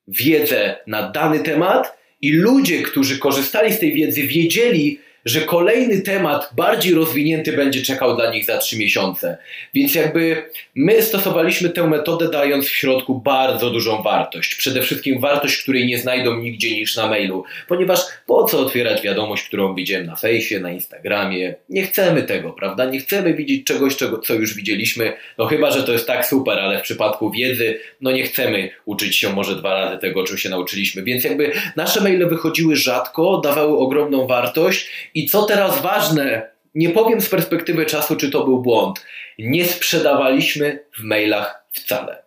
wiedzę 0.09 0.77
na 0.87 1.11
dany 1.11 1.40
temat, 1.40 1.99
i 2.21 2.33
ludzie, 2.33 2.83
którzy 2.83 3.18
korzystali 3.18 3.73
z 3.73 3.79
tej 3.79 3.94
wiedzy, 3.94 4.23
wiedzieli, 4.23 5.01
że 5.29 5.41
kolejny 5.41 6.01
temat 6.01 6.51
bardziej 6.57 6.95
rozwinięty 6.95 7.53
będzie 7.53 7.83
czekał 7.83 8.17
dla 8.17 8.31
nich 8.33 8.45
za 8.45 8.59
trzy 8.59 8.79
miesiące. 8.79 9.38
Więc 9.75 9.95
jakby 9.95 10.43
my 10.75 11.03
stosowaliśmy 11.03 11.69
tę 11.69 11.87
metodę 11.87 12.29
dając 12.31 12.67
w 12.67 12.77
środku 12.77 13.14
bardzo 13.14 13.71
dużą 13.71 14.03
wartość. 14.03 14.55
Przede 14.55 14.83
wszystkim 14.83 15.21
wartość, 15.21 15.62
której 15.62 15.87
nie 15.87 15.99
znajdą 15.99 16.37
nigdzie 16.37 16.71
niż 16.71 16.97
na 16.97 17.09
mailu. 17.09 17.45
Ponieważ 17.69 18.01
po 18.27 18.45
co 18.45 18.61
otwierać 18.61 19.03
wiadomość, 19.03 19.45
którą 19.45 19.75
widziałem 19.75 20.07
na 20.07 20.17
fejsie, 20.17 20.61
na 20.61 20.73
Instagramie? 20.73 21.55
Nie 21.69 21.83
chcemy 21.83 22.23
tego, 22.23 22.53
prawda? 22.53 22.85
Nie 22.85 22.99
chcemy 23.01 23.35
widzieć 23.35 23.67
czegoś, 23.67 23.97
czego, 23.97 24.19
co 24.19 24.35
już 24.35 24.55
widzieliśmy. 24.55 25.12
No 25.38 25.47
chyba, 25.47 25.71
że 25.71 25.83
to 25.83 25.93
jest 25.93 26.07
tak 26.07 26.27
super, 26.27 26.59
ale 26.59 26.79
w 26.79 26.83
przypadku 26.83 27.31
wiedzy, 27.31 27.81
no 28.01 28.12
nie 28.12 28.23
chcemy 28.23 28.71
uczyć 28.85 29.17
się 29.17 29.33
może 29.33 29.57
dwa 29.57 29.75
razy 29.75 29.99
tego, 29.99 30.25
czego 30.25 30.38
się 30.38 30.49
nauczyliśmy. 30.49 31.03
Więc 31.03 31.25
jakby 31.25 31.53
nasze 31.77 32.01
maile 32.01 32.29
wychodziły 32.29 32.77
rzadko, 32.77 33.41
dawały 33.45 33.79
ogromną 33.79 34.27
wartość 34.27 34.88
i 35.18 35.26
co 35.26 35.42
teraz 35.42 35.83
ważne, 35.83 36.50
nie 36.74 36.90
powiem 36.90 37.20
z 37.20 37.28
perspektywy 37.28 37.87
czasu, 37.87 38.16
czy 38.16 38.31
to 38.31 38.44
był 38.44 38.62
błąd. 38.62 39.07
Nie 39.38 39.64
sprzedawaliśmy 39.64 40.85
w 40.98 41.02
mailach 41.02 41.64
wcale. 41.72 42.22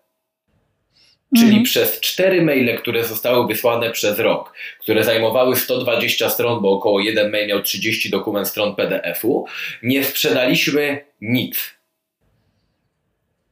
Czyli 1.36 1.48
mhm. 1.48 1.64
przez 1.64 2.00
cztery 2.00 2.42
maile, 2.42 2.78
które 2.78 3.04
zostały 3.04 3.48
wysłane 3.48 3.92
przez 3.92 4.20
rok, 4.20 4.54
które 4.80 5.04
zajmowały 5.04 5.56
120 5.56 6.30
stron, 6.30 6.62
bo 6.62 6.72
około 6.72 7.00
jeden 7.00 7.32
mail 7.32 7.48
miał 7.48 7.62
30 7.62 8.10
dokument 8.10 8.48
stron 8.48 8.76
PDF-u, 8.76 9.46
nie 9.84 10.04
sprzedaliśmy 10.04 11.06
nic. 11.22 11.74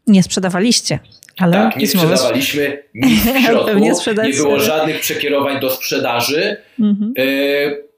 Nie 0.08 0.23
sprzedawaliście. 0.23 0.99
Ale 1.38 1.54
tak, 1.54 1.75
nie 1.78 1.88
sprzedawaliśmy 1.88 2.84
nic 2.93 3.21
w 3.21 3.41
środku. 3.45 3.80
nie 4.23 4.34
było 4.34 4.60
żadnych 4.60 4.99
przekierowań 4.99 5.60
do 5.60 5.69
sprzedaży. 5.69 6.58
Mhm. 6.80 7.13
Y 7.17 7.88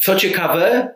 co 0.00 0.16
ciekawe, 0.16 0.94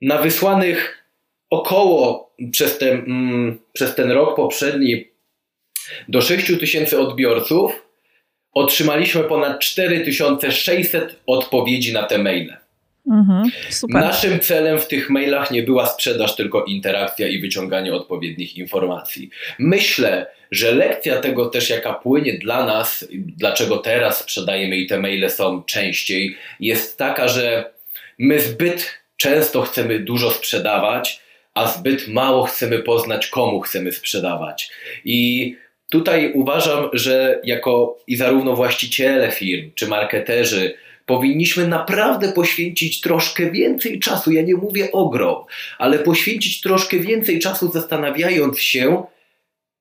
na 0.00 0.18
wysłanych 0.18 1.04
około 1.50 2.34
przez 2.52 2.78
ten, 2.78 2.98
mm, 2.98 3.58
przez 3.72 3.94
ten 3.94 4.10
rok 4.10 4.36
poprzedni 4.36 5.04
do 6.08 6.22
6 6.22 6.58
tysięcy 6.58 7.00
odbiorców 7.00 7.86
otrzymaliśmy 8.52 9.24
ponad 9.24 9.60
4600 9.60 11.16
odpowiedzi 11.26 11.92
na 11.92 12.02
te 12.02 12.18
maile. 12.18 12.56
Mhm, 13.10 13.50
Naszym 13.88 14.40
celem 14.40 14.78
w 14.78 14.88
tych 14.88 15.10
mailach 15.10 15.50
nie 15.50 15.62
była 15.62 15.86
sprzedaż, 15.86 16.36
tylko 16.36 16.64
interakcja 16.64 17.28
i 17.28 17.40
wyciąganie 17.40 17.94
odpowiednich 17.94 18.56
informacji. 18.56 19.30
Myślę, 19.58 20.26
że 20.50 20.72
lekcja 20.72 21.20
tego 21.20 21.46
też, 21.46 21.70
jaka 21.70 21.92
płynie 21.92 22.38
dla 22.38 22.66
nas, 22.66 23.08
dlaczego 23.12 23.76
teraz 23.76 24.18
sprzedajemy 24.18 24.76
i 24.76 24.86
te 24.86 25.00
maile 25.00 25.30
są 25.30 25.62
częściej, 25.62 26.36
jest 26.60 26.98
taka, 26.98 27.28
że 27.28 27.70
My 28.18 28.40
zbyt 28.40 28.98
często 29.16 29.62
chcemy 29.62 30.00
dużo 30.00 30.30
sprzedawać, 30.30 31.20
a 31.54 31.68
zbyt 31.68 32.08
mało 32.08 32.44
chcemy 32.44 32.78
poznać, 32.78 33.26
komu 33.26 33.60
chcemy 33.60 33.92
sprzedawać. 33.92 34.70
I 35.04 35.56
tutaj 35.90 36.32
uważam, 36.32 36.88
że 36.92 37.40
jako 37.44 37.98
i 38.06 38.16
zarówno 38.16 38.56
właściciele 38.56 39.30
firm 39.30 39.70
czy 39.74 39.86
marketerzy 39.86 40.74
powinniśmy 41.06 41.68
naprawdę 41.68 42.32
poświęcić 42.32 43.00
troszkę 43.00 43.50
więcej 43.50 43.98
czasu. 43.98 44.32
Ja 44.32 44.42
nie 44.42 44.54
mówię 44.54 44.92
ogrom, 44.92 45.44
ale 45.78 45.98
poświęcić 45.98 46.60
troszkę 46.60 46.98
więcej 46.98 47.38
czasu 47.38 47.72
zastanawiając 47.72 48.60
się, 48.60 49.02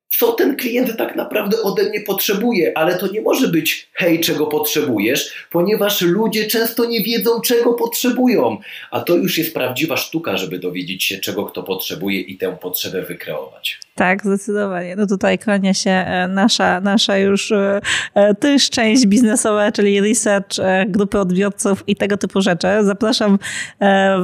co 0.10 0.32
ten 0.32 0.56
klient 0.56 0.98
tak 0.98 1.15
naprawdę 1.15 1.62
ode 1.62 1.89
mnie 1.89 2.02
potrzebuje, 2.02 2.78
ale 2.78 2.98
to 2.98 3.08
nie 3.08 3.22
może 3.22 3.48
być 3.48 3.89
hej, 3.93 4.20
czego 4.20 4.48
potrzebujesz, 4.48 5.48
ponieważ 5.52 6.02
ludzie 6.02 6.48
często 6.48 6.86
nie 6.86 7.04
wiedzą, 7.04 7.41
czego 7.41 7.74
potrzebują, 7.74 8.58
a 8.91 9.02
to 9.02 9.15
już 9.15 9.38
jest 9.38 9.54
prawdziwa 9.54 9.98
sztuka, 9.98 10.38
żeby 10.38 10.60
dowiedzieć 10.60 11.04
się, 11.04 11.17
czego 11.17 11.46
kto 11.46 11.63
potrzebuje 11.63 12.22
i 12.22 12.38
tę 12.38 12.58
potrzebę 12.62 13.02
wykreować. 13.02 13.80
Tak, 13.98 14.24
zdecydowanie. 14.24 14.96
No 14.96 15.08
tutaj 15.08 15.40
kłania 15.40 15.74
się 15.74 15.90
e, 15.90 16.28
nasza, 16.28 16.82
nasza 16.82 17.18
już 17.18 17.52
e, 17.52 17.82
e, 18.14 18.36
też 18.36 18.70
część 18.70 19.08
biznesowa, 19.08 19.72
czyli 19.72 20.02
research 20.02 20.58
grupy 20.88 21.20
odbiorców 21.20 21.84
i 21.88 21.96
tego 21.96 22.18
typu 22.18 22.42
rzeczy. 22.42 22.68
Zapraszam 22.82 23.40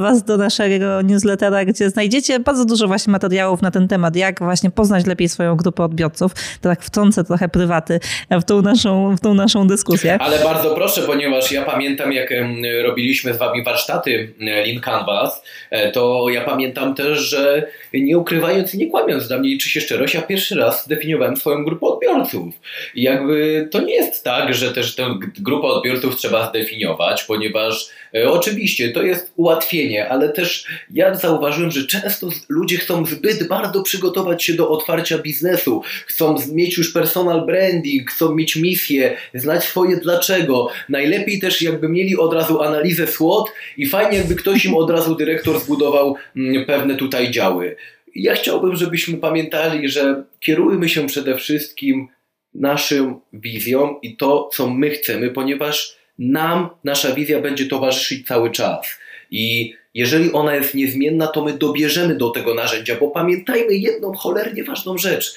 Was 0.00 0.22
do 0.22 0.36
naszego 0.36 1.02
newslettera, 1.02 1.64
gdzie 1.64 1.90
znajdziecie 1.90 2.40
bardzo 2.40 2.64
dużo 2.64 2.86
właśnie 2.86 3.10
materiałów 3.10 3.62
na 3.62 3.70
ten 3.70 3.88
temat, 3.88 4.16
jak 4.16 4.38
właśnie 4.38 4.70
poznać 4.70 5.06
lepiej 5.06 5.28
swoją 5.28 5.56
grupę 5.56 5.84
odbiorców. 5.84 6.34
To 6.60 6.68
tak 6.68 6.82
wtrącę 6.82 7.24
trochę 7.24 7.48
prywaty 7.48 8.00
w 8.30 8.44
tą 8.44 8.62
naszą, 8.62 9.16
w 9.16 9.20
tą 9.20 9.34
naszą 9.34 9.66
dyskusję. 9.66 10.18
Ale 10.20 10.38
bardzo 10.38 10.74
proszę, 10.74 11.02
ponieważ 11.02 11.52
ja 11.52 11.62
pamiętam, 11.62 12.12
jak 12.12 12.34
robiliśmy 12.84 13.34
z 13.34 13.36
Wami 13.36 13.64
warsztaty 13.64 14.34
Lean 14.40 14.80
Canvas, 14.80 15.42
to 15.92 16.26
ja 16.28 16.40
pamiętam 16.40 16.94
też, 16.94 17.18
że 17.18 17.66
nie 17.94 18.18
ukrywając 18.18 18.74
i 18.74 18.78
nie 18.78 18.90
kłamiąc, 18.90 19.28
dla 19.28 19.38
mnie 19.38 19.50
liczy 19.64 19.70
się 19.70 19.80
szczerość. 19.80 20.14
Ja 20.14 20.22
pierwszy 20.22 20.54
raz 20.54 20.84
zdefiniowałem 20.84 21.36
swoją 21.36 21.64
grupę 21.64 21.86
odbiorców. 21.86 22.54
I 22.94 23.02
jakby 23.02 23.68
to 23.70 23.80
nie 23.80 23.94
jest 23.94 24.24
tak, 24.24 24.54
że 24.54 24.72
też 24.72 24.94
tę 24.94 25.18
grupę 25.38 25.66
odbiorców 25.66 26.16
trzeba 26.16 26.48
zdefiniować, 26.50 27.24
ponieważ 27.24 27.88
e, 28.14 28.30
oczywiście 28.30 28.92
to 28.92 29.02
jest 29.02 29.32
ułatwienie, 29.36 30.08
ale 30.08 30.28
też 30.28 30.66
ja 30.90 31.14
zauważyłem, 31.14 31.70
że 31.70 31.86
często 31.86 32.28
ludzie 32.48 32.76
chcą 32.76 33.06
zbyt 33.06 33.48
bardzo 33.48 33.82
przygotować 33.82 34.44
się 34.44 34.54
do 34.54 34.70
otwarcia 34.70 35.18
biznesu, 35.18 35.82
chcą 36.06 36.36
mieć 36.52 36.78
już 36.78 36.92
personal 36.92 37.46
branding, 37.46 38.10
chcą 38.10 38.34
mieć 38.34 38.56
misję, 38.56 39.16
znać 39.34 39.64
swoje 39.64 39.96
dlaczego. 39.96 40.68
Najlepiej 40.88 41.40
też 41.40 41.62
jakby 41.62 41.88
mieli 41.88 42.16
od 42.16 42.32
razu 42.32 42.62
analizę 42.62 43.06
SWOT 43.06 43.50
i 43.76 43.86
fajnie 43.86 44.18
jakby 44.18 44.34
ktoś 44.34 44.64
im 44.64 44.74
od 44.74 44.90
razu 44.90 45.14
dyrektor 45.14 45.60
zbudował 45.60 46.16
mm, 46.36 46.64
pewne 46.64 46.96
tutaj 46.96 47.30
działy. 47.30 47.76
Ja 48.14 48.34
chciałbym, 48.34 48.76
żebyśmy 48.76 49.18
pamiętali, 49.18 49.88
że 49.88 50.24
kierujmy 50.40 50.88
się 50.88 51.06
przede 51.06 51.36
wszystkim 51.36 52.08
naszą 52.54 53.20
wizją 53.32 53.98
i 54.02 54.16
to, 54.16 54.48
co 54.52 54.70
my 54.70 54.90
chcemy, 54.90 55.30
ponieważ 55.30 55.96
nam 56.18 56.68
nasza 56.84 57.12
wizja 57.12 57.40
będzie 57.40 57.66
towarzyszyć 57.66 58.26
cały 58.26 58.50
czas. 58.50 58.86
I 59.30 59.74
jeżeli 59.94 60.32
ona 60.32 60.54
jest 60.54 60.74
niezmienna, 60.74 61.26
to 61.26 61.44
my 61.44 61.52
dobierzemy 61.52 62.14
do 62.14 62.30
tego 62.30 62.54
narzędzia, 62.54 62.96
bo 63.00 63.08
pamiętajmy 63.08 63.74
jedną 63.74 64.12
cholernie 64.12 64.64
ważną 64.64 64.98
rzecz. 64.98 65.34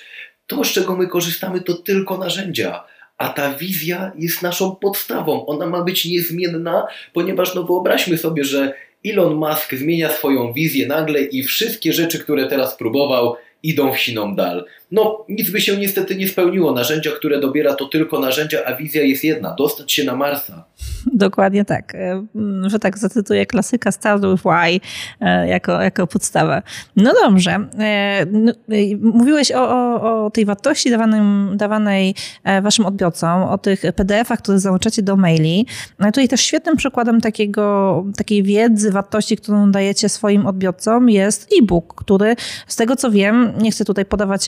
To, 0.47 0.63
z 0.63 0.71
czego 0.71 0.95
my 0.95 1.07
korzystamy, 1.07 1.61
to 1.61 1.73
tylko 1.73 2.17
narzędzia. 2.17 2.84
A 3.18 3.30
ta 3.30 3.53
wizja 3.53 4.11
jest 4.18 4.41
naszą 4.41 4.76
podstawą. 4.76 5.45
Ona 5.45 5.65
ma 5.65 5.84
być 5.84 6.05
niezmienna, 6.05 6.88
ponieważ 7.13 7.55
no 7.55 7.63
wyobraźmy 7.63 8.18
sobie, 8.18 8.43
że 8.43 8.74
Elon 9.05 9.36
Musk 9.36 9.74
zmienia 9.74 10.09
swoją 10.09 10.53
wizję 10.53 10.88
nagle 10.88 11.22
i 11.22 11.43
wszystkie 11.43 11.93
rzeczy, 11.93 12.20
które 12.20 12.47
teraz 12.47 12.78
próbował, 12.78 13.36
idą 13.63 13.93
w 13.93 13.97
siną 13.97 14.36
dal. 14.36 14.65
No, 14.91 15.25
nic 15.29 15.49
by 15.49 15.61
się 15.61 15.77
niestety 15.77 16.15
nie 16.15 16.27
spełniło. 16.27 16.71
Narzędzia, 16.71 17.11
które 17.11 17.39
dobiera, 17.39 17.73
to 17.73 17.85
tylko 17.85 18.19
narzędzia, 18.19 18.59
a 18.65 18.75
wizja 18.75 19.01
jest 19.01 19.23
jedna: 19.23 19.55
dostać 19.57 19.91
się 19.91 20.03
na 20.03 20.15
Marsa. 20.15 20.65
Dokładnie 21.13 21.65
tak. 21.65 21.95
E, 21.95 22.23
że 22.65 22.79
tak 22.79 22.97
zacytuję 22.97 23.45
klasyka 23.45 23.91
Start 23.91 24.23
with 24.25 24.43
Why 24.43 24.79
e, 25.21 25.47
jako, 25.47 25.81
jako 25.81 26.07
podstawę. 26.07 26.61
No 26.95 27.13
dobrze. 27.23 27.67
E, 27.79 28.25
no, 28.31 28.51
mówiłeś 28.99 29.51
o, 29.51 29.69
o, 29.69 30.25
o 30.25 30.29
tej 30.29 30.45
wartości 30.45 30.89
dawanym, 30.89 31.51
dawanej 31.55 32.15
waszym 32.61 32.85
odbiorcom, 32.85 33.43
o 33.43 33.57
tych 33.57 33.81
PDF-ach, 33.95 34.39
które 34.39 34.59
załączacie 34.59 35.01
do 35.01 35.15
maili. 35.15 35.65
No 35.99 36.05
tutaj 36.05 36.27
też 36.27 36.41
świetnym 36.41 36.77
przykładem 36.77 37.21
takiego, 37.21 38.05
takiej 38.17 38.43
wiedzy, 38.43 38.91
wartości, 38.91 39.38
którą 39.38 39.71
dajecie 39.71 40.09
swoim 40.09 40.45
odbiorcom 40.45 41.09
jest 41.09 41.49
e-book, 41.61 41.95
który 41.95 42.35
z 42.67 42.75
tego 42.75 42.95
co 42.95 43.11
wiem, 43.11 43.53
nie 43.61 43.71
chcę 43.71 43.85
tutaj 43.85 44.05
podawać 44.05 44.47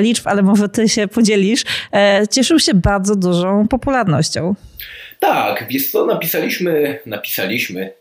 liczb, 0.00 0.26
ale 0.26 0.42
może 0.42 0.68
ty 0.68 0.88
się 0.88 1.08
podzielisz, 1.08 1.64
cieszył 2.30 2.58
się 2.58 2.74
bardzo 2.74 3.16
dużą 3.16 3.68
popularnością. 3.68 4.54
Tak, 5.18 5.64
wiesz 5.70 5.90
co, 5.90 6.06
napisaliśmy, 6.06 6.98
napisaliśmy, 7.06 7.92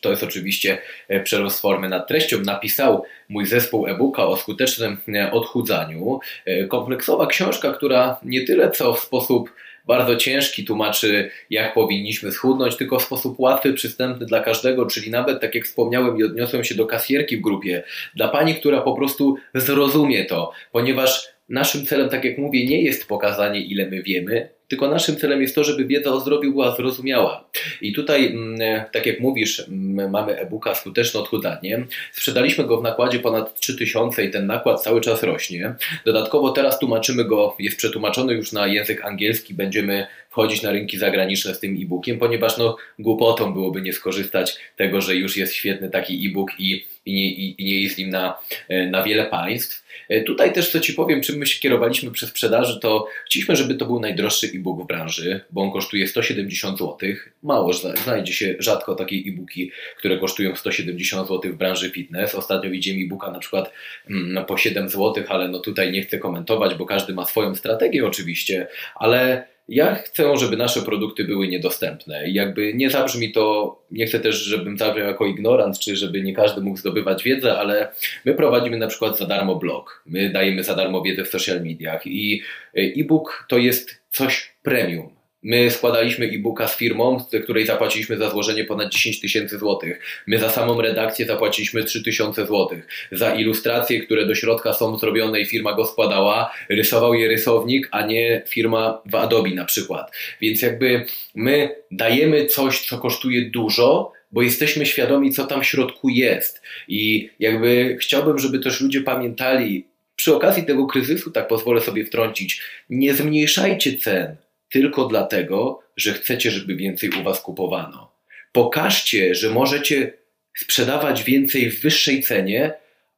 to 0.00 0.10
jest 0.10 0.22
oczywiście 0.22 0.78
e, 1.08 1.20
przerost 1.20 1.60
formy 1.60 1.88
nad 1.88 2.08
treścią, 2.08 2.40
napisał 2.40 3.04
mój 3.28 3.46
zespół 3.46 3.86
e-booka 3.86 4.26
o 4.26 4.36
skutecznym 4.36 4.98
e, 5.14 5.32
odchudzaniu. 5.32 6.20
E, 6.44 6.64
kompleksowa 6.64 7.26
książka, 7.26 7.72
która 7.72 8.20
nie 8.22 8.44
tyle 8.44 8.70
co 8.70 8.94
w 8.94 9.00
sposób 9.00 9.50
bardzo 9.86 10.16
ciężki 10.16 10.64
tłumaczy, 10.64 11.30
jak 11.50 11.74
powinniśmy 11.74 12.32
schudnąć, 12.32 12.76
tylko 12.76 12.98
w 12.98 13.02
sposób 13.02 13.40
łatwy, 13.40 13.72
przystępny 13.72 14.26
dla 14.26 14.40
każdego, 14.40 14.86
czyli 14.86 15.10
nawet, 15.10 15.40
tak 15.40 15.54
jak 15.54 15.64
wspomniałem 15.64 16.18
i 16.18 16.24
odniosłem 16.24 16.64
się 16.64 16.74
do 16.74 16.86
kasjerki 16.86 17.36
w 17.36 17.40
grupie, 17.40 17.82
dla 18.14 18.28
pani, 18.28 18.54
która 18.54 18.80
po 18.80 18.96
prostu 18.96 19.36
zrozumie 19.54 20.24
to, 20.24 20.52
ponieważ 20.72 21.35
naszym 21.48 21.86
celem, 21.86 22.08
tak 22.08 22.24
jak 22.24 22.38
mówię, 22.38 22.66
nie 22.66 22.82
jest 22.82 23.08
pokazanie, 23.08 23.60
ile 23.60 23.86
my 23.86 24.02
wiemy, 24.02 24.48
tylko 24.68 24.88
naszym 24.88 25.16
celem 25.16 25.42
jest 25.42 25.54
to, 25.54 25.64
żeby 25.64 25.84
wiedza 25.84 26.10
o 26.10 26.20
zdrowiu 26.20 26.50
była 26.50 26.76
zrozumiała. 26.76 27.48
I 27.80 27.92
tutaj, 27.92 28.26
mm, 28.26 28.58
tak 28.92 29.06
jak 29.06 29.20
mówisz, 29.20 29.68
mm, 29.68 30.10
mamy 30.10 30.38
e-booka 30.38 30.74
Skuteczne 30.74 31.20
odchudzanie. 31.20 31.86
Sprzedaliśmy 32.12 32.64
go 32.64 32.80
w 32.80 32.82
nakładzie 32.82 33.18
ponad 33.18 33.60
3000 33.60 34.24
i 34.24 34.30
ten 34.30 34.46
nakład 34.46 34.82
cały 34.82 35.00
czas 35.00 35.22
rośnie. 35.22 35.74
Dodatkowo 36.04 36.50
teraz 36.50 36.78
tłumaczymy 36.78 37.24
go, 37.24 37.56
jest 37.58 37.76
przetłumaczony 37.76 38.34
już 38.34 38.52
na 38.52 38.66
język 38.66 39.04
angielski, 39.04 39.54
będziemy 39.54 40.06
wchodzić 40.30 40.62
na 40.62 40.70
rynki 40.70 40.98
zagraniczne 40.98 41.54
z 41.54 41.60
tym 41.60 41.76
e-bookiem, 41.82 42.18
ponieważ 42.18 42.58
no, 42.58 42.76
głupotą 42.98 43.52
byłoby 43.52 43.82
nie 43.82 43.92
skorzystać 43.92 44.58
tego, 44.76 45.00
że 45.00 45.14
już 45.14 45.36
jest 45.36 45.54
świetny 45.54 45.90
taki 45.90 46.26
e-book 46.26 46.50
i, 46.58 46.84
i, 47.06 47.12
nie, 47.14 47.32
i 47.32 47.64
nie 47.64 47.82
jest 47.82 47.98
nim 47.98 48.10
na, 48.10 48.38
e, 48.68 48.86
na 48.86 49.02
wiele 49.02 49.24
państw. 49.24 49.85
E, 50.08 50.22
tutaj 50.22 50.52
też 50.52 50.70
co 50.70 50.80
Ci 50.80 50.92
powiem, 50.92 51.20
czym 51.20 51.36
my 51.36 51.46
się 51.46 51.60
kierowaliśmy 51.60 52.10
przy 52.10 52.26
sprzedaży, 52.26 52.80
to 52.80 53.06
chcieliśmy, 53.26 53.56
żeby 53.56 53.74
to 53.74 53.86
był 53.86 54.00
najdroższy 54.00 54.46
e-book 54.46 54.84
w 54.84 54.86
branży, 54.86 55.40
bo 55.50 55.62
on 55.62 55.72
kosztuje 55.72 56.06
170 56.08 56.78
zł. 56.78 56.98
Mało 57.42 57.72
znajdzie 57.72 58.32
się 58.32 58.54
rzadko 58.58 58.94
takie 58.94 59.16
e-booki, 59.16 59.70
które 59.98 60.18
kosztują 60.18 60.56
170 60.56 61.28
zł 61.28 61.52
w 61.52 61.56
branży 61.56 61.90
fitness. 61.90 62.34
Ostatnio 62.34 62.70
widziałem 62.70 63.00
e-booka 63.02 63.30
na 63.30 63.38
przykład 63.38 63.72
mm, 64.10 64.44
po 64.44 64.56
7 64.56 64.88
zł, 64.88 65.24
ale 65.28 65.48
no 65.48 65.58
tutaj 65.58 65.92
nie 65.92 66.02
chcę 66.02 66.18
komentować, 66.18 66.74
bo 66.74 66.86
każdy 66.86 67.14
ma 67.14 67.24
swoją 67.24 67.54
strategię 67.54 68.06
oczywiście, 68.06 68.66
ale 68.94 69.46
ja 69.68 69.94
chcę, 69.94 70.36
żeby 70.36 70.56
nasze 70.56 70.82
produkty 70.82 71.24
były 71.24 71.48
niedostępne. 71.48 72.28
I 72.28 72.34
jakby 72.34 72.74
nie 72.74 72.90
zabrzmi 72.90 73.32
to, 73.32 73.76
nie 73.90 74.06
chcę 74.06 74.20
też, 74.20 74.36
żebym 74.36 74.78
zabrzmiał 74.78 75.06
jako 75.06 75.26
ignorant, 75.26 75.78
czy 75.78 75.96
żeby 75.96 76.22
nie 76.22 76.34
każdy 76.34 76.60
mógł 76.60 76.78
zdobywać 76.78 77.24
wiedzę, 77.24 77.58
ale 77.58 77.88
my 78.24 78.34
prowadzimy 78.34 78.76
na 78.76 78.86
przykład 78.86 79.18
za 79.18 79.26
darmo 79.26 79.54
blog. 79.56 80.02
My 80.06 80.30
dajemy 80.30 80.64
za 80.64 80.74
darmo 80.74 81.02
wiedzę 81.02 81.24
w 81.24 81.28
social 81.28 81.62
mediach 81.62 82.06
i 82.06 82.42
e-book 82.74 83.46
to 83.48 83.58
jest 83.58 84.02
coś 84.10 84.54
premium. 84.62 85.15
My 85.42 85.70
składaliśmy 85.70 86.26
e-booka 86.26 86.68
z 86.68 86.76
firmą, 86.76 87.20
z 87.20 87.42
której 87.42 87.66
zapłaciliśmy 87.66 88.16
za 88.16 88.30
złożenie 88.30 88.64
ponad 88.64 88.92
10 88.92 89.20
tysięcy 89.20 89.58
złotych. 89.58 90.00
My 90.26 90.38
za 90.38 90.50
samą 90.50 90.80
redakcję 90.80 91.26
zapłaciliśmy 91.26 91.84
3 91.84 92.02
tysiące 92.02 92.46
złotych. 92.46 92.86
Za 93.12 93.34
ilustracje, 93.34 94.00
które 94.00 94.26
do 94.26 94.34
środka 94.34 94.72
są 94.72 94.98
zrobione 94.98 95.40
i 95.40 95.46
firma 95.46 95.72
go 95.72 95.86
składała, 95.86 96.52
rysował 96.68 97.14
je 97.14 97.28
rysownik, 97.28 97.88
a 97.90 98.06
nie 98.06 98.42
firma 98.48 99.02
w 99.06 99.14
Adobe 99.14 99.50
na 99.50 99.64
przykład. 99.64 100.12
Więc 100.40 100.62
jakby 100.62 101.04
my 101.34 101.76
dajemy 101.90 102.46
coś, 102.46 102.86
co 102.86 102.98
kosztuje 102.98 103.50
dużo, 103.50 104.12
bo 104.32 104.42
jesteśmy 104.42 104.86
świadomi, 104.86 105.32
co 105.32 105.46
tam 105.46 105.62
w 105.62 105.66
środku 105.66 106.08
jest. 106.08 106.62
I 106.88 107.30
jakby 107.38 107.96
chciałbym, 108.00 108.38
żeby 108.38 108.58
też 108.58 108.80
ludzie 108.80 109.00
pamiętali, 109.00 109.86
przy 110.16 110.34
okazji 110.34 110.64
tego 110.64 110.86
kryzysu, 110.86 111.30
tak 111.30 111.48
pozwolę 111.48 111.80
sobie 111.80 112.04
wtrącić, 112.04 112.62
nie 112.90 113.14
zmniejszajcie 113.14 113.98
cen 113.98 114.36
tylko 114.70 115.04
dlatego, 115.04 115.82
że 115.96 116.12
chcecie, 116.12 116.50
żeby 116.50 116.76
więcej 116.76 117.10
u 117.20 117.22
Was 117.22 117.40
kupowano. 117.40 118.12
Pokażcie, 118.52 119.34
że 119.34 119.50
możecie 119.50 120.12
sprzedawać 120.56 121.22
więcej 121.22 121.70
w 121.70 121.80
wyższej 121.80 122.22
cenie, 122.22 122.74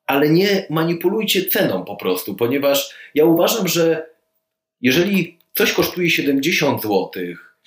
ale 0.07 0.29
nie 0.29 0.67
manipulujcie 0.71 1.45
ceną 1.45 1.85
po 1.85 1.97
prostu, 1.97 2.35
ponieważ 2.35 2.95
ja 3.15 3.25
uważam, 3.25 3.69
że 3.69 4.07
jeżeli 4.81 5.39
coś 5.55 5.73
kosztuje 5.73 6.11
70 6.11 6.83
zł 6.83 7.11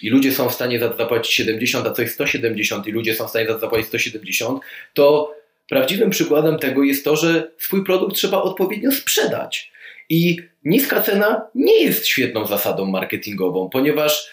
i 0.02 0.10
ludzie 0.10 0.32
są 0.32 0.50
w 0.50 0.54
stanie 0.54 0.80
zapłacić 0.80 1.34
70, 1.34 1.88
a 1.88 1.92
coś 1.92 2.12
170 2.12 2.88
i 2.88 2.92
ludzie 2.92 3.16
są 3.16 3.28
w 3.28 3.30
stanie 3.30 3.48
zapłacić 3.60 3.88
170, 3.88 4.64
to 4.94 5.36
prawdziwym 5.70 6.10
przykładem 6.10 6.60
tego 6.60 6.84
jest 6.84 7.06
to, 7.06 7.16
że 7.16 7.52
swój 7.58 7.84
produkt 7.84 8.16
trzeba 8.16 8.42
odpowiednio 8.42 8.92
sprzedać. 8.92 9.71
I 10.12 10.38
niska 10.64 11.02
cena 11.02 11.48
nie 11.56 11.84
jest 11.84 12.06
świetną 12.06 12.46
zasadą 12.46 12.86
marketingową, 12.86 13.70
ponieważ 13.70 14.28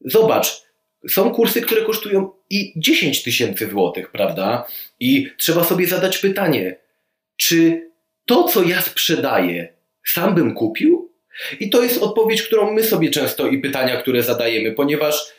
zobacz, 0.00 0.62
są 1.08 1.30
kursy, 1.30 1.60
które 1.62 1.82
kosztują 1.82 2.30
i 2.50 2.72
10 2.76 3.22
tysięcy 3.22 3.68
złotych, 3.70 4.10
prawda? 4.10 4.66
I 5.00 5.30
trzeba 5.38 5.64
sobie 5.64 5.86
zadać 5.86 6.18
pytanie, 6.18 6.76
czy 7.36 7.90
to, 8.26 8.44
co 8.44 8.62
ja 8.62 8.82
sprzedaję, 8.82 9.74
sam 10.06 10.34
bym 10.34 10.54
kupił? 10.54 11.12
I 11.60 11.70
to 11.70 11.82
jest 11.82 12.02
odpowiedź, 12.02 12.42
którą 12.42 12.72
my 12.72 12.82
sobie 12.82 13.10
często 13.10 13.46
i 13.46 13.58
pytania, 13.58 13.96
które 13.96 14.22
zadajemy, 14.22 14.72
ponieważ 14.72 15.32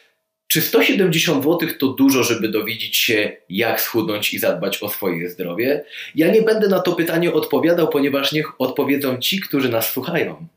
czy 0.47 0.61
170 0.61 1.43
zł 1.43 1.69
to 1.79 1.87
dużo, 1.87 2.23
żeby 2.23 2.49
dowiedzieć 2.49 2.97
się, 2.97 3.31
jak 3.49 3.81
schudnąć 3.81 4.33
i 4.33 4.39
zadbać 4.39 4.83
o 4.83 4.89
swoje 4.89 5.29
zdrowie? 5.29 5.83
Ja 6.15 6.31
nie 6.31 6.41
będę 6.41 6.67
na 6.67 6.79
to 6.79 6.93
pytanie 6.93 7.33
odpowiadał, 7.33 7.87
ponieważ 7.87 8.31
niech 8.31 8.61
odpowiedzą 8.61 9.17
ci, 9.17 9.41
którzy 9.41 9.69
nas 9.69 9.91
słuchają. 9.91 10.47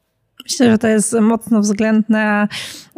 Myślę, 0.45 0.71
że 0.71 0.79
to 0.79 0.89
jest 0.89 1.13
mocno 1.13 1.61
względne, 1.61 2.49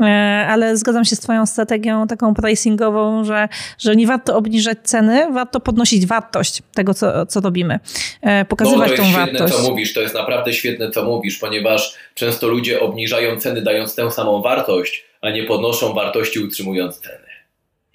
e, 0.00 0.04
ale 0.48 0.76
zgadzam 0.76 1.04
się 1.04 1.16
z 1.16 1.20
Twoją 1.20 1.46
strategią 1.46 2.06
taką 2.06 2.34
pricingową, 2.34 3.24
że, 3.24 3.48
że 3.78 3.96
nie 3.96 4.06
warto 4.06 4.36
obniżać 4.36 4.78
ceny, 4.82 5.32
warto 5.32 5.60
podnosić 5.60 6.06
wartość 6.06 6.62
tego, 6.74 6.94
co, 6.94 7.26
co 7.26 7.40
robimy. 7.40 7.80
E, 8.22 8.44
pokazywać 8.44 8.90
no, 8.90 8.96
tą 8.96 9.12
wartość. 9.12 9.38
To 9.38 9.44
jest 9.44 9.54
świetne, 9.54 9.64
co 9.64 9.70
mówisz, 9.70 9.94
to 9.94 10.00
jest 10.00 10.14
naprawdę 10.14 10.52
świetne, 10.52 10.90
co 10.90 11.04
mówisz, 11.04 11.38
ponieważ 11.38 11.94
często 12.14 12.48
ludzie 12.48 12.80
obniżają 12.80 13.36
ceny, 13.36 13.62
dając 13.62 13.94
tę 13.94 14.10
samą 14.10 14.42
wartość, 14.42 15.09
a 15.20 15.30
nie 15.30 15.44
podnoszą 15.44 15.94
wartości 15.94 16.38
utrzymując 16.40 16.98
ceny. 16.98 17.19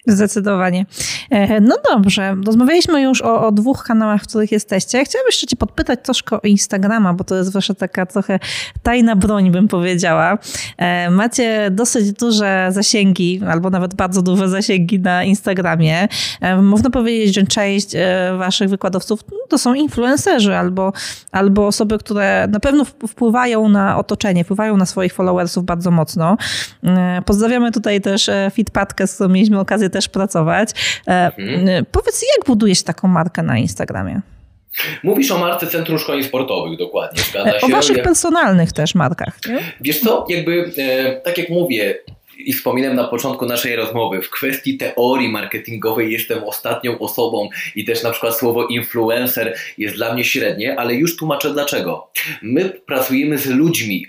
Zdecydowanie. 0.06 0.86
E, 1.30 1.60
no 1.60 1.76
dobrze, 1.90 2.36
rozmawialiśmy 2.46 3.02
już 3.02 3.22
o, 3.22 3.46
o, 3.46 3.52
dwóch 3.52 3.84
kanałach, 3.84 4.22
w 4.22 4.28
których 4.28 4.52
jesteście. 4.52 5.04
Chciałabym 5.04 5.28
jeszcze 5.28 5.46
cię 5.46 5.56
podpytać 5.56 6.00
troszkę 6.02 6.36
o 6.36 6.40
Instagrama, 6.44 7.14
bo 7.14 7.24
to 7.24 7.36
jest 7.36 7.52
wasza 7.52 7.74
taka 7.74 8.06
trochę 8.06 8.38
tajna 8.82 9.16
broń, 9.16 9.50
bym 9.50 9.68
powiedziała. 9.68 10.38
E, 10.76 11.10
macie 11.10 11.70
dosyć 11.70 12.12
duże 12.12 12.68
zasięgi, 12.70 13.40
albo 13.48 13.70
nawet 13.70 13.94
bardzo 13.94 14.22
duże 14.22 14.48
zasięgi 14.48 15.00
na 15.00 15.24
Instagramie. 15.24 16.08
E, 16.40 16.56
można 16.56 16.90
powiedzieć, 16.90 17.34
że 17.34 17.42
część 17.42 17.96
waszych 18.38 18.68
wykładowców 18.68 19.20
no, 19.32 19.38
to 19.48 19.58
są 19.58 19.74
influencerzy, 19.74 20.56
albo, 20.56 20.92
albo 21.32 21.66
osoby, 21.66 21.98
które 21.98 22.48
na 22.50 22.60
pewno 22.60 22.84
wpływają 22.84 23.68
na 23.68 23.98
otoczenie, 23.98 24.44
wpływają 24.44 24.76
na 24.76 24.86
swoich 24.86 25.12
followersów 25.12 25.64
bardzo 25.64 25.90
mocno. 25.90 26.36
Pozdrawiamy 27.24 27.72
tutaj 27.72 28.00
też 28.00 28.30
Fitpatkę, 28.52 29.06
z 29.06 29.14
którą 29.14 29.30
mieliśmy 29.30 29.60
okazję 29.60 29.90
też 29.96 30.08
pracować. 30.08 30.70
E, 31.08 31.32
mhm. 31.38 31.86
Powiedz, 31.92 32.22
jak 32.36 32.46
budujesz 32.46 32.82
taką 32.82 33.08
markę 33.08 33.42
na 33.42 33.58
Instagramie? 33.58 34.20
Mówisz 35.02 35.30
o 35.30 35.38
marce 35.38 35.66
Centrum 35.66 35.98
Szkoleń 35.98 36.24
Sportowych, 36.24 36.78
dokładnie, 36.78 37.22
zgadza 37.22 37.60
się. 37.60 37.66
O 37.66 37.68
waszych 37.68 37.96
jak... 37.96 38.06
personalnych 38.06 38.72
też 38.72 38.94
markach. 38.94 39.38
Nie? 39.48 39.58
Wiesz 39.80 40.00
co, 40.00 40.26
jakby, 40.28 40.72
e, 40.78 41.20
tak 41.20 41.38
jak 41.38 41.48
mówię, 41.48 41.98
i 42.38 42.52
wspominałem 42.52 42.96
na 42.96 43.04
początku 43.04 43.46
naszej 43.46 43.76
rozmowy, 43.76 44.22
w 44.22 44.30
kwestii 44.30 44.76
teorii 44.76 45.28
marketingowej 45.28 46.12
jestem 46.12 46.44
ostatnią 46.44 46.98
osobą 46.98 47.48
i 47.76 47.84
też 47.84 48.02
na 48.02 48.10
przykład 48.10 48.36
słowo 48.36 48.66
influencer 48.66 49.56
jest 49.78 49.94
dla 49.94 50.14
mnie 50.14 50.24
średnie, 50.24 50.78
ale 50.78 50.94
już 50.94 51.16
tłumaczę 51.16 51.52
dlaczego. 51.52 52.10
My 52.42 52.64
pracujemy 52.86 53.38
z 53.38 53.46
ludźmi, 53.46 54.06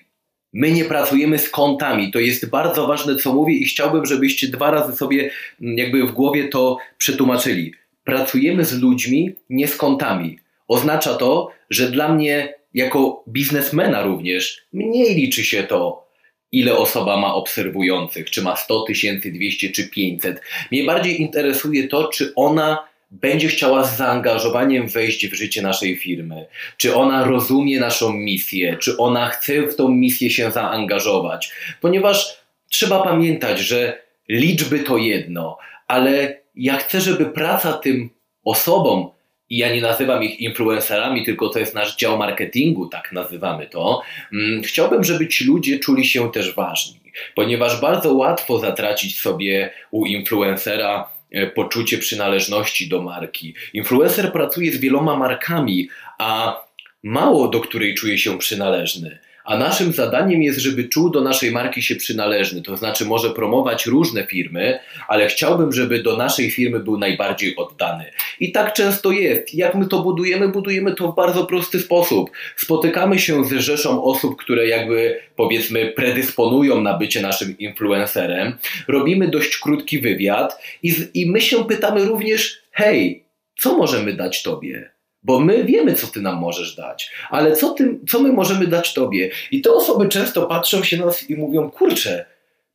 My 0.54 0.72
nie 0.72 0.86
pracujemy 0.86 1.40
z 1.40 1.50
kontami. 1.50 2.12
To 2.12 2.20
jest 2.20 2.50
bardzo 2.50 2.88
ważne, 2.88 3.16
co 3.16 3.34
mówię, 3.34 3.54
i 3.54 3.66
chciałbym, 3.66 4.06
żebyście 4.06 4.48
dwa 4.48 4.72
razy 4.72 4.98
sobie 4.98 5.30
mm, 5.62 5.78
jakby 5.78 6.04
w 6.04 6.12
głowie 6.12 6.48
to 6.48 6.78
przetłumaczyli. 6.98 7.74
Pracujemy 8.04 8.66
z 8.66 8.82
ludźmi, 8.82 9.36
nie 9.50 9.68
z 9.68 9.76
kontami. 9.76 10.40
Oznacza 10.68 11.16
to, 11.16 11.52
że 11.70 11.92
dla 11.92 12.14
mnie, 12.14 12.54
jako 12.74 13.24
biznesmena 13.28 14.04
również, 14.04 14.62
mniej 14.74 15.16
liczy 15.16 15.44
się 15.44 15.64
to, 15.64 16.08
ile 16.52 16.78
osoba 16.78 17.18
ma 17.18 17.34
obserwujących, 17.34 18.30
czy 18.30 18.42
ma 18.42 18.56
100 18.56 18.82
tysięcy, 18.82 19.32
200 19.32 19.70
czy 19.70 19.90
500. 19.90 20.42
Mnie 20.72 20.84
bardziej 20.84 21.22
interesuje 21.22 21.88
to, 21.88 22.08
czy 22.08 22.34
ona 22.36 22.88
będzie 23.12 23.48
chciała 23.48 23.84
z 23.84 23.98
zaangażowaniem 23.98 24.88
wejść 24.88 25.28
w 25.28 25.34
życie 25.34 25.62
naszej 25.62 25.98
firmy, 25.98 26.46
czy 26.78 26.96
ona 26.96 27.24
rozumie 27.24 27.80
naszą 27.80 28.14
misję, 28.14 28.78
czy 28.82 28.98
ona 28.98 29.30
chce 29.30 29.68
w 29.68 29.76
tą 29.76 29.90
misję 29.90 30.30
się 30.30 30.52
zaangażować, 30.52 31.52
ponieważ 31.82 32.38
trzeba 32.70 33.04
pamiętać, 33.04 33.60
że 33.60 34.02
liczby 34.30 34.80
to 34.80 34.98
jedno, 34.98 35.58
ale 35.88 36.38
ja 36.56 36.78
chcę, 36.78 37.02
żeby 37.02 37.26
praca 37.26 37.74
tym 37.74 38.10
osobom, 38.44 39.10
i 39.50 39.58
ja 39.58 39.74
nie 39.74 39.82
nazywam 39.82 40.24
ich 40.24 40.40
influencerami, 40.40 41.26
tylko 41.26 41.50
to 41.50 41.60
jest 41.60 41.76
nasz 41.76 41.96
dział 41.96 42.18
marketingu, 42.18 42.88
tak 42.88 43.12
nazywamy 43.12 43.68
to. 43.68 44.02
Mm, 44.34 44.64
chciałbym, 44.64 45.04
żeby 45.04 45.28
ci 45.28 45.46
ludzie 45.46 45.80
czuli 45.80 46.06
się 46.06 46.32
też 46.32 46.56
ważni, 46.56 47.00
ponieważ 47.36 47.82
bardzo 47.82 48.14
łatwo 48.14 48.60
zatracić 48.60 49.20
sobie 49.20 49.70
u 49.92 50.06
influencera 50.06 51.17
poczucie 51.56 51.98
przynależności 51.98 52.90
do 52.90 53.02
marki. 53.02 53.54
Influencer 53.74 54.32
pracuje 54.32 54.72
z 54.72 54.78
wieloma 54.78 55.18
markami, 55.18 55.90
a 56.18 56.62
mało 57.04 57.48
do 57.48 57.60
której 57.60 57.96
czuje 57.96 58.18
się 58.18 58.38
przynależny. 58.38 59.20
A 59.48 59.58
naszym 59.58 59.94
zadaniem 59.94 60.44
jest, 60.44 60.60
żeby 60.60 60.84
czuł 60.84 61.10
do 61.10 61.22
naszej 61.22 61.52
marki 61.52 61.82
się 61.82 61.96
przynależny. 61.96 62.62
To 62.62 62.78
znaczy, 62.78 63.06
może 63.06 63.30
promować 63.30 63.86
różne 63.86 64.26
firmy, 64.26 64.80
ale 65.08 65.28
chciałbym, 65.28 65.74
żeby 65.74 66.04
do 66.04 66.18
naszej 66.18 66.52
firmy 66.52 66.80
był 66.80 66.98
najbardziej 66.98 67.56
oddany. 67.56 68.06
I 68.40 68.52
tak 68.52 68.74
często 68.74 69.12
jest. 69.12 69.56
Jak 69.56 69.76
my 69.76 69.88
to 69.88 70.00
budujemy? 70.00 70.48
Budujemy 70.48 70.96
to 70.96 71.12
w 71.12 71.16
bardzo 71.16 71.46
prosty 71.46 71.80
sposób. 71.80 72.30
Spotykamy 72.56 73.20
się 73.20 73.46
z 73.46 73.52
rzeszą 73.52 74.04
osób, 74.04 74.36
które 74.38 74.68
jakby 74.68 75.20
powiedzmy 75.36 75.94
predysponują 75.96 76.82
na 76.82 76.98
bycie 76.98 77.22
naszym 77.22 77.58
influencerem. 77.58 78.58
Robimy 78.88 79.28
dość 79.28 79.58
krótki 79.58 80.00
wywiad 80.00 80.62
i, 80.84 80.96
i 81.14 81.32
my 81.32 81.42
się 81.42 81.66
pytamy 81.66 82.06
również: 82.06 82.62
hej, 82.72 83.24
co 83.58 83.78
możemy 83.78 84.14
dać 84.14 84.44
tobie? 84.44 84.97
Bo 85.28 85.40
my 85.40 85.64
wiemy, 85.64 85.94
co 85.94 86.08
ty 86.08 86.22
nam 86.22 86.38
możesz 86.40 86.76
dać, 86.76 87.12
ale 87.30 87.56
co, 87.56 87.70
ty, 87.70 88.00
co 88.10 88.20
my 88.20 88.34
możemy 88.34 88.68
dać 88.68 88.94
tobie? 88.94 89.30
I 89.52 89.62
te 89.62 89.72
osoby 89.72 90.10
często 90.10 90.46
patrzą 90.46 90.84
się 90.84 90.98
na 90.98 91.06
nas 91.06 91.30
i 91.30 91.36
mówią: 91.36 91.72
Kurczę, 91.72 92.26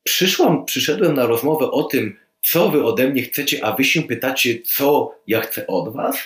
przyszłam, 0.02 0.64
przyszedłem 0.64 1.14
na 1.14 1.26
rozmowę 1.26 1.70
o 1.70 1.82
tym, 1.82 2.16
co 2.42 2.70
wy 2.70 2.84
ode 2.84 3.08
mnie 3.08 3.22
chcecie, 3.22 3.64
a 3.64 3.76
wy 3.76 3.84
się 3.84 4.02
pytacie, 4.02 4.58
co 4.64 5.14
ja 5.26 5.40
chcę 5.40 5.66
od 5.66 5.94
was. 5.94 6.16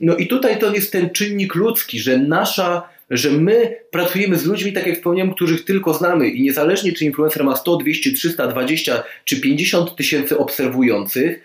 No 0.00 0.16
i 0.16 0.26
tutaj 0.26 0.58
to 0.58 0.74
jest 0.74 0.92
ten 0.92 1.10
czynnik 1.10 1.54
ludzki, 1.54 2.00
że 2.00 2.18
nasza, 2.18 2.88
że 3.10 3.30
my 3.30 3.76
pracujemy 3.90 4.36
z 4.36 4.46
ludźmi, 4.46 4.72
tak 4.72 4.86
jak 4.86 4.96
wspomniałem, 4.96 5.34
których 5.34 5.64
tylko 5.64 5.94
znamy 5.94 6.28
i 6.28 6.42
niezależnie 6.42 6.92
czy 6.92 7.04
influencer 7.04 7.44
ma 7.44 7.56
100, 7.56 7.76
200, 7.76 8.12
300, 8.12 8.46
20 8.46 9.02
czy 9.24 9.40
50 9.40 9.96
tysięcy 9.96 10.38
obserwujących, 10.38 11.40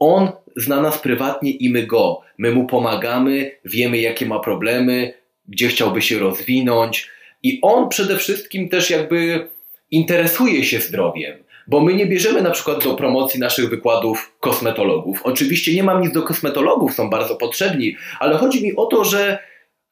on 0.00 0.28
zna 0.56 0.80
nas 0.80 0.98
prywatnie 0.98 1.50
i 1.50 1.70
my 1.70 1.86
go. 1.86 2.20
My 2.38 2.52
mu 2.52 2.66
pomagamy, 2.66 3.50
wiemy 3.64 3.98
jakie 3.98 4.26
ma 4.26 4.38
problemy, 4.38 5.14
gdzie 5.48 5.68
chciałby 5.68 6.02
się 6.02 6.18
rozwinąć 6.18 7.10
i 7.42 7.58
on 7.62 7.88
przede 7.88 8.16
wszystkim 8.16 8.68
też 8.68 8.90
jakby 8.90 9.48
interesuje 9.90 10.64
się 10.64 10.80
zdrowiem. 10.80 11.44
Bo 11.66 11.80
my 11.80 11.94
nie 11.94 12.06
bierzemy 12.06 12.42
na 12.42 12.50
przykład 12.50 12.84
do 12.84 12.94
promocji 12.94 13.40
naszych 13.40 13.70
wykładów 13.70 14.32
kosmetologów. 14.40 15.20
Oczywiście 15.24 15.74
nie 15.74 15.82
mam 15.82 16.02
nic 16.02 16.12
do 16.12 16.22
kosmetologów, 16.22 16.94
są 16.94 17.10
bardzo 17.10 17.36
potrzebni, 17.36 17.96
ale 18.20 18.36
chodzi 18.36 18.62
mi 18.62 18.76
o 18.76 18.86
to, 18.86 19.04
że 19.04 19.38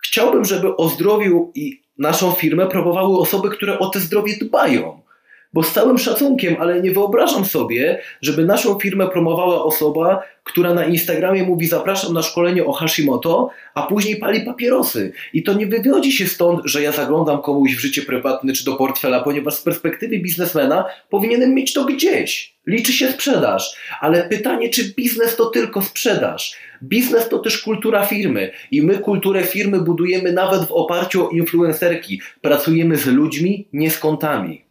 chciałbym, 0.05 0.45
żeby 0.45 0.77
o 0.77 0.89
zdrowiu 0.89 1.53
i 1.55 1.83
naszą 1.99 2.33
firmę 2.33 2.67
promowały 2.67 3.19
osoby, 3.19 3.51
które 3.51 3.79
o 3.79 3.89
te 3.89 4.01
zdrowie 4.01 4.35
dbają. 4.41 5.01
Bo 5.53 5.63
z 5.63 5.73
całym 5.73 5.99
szacunkiem, 5.99 6.57
ale 6.61 6.83
nie 6.83 6.91
wyobrażam 6.91 7.45
sobie, 7.45 8.01
żeby 8.23 8.45
naszą 8.45 8.79
firmę 8.79 9.09
promowała 9.09 9.65
osoba, 9.65 10.23
która 10.45 10.75
na 10.75 10.85
Instagramie 10.85 11.43
mówi 11.43 11.67
zapraszam 11.67 12.15
na 12.15 12.23
szkolenie 12.23 12.65
o 12.65 12.73
Hashimoto, 12.73 13.51
a 13.75 13.83
później 13.83 14.17
pali 14.17 14.41
papierosy. 14.41 15.13
I 15.33 15.43
to 15.43 15.53
nie 15.53 15.67
wywodzi 15.67 16.13
się 16.13 16.27
stąd, 16.27 16.61
że 16.65 16.83
ja 16.83 16.93
zaglądam 16.93 17.43
komuś 17.43 17.77
w 17.77 17.81
życie 17.81 18.03
prywatne 18.03 18.53
czy 18.53 18.65
do 18.65 18.77
portfela, 18.77 19.21
ponieważ 19.21 19.55
z 19.55 19.63
perspektywy 19.63 20.19
biznesmena 20.19 20.85
powinienem 21.11 21.55
mieć 21.55 21.73
to 21.73 21.85
gdzieś. 21.85 22.59
Liczy 22.67 22.93
się 22.93 23.13
sprzedaż. 23.13 23.77
Ale 24.01 24.29
pytanie, 24.29 24.69
czy 24.69 24.95
biznes 24.95 25.37
to 25.37 25.47
tylko 25.47 25.83
sprzedaż? 25.83 26.57
Biznes 26.83 27.29
to 27.29 27.39
też 27.39 27.63
kultura 27.63 28.07
firmy 28.07 28.51
i 28.71 28.83
my 28.83 28.99
kulturę 28.99 29.45
firmy 29.45 29.81
budujemy 29.81 30.33
nawet 30.33 30.69
w 30.69 30.73
oparciu 30.73 31.27
o 31.27 31.31
influencerki. 31.31 32.21
Pracujemy 32.41 32.97
z 32.97 33.07
ludźmi, 33.07 33.69
nie 33.73 33.91
z 33.91 33.99
kontami. 33.99 34.68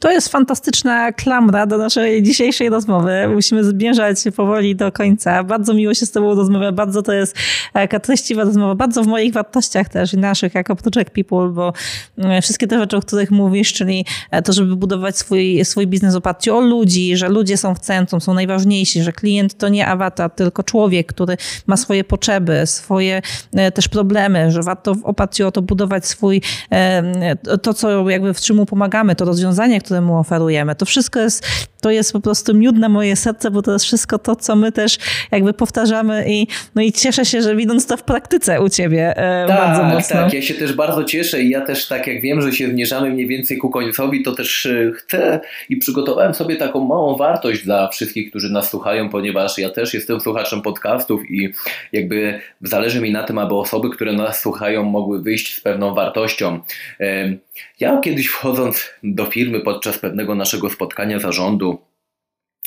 To 0.00 0.10
jest 0.10 0.28
fantastyczna 0.28 1.12
klamra 1.12 1.66
do 1.66 1.78
naszej 1.78 2.22
dzisiejszej 2.22 2.68
rozmowy. 2.68 3.28
Musimy 3.34 3.64
zmierzać 3.64 4.18
powoli 4.36 4.76
do 4.76 4.92
końca. 4.92 5.44
Bardzo 5.44 5.74
miło 5.74 5.94
się 5.94 6.06
z 6.06 6.10
Tobą 6.10 6.34
rozmawiać. 6.34 6.74
Bardzo 6.74 7.02
to 7.02 7.12
jest 7.12 7.36
taka 7.72 8.00
treściwa 8.00 8.44
rozmowa. 8.44 8.74
Bardzo 8.74 9.02
w 9.02 9.06
moich 9.06 9.32
wartościach 9.32 9.88
też 9.88 10.14
i 10.14 10.18
naszych 10.18 10.54
jako 10.54 10.76
Project 10.76 11.10
People, 11.10 11.48
bo 11.48 11.72
e, 12.18 12.42
wszystkie 12.42 12.66
te 12.66 12.78
rzeczy, 12.78 12.96
o 12.96 13.00
których 13.00 13.30
mówisz, 13.30 13.72
czyli 13.72 14.04
e, 14.30 14.42
to, 14.42 14.52
żeby 14.52 14.76
budować 14.76 15.18
swój, 15.18 15.64
swój 15.64 15.86
biznes 15.86 16.14
oparciu 16.14 16.56
o 16.56 16.60
ludzi, 16.60 17.16
że 17.16 17.28
ludzie 17.28 17.56
są 17.56 17.74
w 17.74 17.78
centrum, 17.78 18.20
są 18.20 18.34
najważniejsi, 18.34 19.02
że 19.02 19.12
klient 19.12 19.54
to 19.54 19.68
nie 19.68 19.86
awatar, 19.86 20.30
tylko 20.30 20.62
człowiek, 20.62 21.06
który 21.06 21.36
ma 21.66 21.76
swoje 21.76 22.04
potrzeby, 22.04 22.62
swoje 22.64 23.22
e, 23.52 23.72
też 23.72 23.88
problemy, 23.88 24.50
że 24.50 24.62
warto 24.62 24.94
w 24.94 25.04
oparciu 25.04 25.46
o 25.46 25.52
to 25.52 25.62
budować 25.62 26.06
swój, 26.06 26.42
to, 27.62 27.74
co 27.74 28.10
jakby 28.10 28.34
w 28.34 28.40
czym 28.40 28.56
mu 28.56 28.66
pomagamy, 28.66 29.16
to 29.16 29.24
rozwiązanie, 29.24 29.80
które 29.82 30.00
mu 30.00 30.18
oferujemy. 30.18 30.74
To 30.74 30.86
wszystko 30.86 31.20
jest, 31.20 31.46
to 31.82 31.90
jest 31.90 32.12
po 32.12 32.20
prostu 32.20 32.54
miód 32.54 32.76
na 32.76 32.88
moje 32.88 33.16
serce, 33.16 33.50
bo 33.50 33.62
to 33.62 33.72
jest 33.72 33.84
wszystko 33.84 34.18
to, 34.18 34.36
co 34.36 34.56
my 34.56 34.72
też 34.72 34.98
jakby 35.30 35.52
powtarzamy 35.52 36.24
i, 36.28 36.46
no 36.74 36.82
i 36.82 36.92
cieszę 36.92 37.24
się, 37.24 37.42
że 37.42 37.56
widząc 37.56 37.86
to 37.86 37.96
w 37.96 38.02
praktyce 38.02 38.60
u 38.60 38.68
ciebie 38.68 39.16
e, 39.16 39.46
tak, 39.48 39.56
bardzo 39.56 39.84
mocno. 39.84 40.16
Tak, 40.16 40.32
ja 40.32 40.42
się 40.42 40.54
też 40.54 40.72
bardzo 40.72 41.04
cieszę 41.04 41.42
i 41.42 41.50
ja 41.50 41.60
też 41.60 41.88
tak 41.88 42.06
jak 42.06 42.20
wiem, 42.20 42.42
że 42.42 42.52
się 42.52 42.68
zmierzamy 42.68 43.10
mniej 43.10 43.26
więcej 43.26 43.58
ku 43.58 43.70
końcowi, 43.70 44.22
to 44.22 44.32
też 44.32 44.66
e, 44.66 44.92
chcę 44.96 45.40
i 45.68 45.76
przygotowałem 45.76 46.34
sobie 46.34 46.56
taką 46.56 46.80
małą 46.80 47.16
wartość 47.16 47.64
dla 47.64 47.88
wszystkich, 47.88 48.30
którzy 48.30 48.52
nas 48.52 48.70
słuchają, 48.70 49.08
ponieważ 49.08 49.58
ja 49.58 49.70
też 49.70 49.94
jestem 49.94 50.20
słuchaczem 50.20 50.62
podcastów 50.62 51.30
i 51.30 51.54
jakby 51.92 52.40
zależy 52.62 53.00
mi 53.00 53.12
na 53.12 53.22
tym, 53.22 53.38
aby 53.38 53.54
osoby, 53.54 53.90
które 53.90 54.12
nas 54.12 54.40
słuchają, 54.40 54.84
mogły 54.84 55.22
wyjść 55.22 55.56
z 55.56 55.60
pewną 55.60 55.94
wartością. 55.94 56.60
Ja 57.80 58.00
kiedyś 58.00 58.26
wchodząc 58.26 58.90
do 59.02 59.26
firmy 59.26 59.60
podczas 59.60 59.98
pewnego 59.98 60.34
naszego 60.34 60.70
spotkania 60.70 61.18
zarządu, 61.18 61.71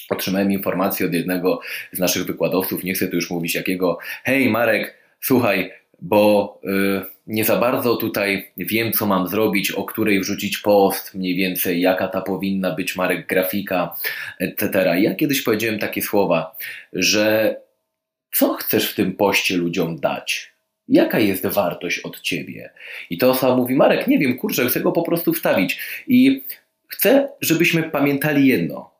otrzymałem 0.10 0.52
informację 0.52 1.06
od 1.06 1.14
jednego 1.14 1.60
z 1.92 2.00
naszych 2.00 2.26
wykładowców, 2.26 2.84
nie 2.84 2.94
chcę 2.94 3.08
tu 3.08 3.16
już 3.16 3.30
mówić 3.30 3.56
jakiego, 3.56 3.98
hej 4.24 4.50
Marek, 4.50 4.98
słuchaj, 5.22 5.72
bo 6.02 6.60
y, 6.64 7.16
nie 7.28 7.46
za 7.46 7.58
bardzo 7.58 7.96
tutaj 7.96 8.52
wiem, 8.58 8.92
co 8.92 9.06
mam 9.06 9.28
zrobić, 9.28 9.72
o 9.72 9.84
której 9.84 10.20
wrzucić 10.20 10.58
post, 10.58 11.16
mniej 11.16 11.36
więcej, 11.36 11.82
jaka 11.82 12.08
ta 12.08 12.22
powinna 12.22 12.72
być 12.72 12.96
marek 12.96 13.28
grafika, 13.28 13.96
etc. 14.40 14.96
Ja 15.00 15.16
kiedyś 15.16 15.42
powiedziałem 15.42 15.80
takie 15.80 16.02
słowa, 16.02 16.56
że 16.94 17.56
co 18.32 18.54
chcesz 18.54 18.92
w 18.92 18.96
tym 18.96 19.14
poście 19.14 19.58
ludziom 19.58 20.00
dać? 20.00 20.56
Jaka 20.88 21.20
jest 21.20 21.46
wartość 21.46 22.00
od 22.00 22.22
ciebie? 22.22 22.70
I 23.10 23.18
to 23.18 23.30
osoba 23.30 23.56
mówi, 23.56 23.76
Marek, 23.76 24.08
nie 24.08 24.20
wiem, 24.20 24.38
kurczę, 24.38 24.66
chcę 24.66 24.82
go 24.82 24.92
po 24.92 25.04
prostu 25.04 25.34
wstawić. 25.34 25.80
I 26.08 26.44
chcę, 26.88 27.30
żebyśmy 27.42 27.84
pamiętali 27.84 28.48
jedno. 28.48 28.95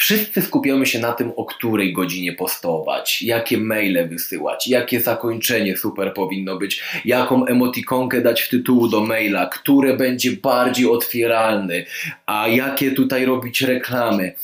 Wszyscy 0.00 0.42
skupiamy 0.42 0.86
się 0.86 0.98
na 0.98 1.12
tym, 1.12 1.32
o 1.36 1.44
której 1.44 1.92
godzinie 1.92 2.32
postować, 2.32 3.22
jakie 3.22 3.58
maile 3.58 4.08
wysyłać, 4.08 4.68
jakie 4.68 5.00
zakończenie 5.00 5.76
super 5.76 6.14
powinno 6.14 6.56
być, 6.56 6.82
jaką 7.04 7.46
emotikonkę 7.46 8.20
dać 8.20 8.42
w 8.42 8.48
tytułu 8.48 8.88
do 8.88 9.00
maila, 9.00 9.46
które 9.46 9.96
będzie 9.96 10.32
bardziej 10.32 10.86
otwieralny, 10.86 11.86
a 12.26 12.48
jakie 12.48 12.92
tutaj 12.92 13.24
robić 13.24 13.62
reklamy. 13.62 14.34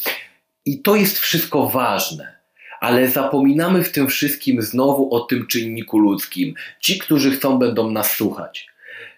I 0.65 0.83
to 0.83 0.97
jest 0.97 1.19
wszystko 1.19 1.67
ważne 1.67 2.37
ale 2.81 3.09
zapominamy 3.09 3.85
w 3.85 3.93
tym 3.93 4.09
wszystkim 4.09 4.63
znowu 4.63 5.15
o 5.15 5.21
tym 5.21 5.47
czynniku 5.47 5.99
ludzkim. 5.99 6.55
Ci, 6.81 6.99
którzy 6.99 7.31
chcą, 7.31 7.59
będą 7.59 7.91
nas 7.91 8.13
słuchać. 8.13 8.69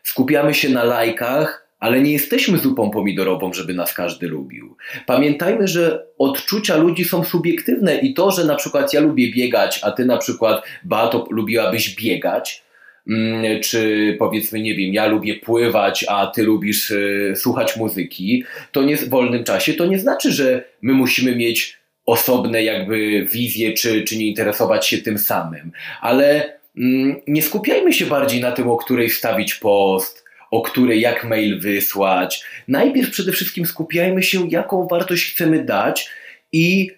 Skupiamy 0.02 0.54
się 0.54 0.68
na 0.68 0.84
lajkach, 0.84 1.67
ale 1.78 2.00
nie 2.02 2.12
jesteśmy 2.12 2.58
zupą 2.58 2.90
pomidorową, 2.90 3.52
żeby 3.52 3.74
nas 3.74 3.94
każdy 3.94 4.28
lubił. 4.28 4.76
Pamiętajmy, 5.06 5.68
że 5.68 6.06
odczucia 6.18 6.76
ludzi 6.76 7.04
są 7.04 7.24
subiektywne 7.24 7.98
i 7.98 8.14
to, 8.14 8.30
że 8.30 8.44
na 8.44 8.54
przykład 8.54 8.94
ja 8.94 9.00
lubię 9.00 9.32
biegać, 9.32 9.80
a 9.82 9.90
ty 9.90 10.04
na 10.04 10.16
przykład, 10.16 10.64
Bato, 10.84 11.26
lubiłabyś 11.30 11.96
biegać, 11.96 12.62
mm, 13.08 13.62
czy 13.62 14.16
powiedzmy, 14.18 14.60
nie 14.60 14.74
wiem, 14.74 14.94
ja 14.94 15.06
lubię 15.06 15.34
pływać, 15.34 16.04
a 16.08 16.26
ty 16.26 16.42
lubisz 16.42 16.90
y, 16.90 17.32
słuchać 17.36 17.76
muzyki, 17.76 18.44
to 18.72 18.82
nie 18.82 18.96
w 18.96 19.08
wolnym 19.08 19.44
czasie, 19.44 19.74
to 19.74 19.86
nie 19.86 19.98
znaczy, 19.98 20.32
że 20.32 20.64
my 20.82 20.92
musimy 20.92 21.36
mieć 21.36 21.78
osobne 22.06 22.62
jakby 22.62 23.26
wizje, 23.32 23.72
czy, 23.72 24.02
czy 24.02 24.18
nie 24.18 24.26
interesować 24.26 24.86
się 24.86 24.98
tym 24.98 25.18
samym. 25.18 25.72
Ale 26.00 26.52
mm, 26.76 27.16
nie 27.26 27.42
skupiajmy 27.42 27.92
się 27.92 28.06
bardziej 28.06 28.40
na 28.40 28.52
tym, 28.52 28.70
o 28.70 28.76
której 28.76 29.08
wstawić 29.08 29.54
post, 29.54 30.27
o 30.50 30.62
której 30.62 31.00
jak 31.00 31.24
mail 31.24 31.60
wysłać. 31.60 32.44
Najpierw 32.68 33.10
przede 33.10 33.32
wszystkim 33.32 33.66
skupiajmy 33.66 34.22
się, 34.22 34.48
jaką 34.48 34.86
wartość 34.86 35.32
chcemy 35.32 35.64
dać 35.64 36.10
i 36.52 36.90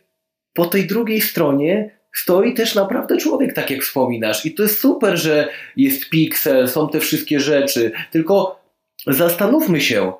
po 0.55 0.67
tej 0.67 0.87
drugiej 0.87 1.21
stronie 1.21 1.91
stoi 2.15 2.55
też 2.55 2.75
naprawdę 2.75 3.17
człowiek, 3.17 3.53
tak 3.53 3.71
jak 3.71 3.83
wspominasz. 3.83 4.47
I 4.47 4.55
to 4.55 4.63
jest 4.63 4.81
super, 4.81 5.17
że 5.17 5.49
jest 5.77 6.11
Pixel, 6.11 6.69
są 6.69 6.89
te 6.89 7.01
wszystkie 7.01 7.41
rzeczy. 7.41 7.93
Tylko 8.11 8.61
zastanówmy 9.07 9.81
się, 9.81 10.13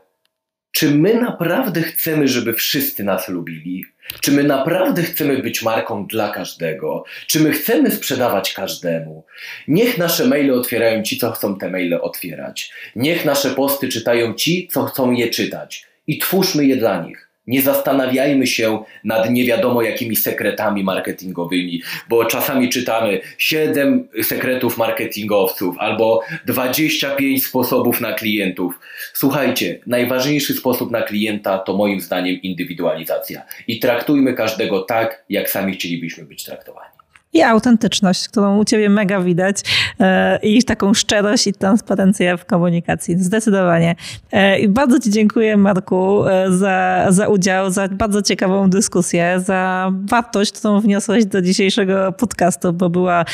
czy 0.73 0.91
my 0.91 1.15
naprawdę 1.15 1.83
chcemy, 1.83 2.29
żeby 2.29 2.53
wszyscy 2.53 3.05
nas 3.05 3.29
lubili? 3.29 3.85
Czy 4.21 4.33
my 4.33 4.45
naprawdę 4.45 5.03
chcemy 5.03 5.39
być 5.39 5.63
marką 5.63 6.07
dla 6.07 6.31
każdego? 6.31 7.05
Czy 7.27 7.41
my 7.41 7.53
chcemy 7.53 7.91
sprzedawać 7.91 8.53
każdemu? 8.53 9.25
Niech 9.69 9.99
nasze 9.99 10.27
maile 10.27 10.51
otwierają 10.51 11.03
ci, 11.03 11.19
co 11.19 11.31
chcą 11.31 11.59
te 11.59 11.71
maile 11.71 11.95
otwierać. 11.95 12.73
Niech 12.97 13.25
nasze 13.25 13.51
posty 13.51 13.89
czytają 13.89 14.35
ci, 14.35 14.69
co 14.71 14.85
chcą 14.85 15.13
je 15.13 15.29
czytać. 15.29 15.87
I 16.07 16.19
twórzmy 16.19 16.67
je 16.67 16.77
dla 16.77 17.03
nich. 17.03 17.30
Nie 17.51 17.63
zastanawiajmy 17.63 18.47
się 18.47 18.85
nad 19.05 19.31
nie 19.31 19.45
wiadomo 19.45 19.83
jakimi 19.83 20.17
sekretami 20.17 20.85
marketingowymi, 20.85 21.83
bo 22.09 22.25
czasami 22.25 22.69
czytamy 22.69 23.21
7 23.39 24.09
sekretów 24.23 24.79
marketingowców 24.79 25.77
albo 25.79 26.21
25 26.47 27.47
sposobów 27.47 28.01
na 28.01 28.13
klientów. 28.13 28.79
Słuchajcie, 29.15 29.79
najważniejszy 29.87 30.55
sposób 30.55 30.91
na 30.91 31.03
klienta 31.03 31.59
to 31.59 31.77
moim 31.77 32.01
zdaniem 32.01 32.43
indywidualizacja 32.43 33.43
i 33.69 33.81
traktujmy 33.81 34.35
każdego 34.35 34.83
tak, 34.83 35.25
jak 35.29 35.51
sami 35.51 35.73
chcielibyśmy 35.73 36.25
być 36.25 36.45
traktowani 36.45 37.00
i 37.33 37.43
autentyczność, 37.43 38.29
którą 38.29 38.59
u 38.59 38.65
ciebie 38.65 38.89
mega 38.89 39.21
widać 39.21 39.57
e, 40.01 40.39
i 40.43 40.63
taką 40.65 40.95
szczerość 40.95 41.47
i 41.47 41.53
transparencję 41.53 42.37
w 42.37 42.45
komunikacji. 42.45 43.19
Zdecydowanie. 43.19 43.97
E, 44.33 44.59
I 44.59 44.69
bardzo 44.69 44.99
ci 45.01 45.11
dziękuję 45.11 45.57
Marku 45.57 46.27
e, 46.27 46.53
za, 46.53 47.07
za 47.09 47.29
udział, 47.29 47.71
za 47.71 47.89
bardzo 47.89 48.23
ciekawą 48.23 48.71
dyskusję, 48.71 49.41
za 49.45 49.93
wartość, 50.05 50.53
którą 50.53 50.81
wniosłeś 50.81 51.25
do 51.25 51.43
dzisiejszego 51.43 52.13
podcastu, 52.13 52.73
bo 52.73 52.91
była 52.91 53.25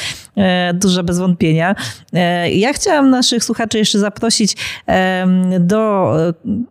duża 0.74 1.02
bez 1.02 1.18
wątpienia. 1.18 1.74
Ja 2.52 2.72
chciałam 2.72 3.10
naszych 3.10 3.44
słuchaczy 3.44 3.78
jeszcze 3.78 3.98
zaprosić 3.98 4.56
do 5.60 6.12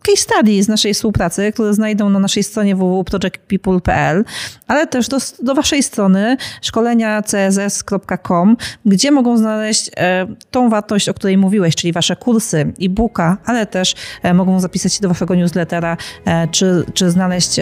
case 0.03 0.17
study 0.17 0.63
z 0.63 0.67
naszej 0.67 0.93
współpracy, 0.93 1.51
które 1.51 1.73
znajdą 1.73 2.09
na 2.09 2.19
naszej 2.19 2.43
stronie 2.43 2.75
www.projectpeople.pl, 2.75 4.25
ale 4.67 4.87
też 4.87 5.07
do, 5.07 5.17
do 5.43 5.55
waszej 5.55 5.83
strony 5.83 6.37
szkolenia 6.61 7.14
css.com, 7.21 8.57
gdzie 8.85 9.11
mogą 9.11 9.37
znaleźć 9.37 9.91
e, 9.97 10.27
tą 10.51 10.69
wartość, 10.69 11.09
o 11.09 11.13
której 11.13 11.37
mówiłeś, 11.37 11.75
czyli 11.75 11.93
wasze 11.93 12.15
kursy, 12.15 12.73
e-booka, 12.81 13.37
ale 13.45 13.65
też 13.65 13.95
e, 14.23 14.33
mogą 14.33 14.59
zapisać 14.59 14.93
się 14.93 15.01
do 15.01 15.07
waszego 15.07 15.35
newslettera, 15.35 15.97
e, 16.25 16.47
czy, 16.47 16.85
czy 16.93 17.11
znaleźć 17.11 17.59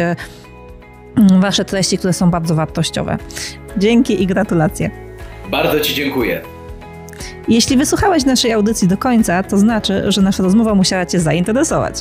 wasze 1.39 1.65
treści, 1.65 1.97
które 1.97 2.13
są 2.13 2.31
bardzo 2.31 2.55
wartościowe. 2.55 3.17
Dzięki 3.77 4.23
i 4.23 4.27
gratulacje. 4.27 4.89
Bardzo 5.51 5.79
Ci 5.79 5.95
dziękuję. 5.95 6.41
Jeśli 7.47 7.77
wysłuchałeś 7.77 8.25
naszej 8.25 8.53
audycji 8.53 8.87
do 8.87 8.97
końca, 8.97 9.43
to 9.43 9.57
znaczy, 9.57 10.03
że 10.07 10.21
nasza 10.21 10.43
rozmowa 10.43 10.75
musiała 10.75 11.05
Cię 11.05 11.19
zainteresować. 11.19 11.95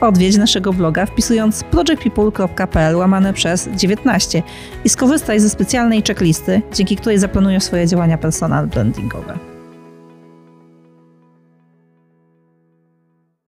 Odwiedź 0.00 0.36
naszego 0.36 0.72
bloga 0.72 1.06
wpisując 1.06 1.64
projectpeople.pl 1.64 2.96
łamane 2.96 3.32
przez 3.32 3.68
19 3.76 4.42
i 4.84 4.88
skorzystaj 4.88 5.40
ze 5.40 5.50
specjalnej 5.50 6.02
checklisty, 6.02 6.62
dzięki 6.74 6.96
której 6.96 7.18
zaplanujesz 7.18 7.64
swoje 7.64 7.86
działania 7.86 8.18
personal 8.18 8.66
brandingowe. 8.66 9.55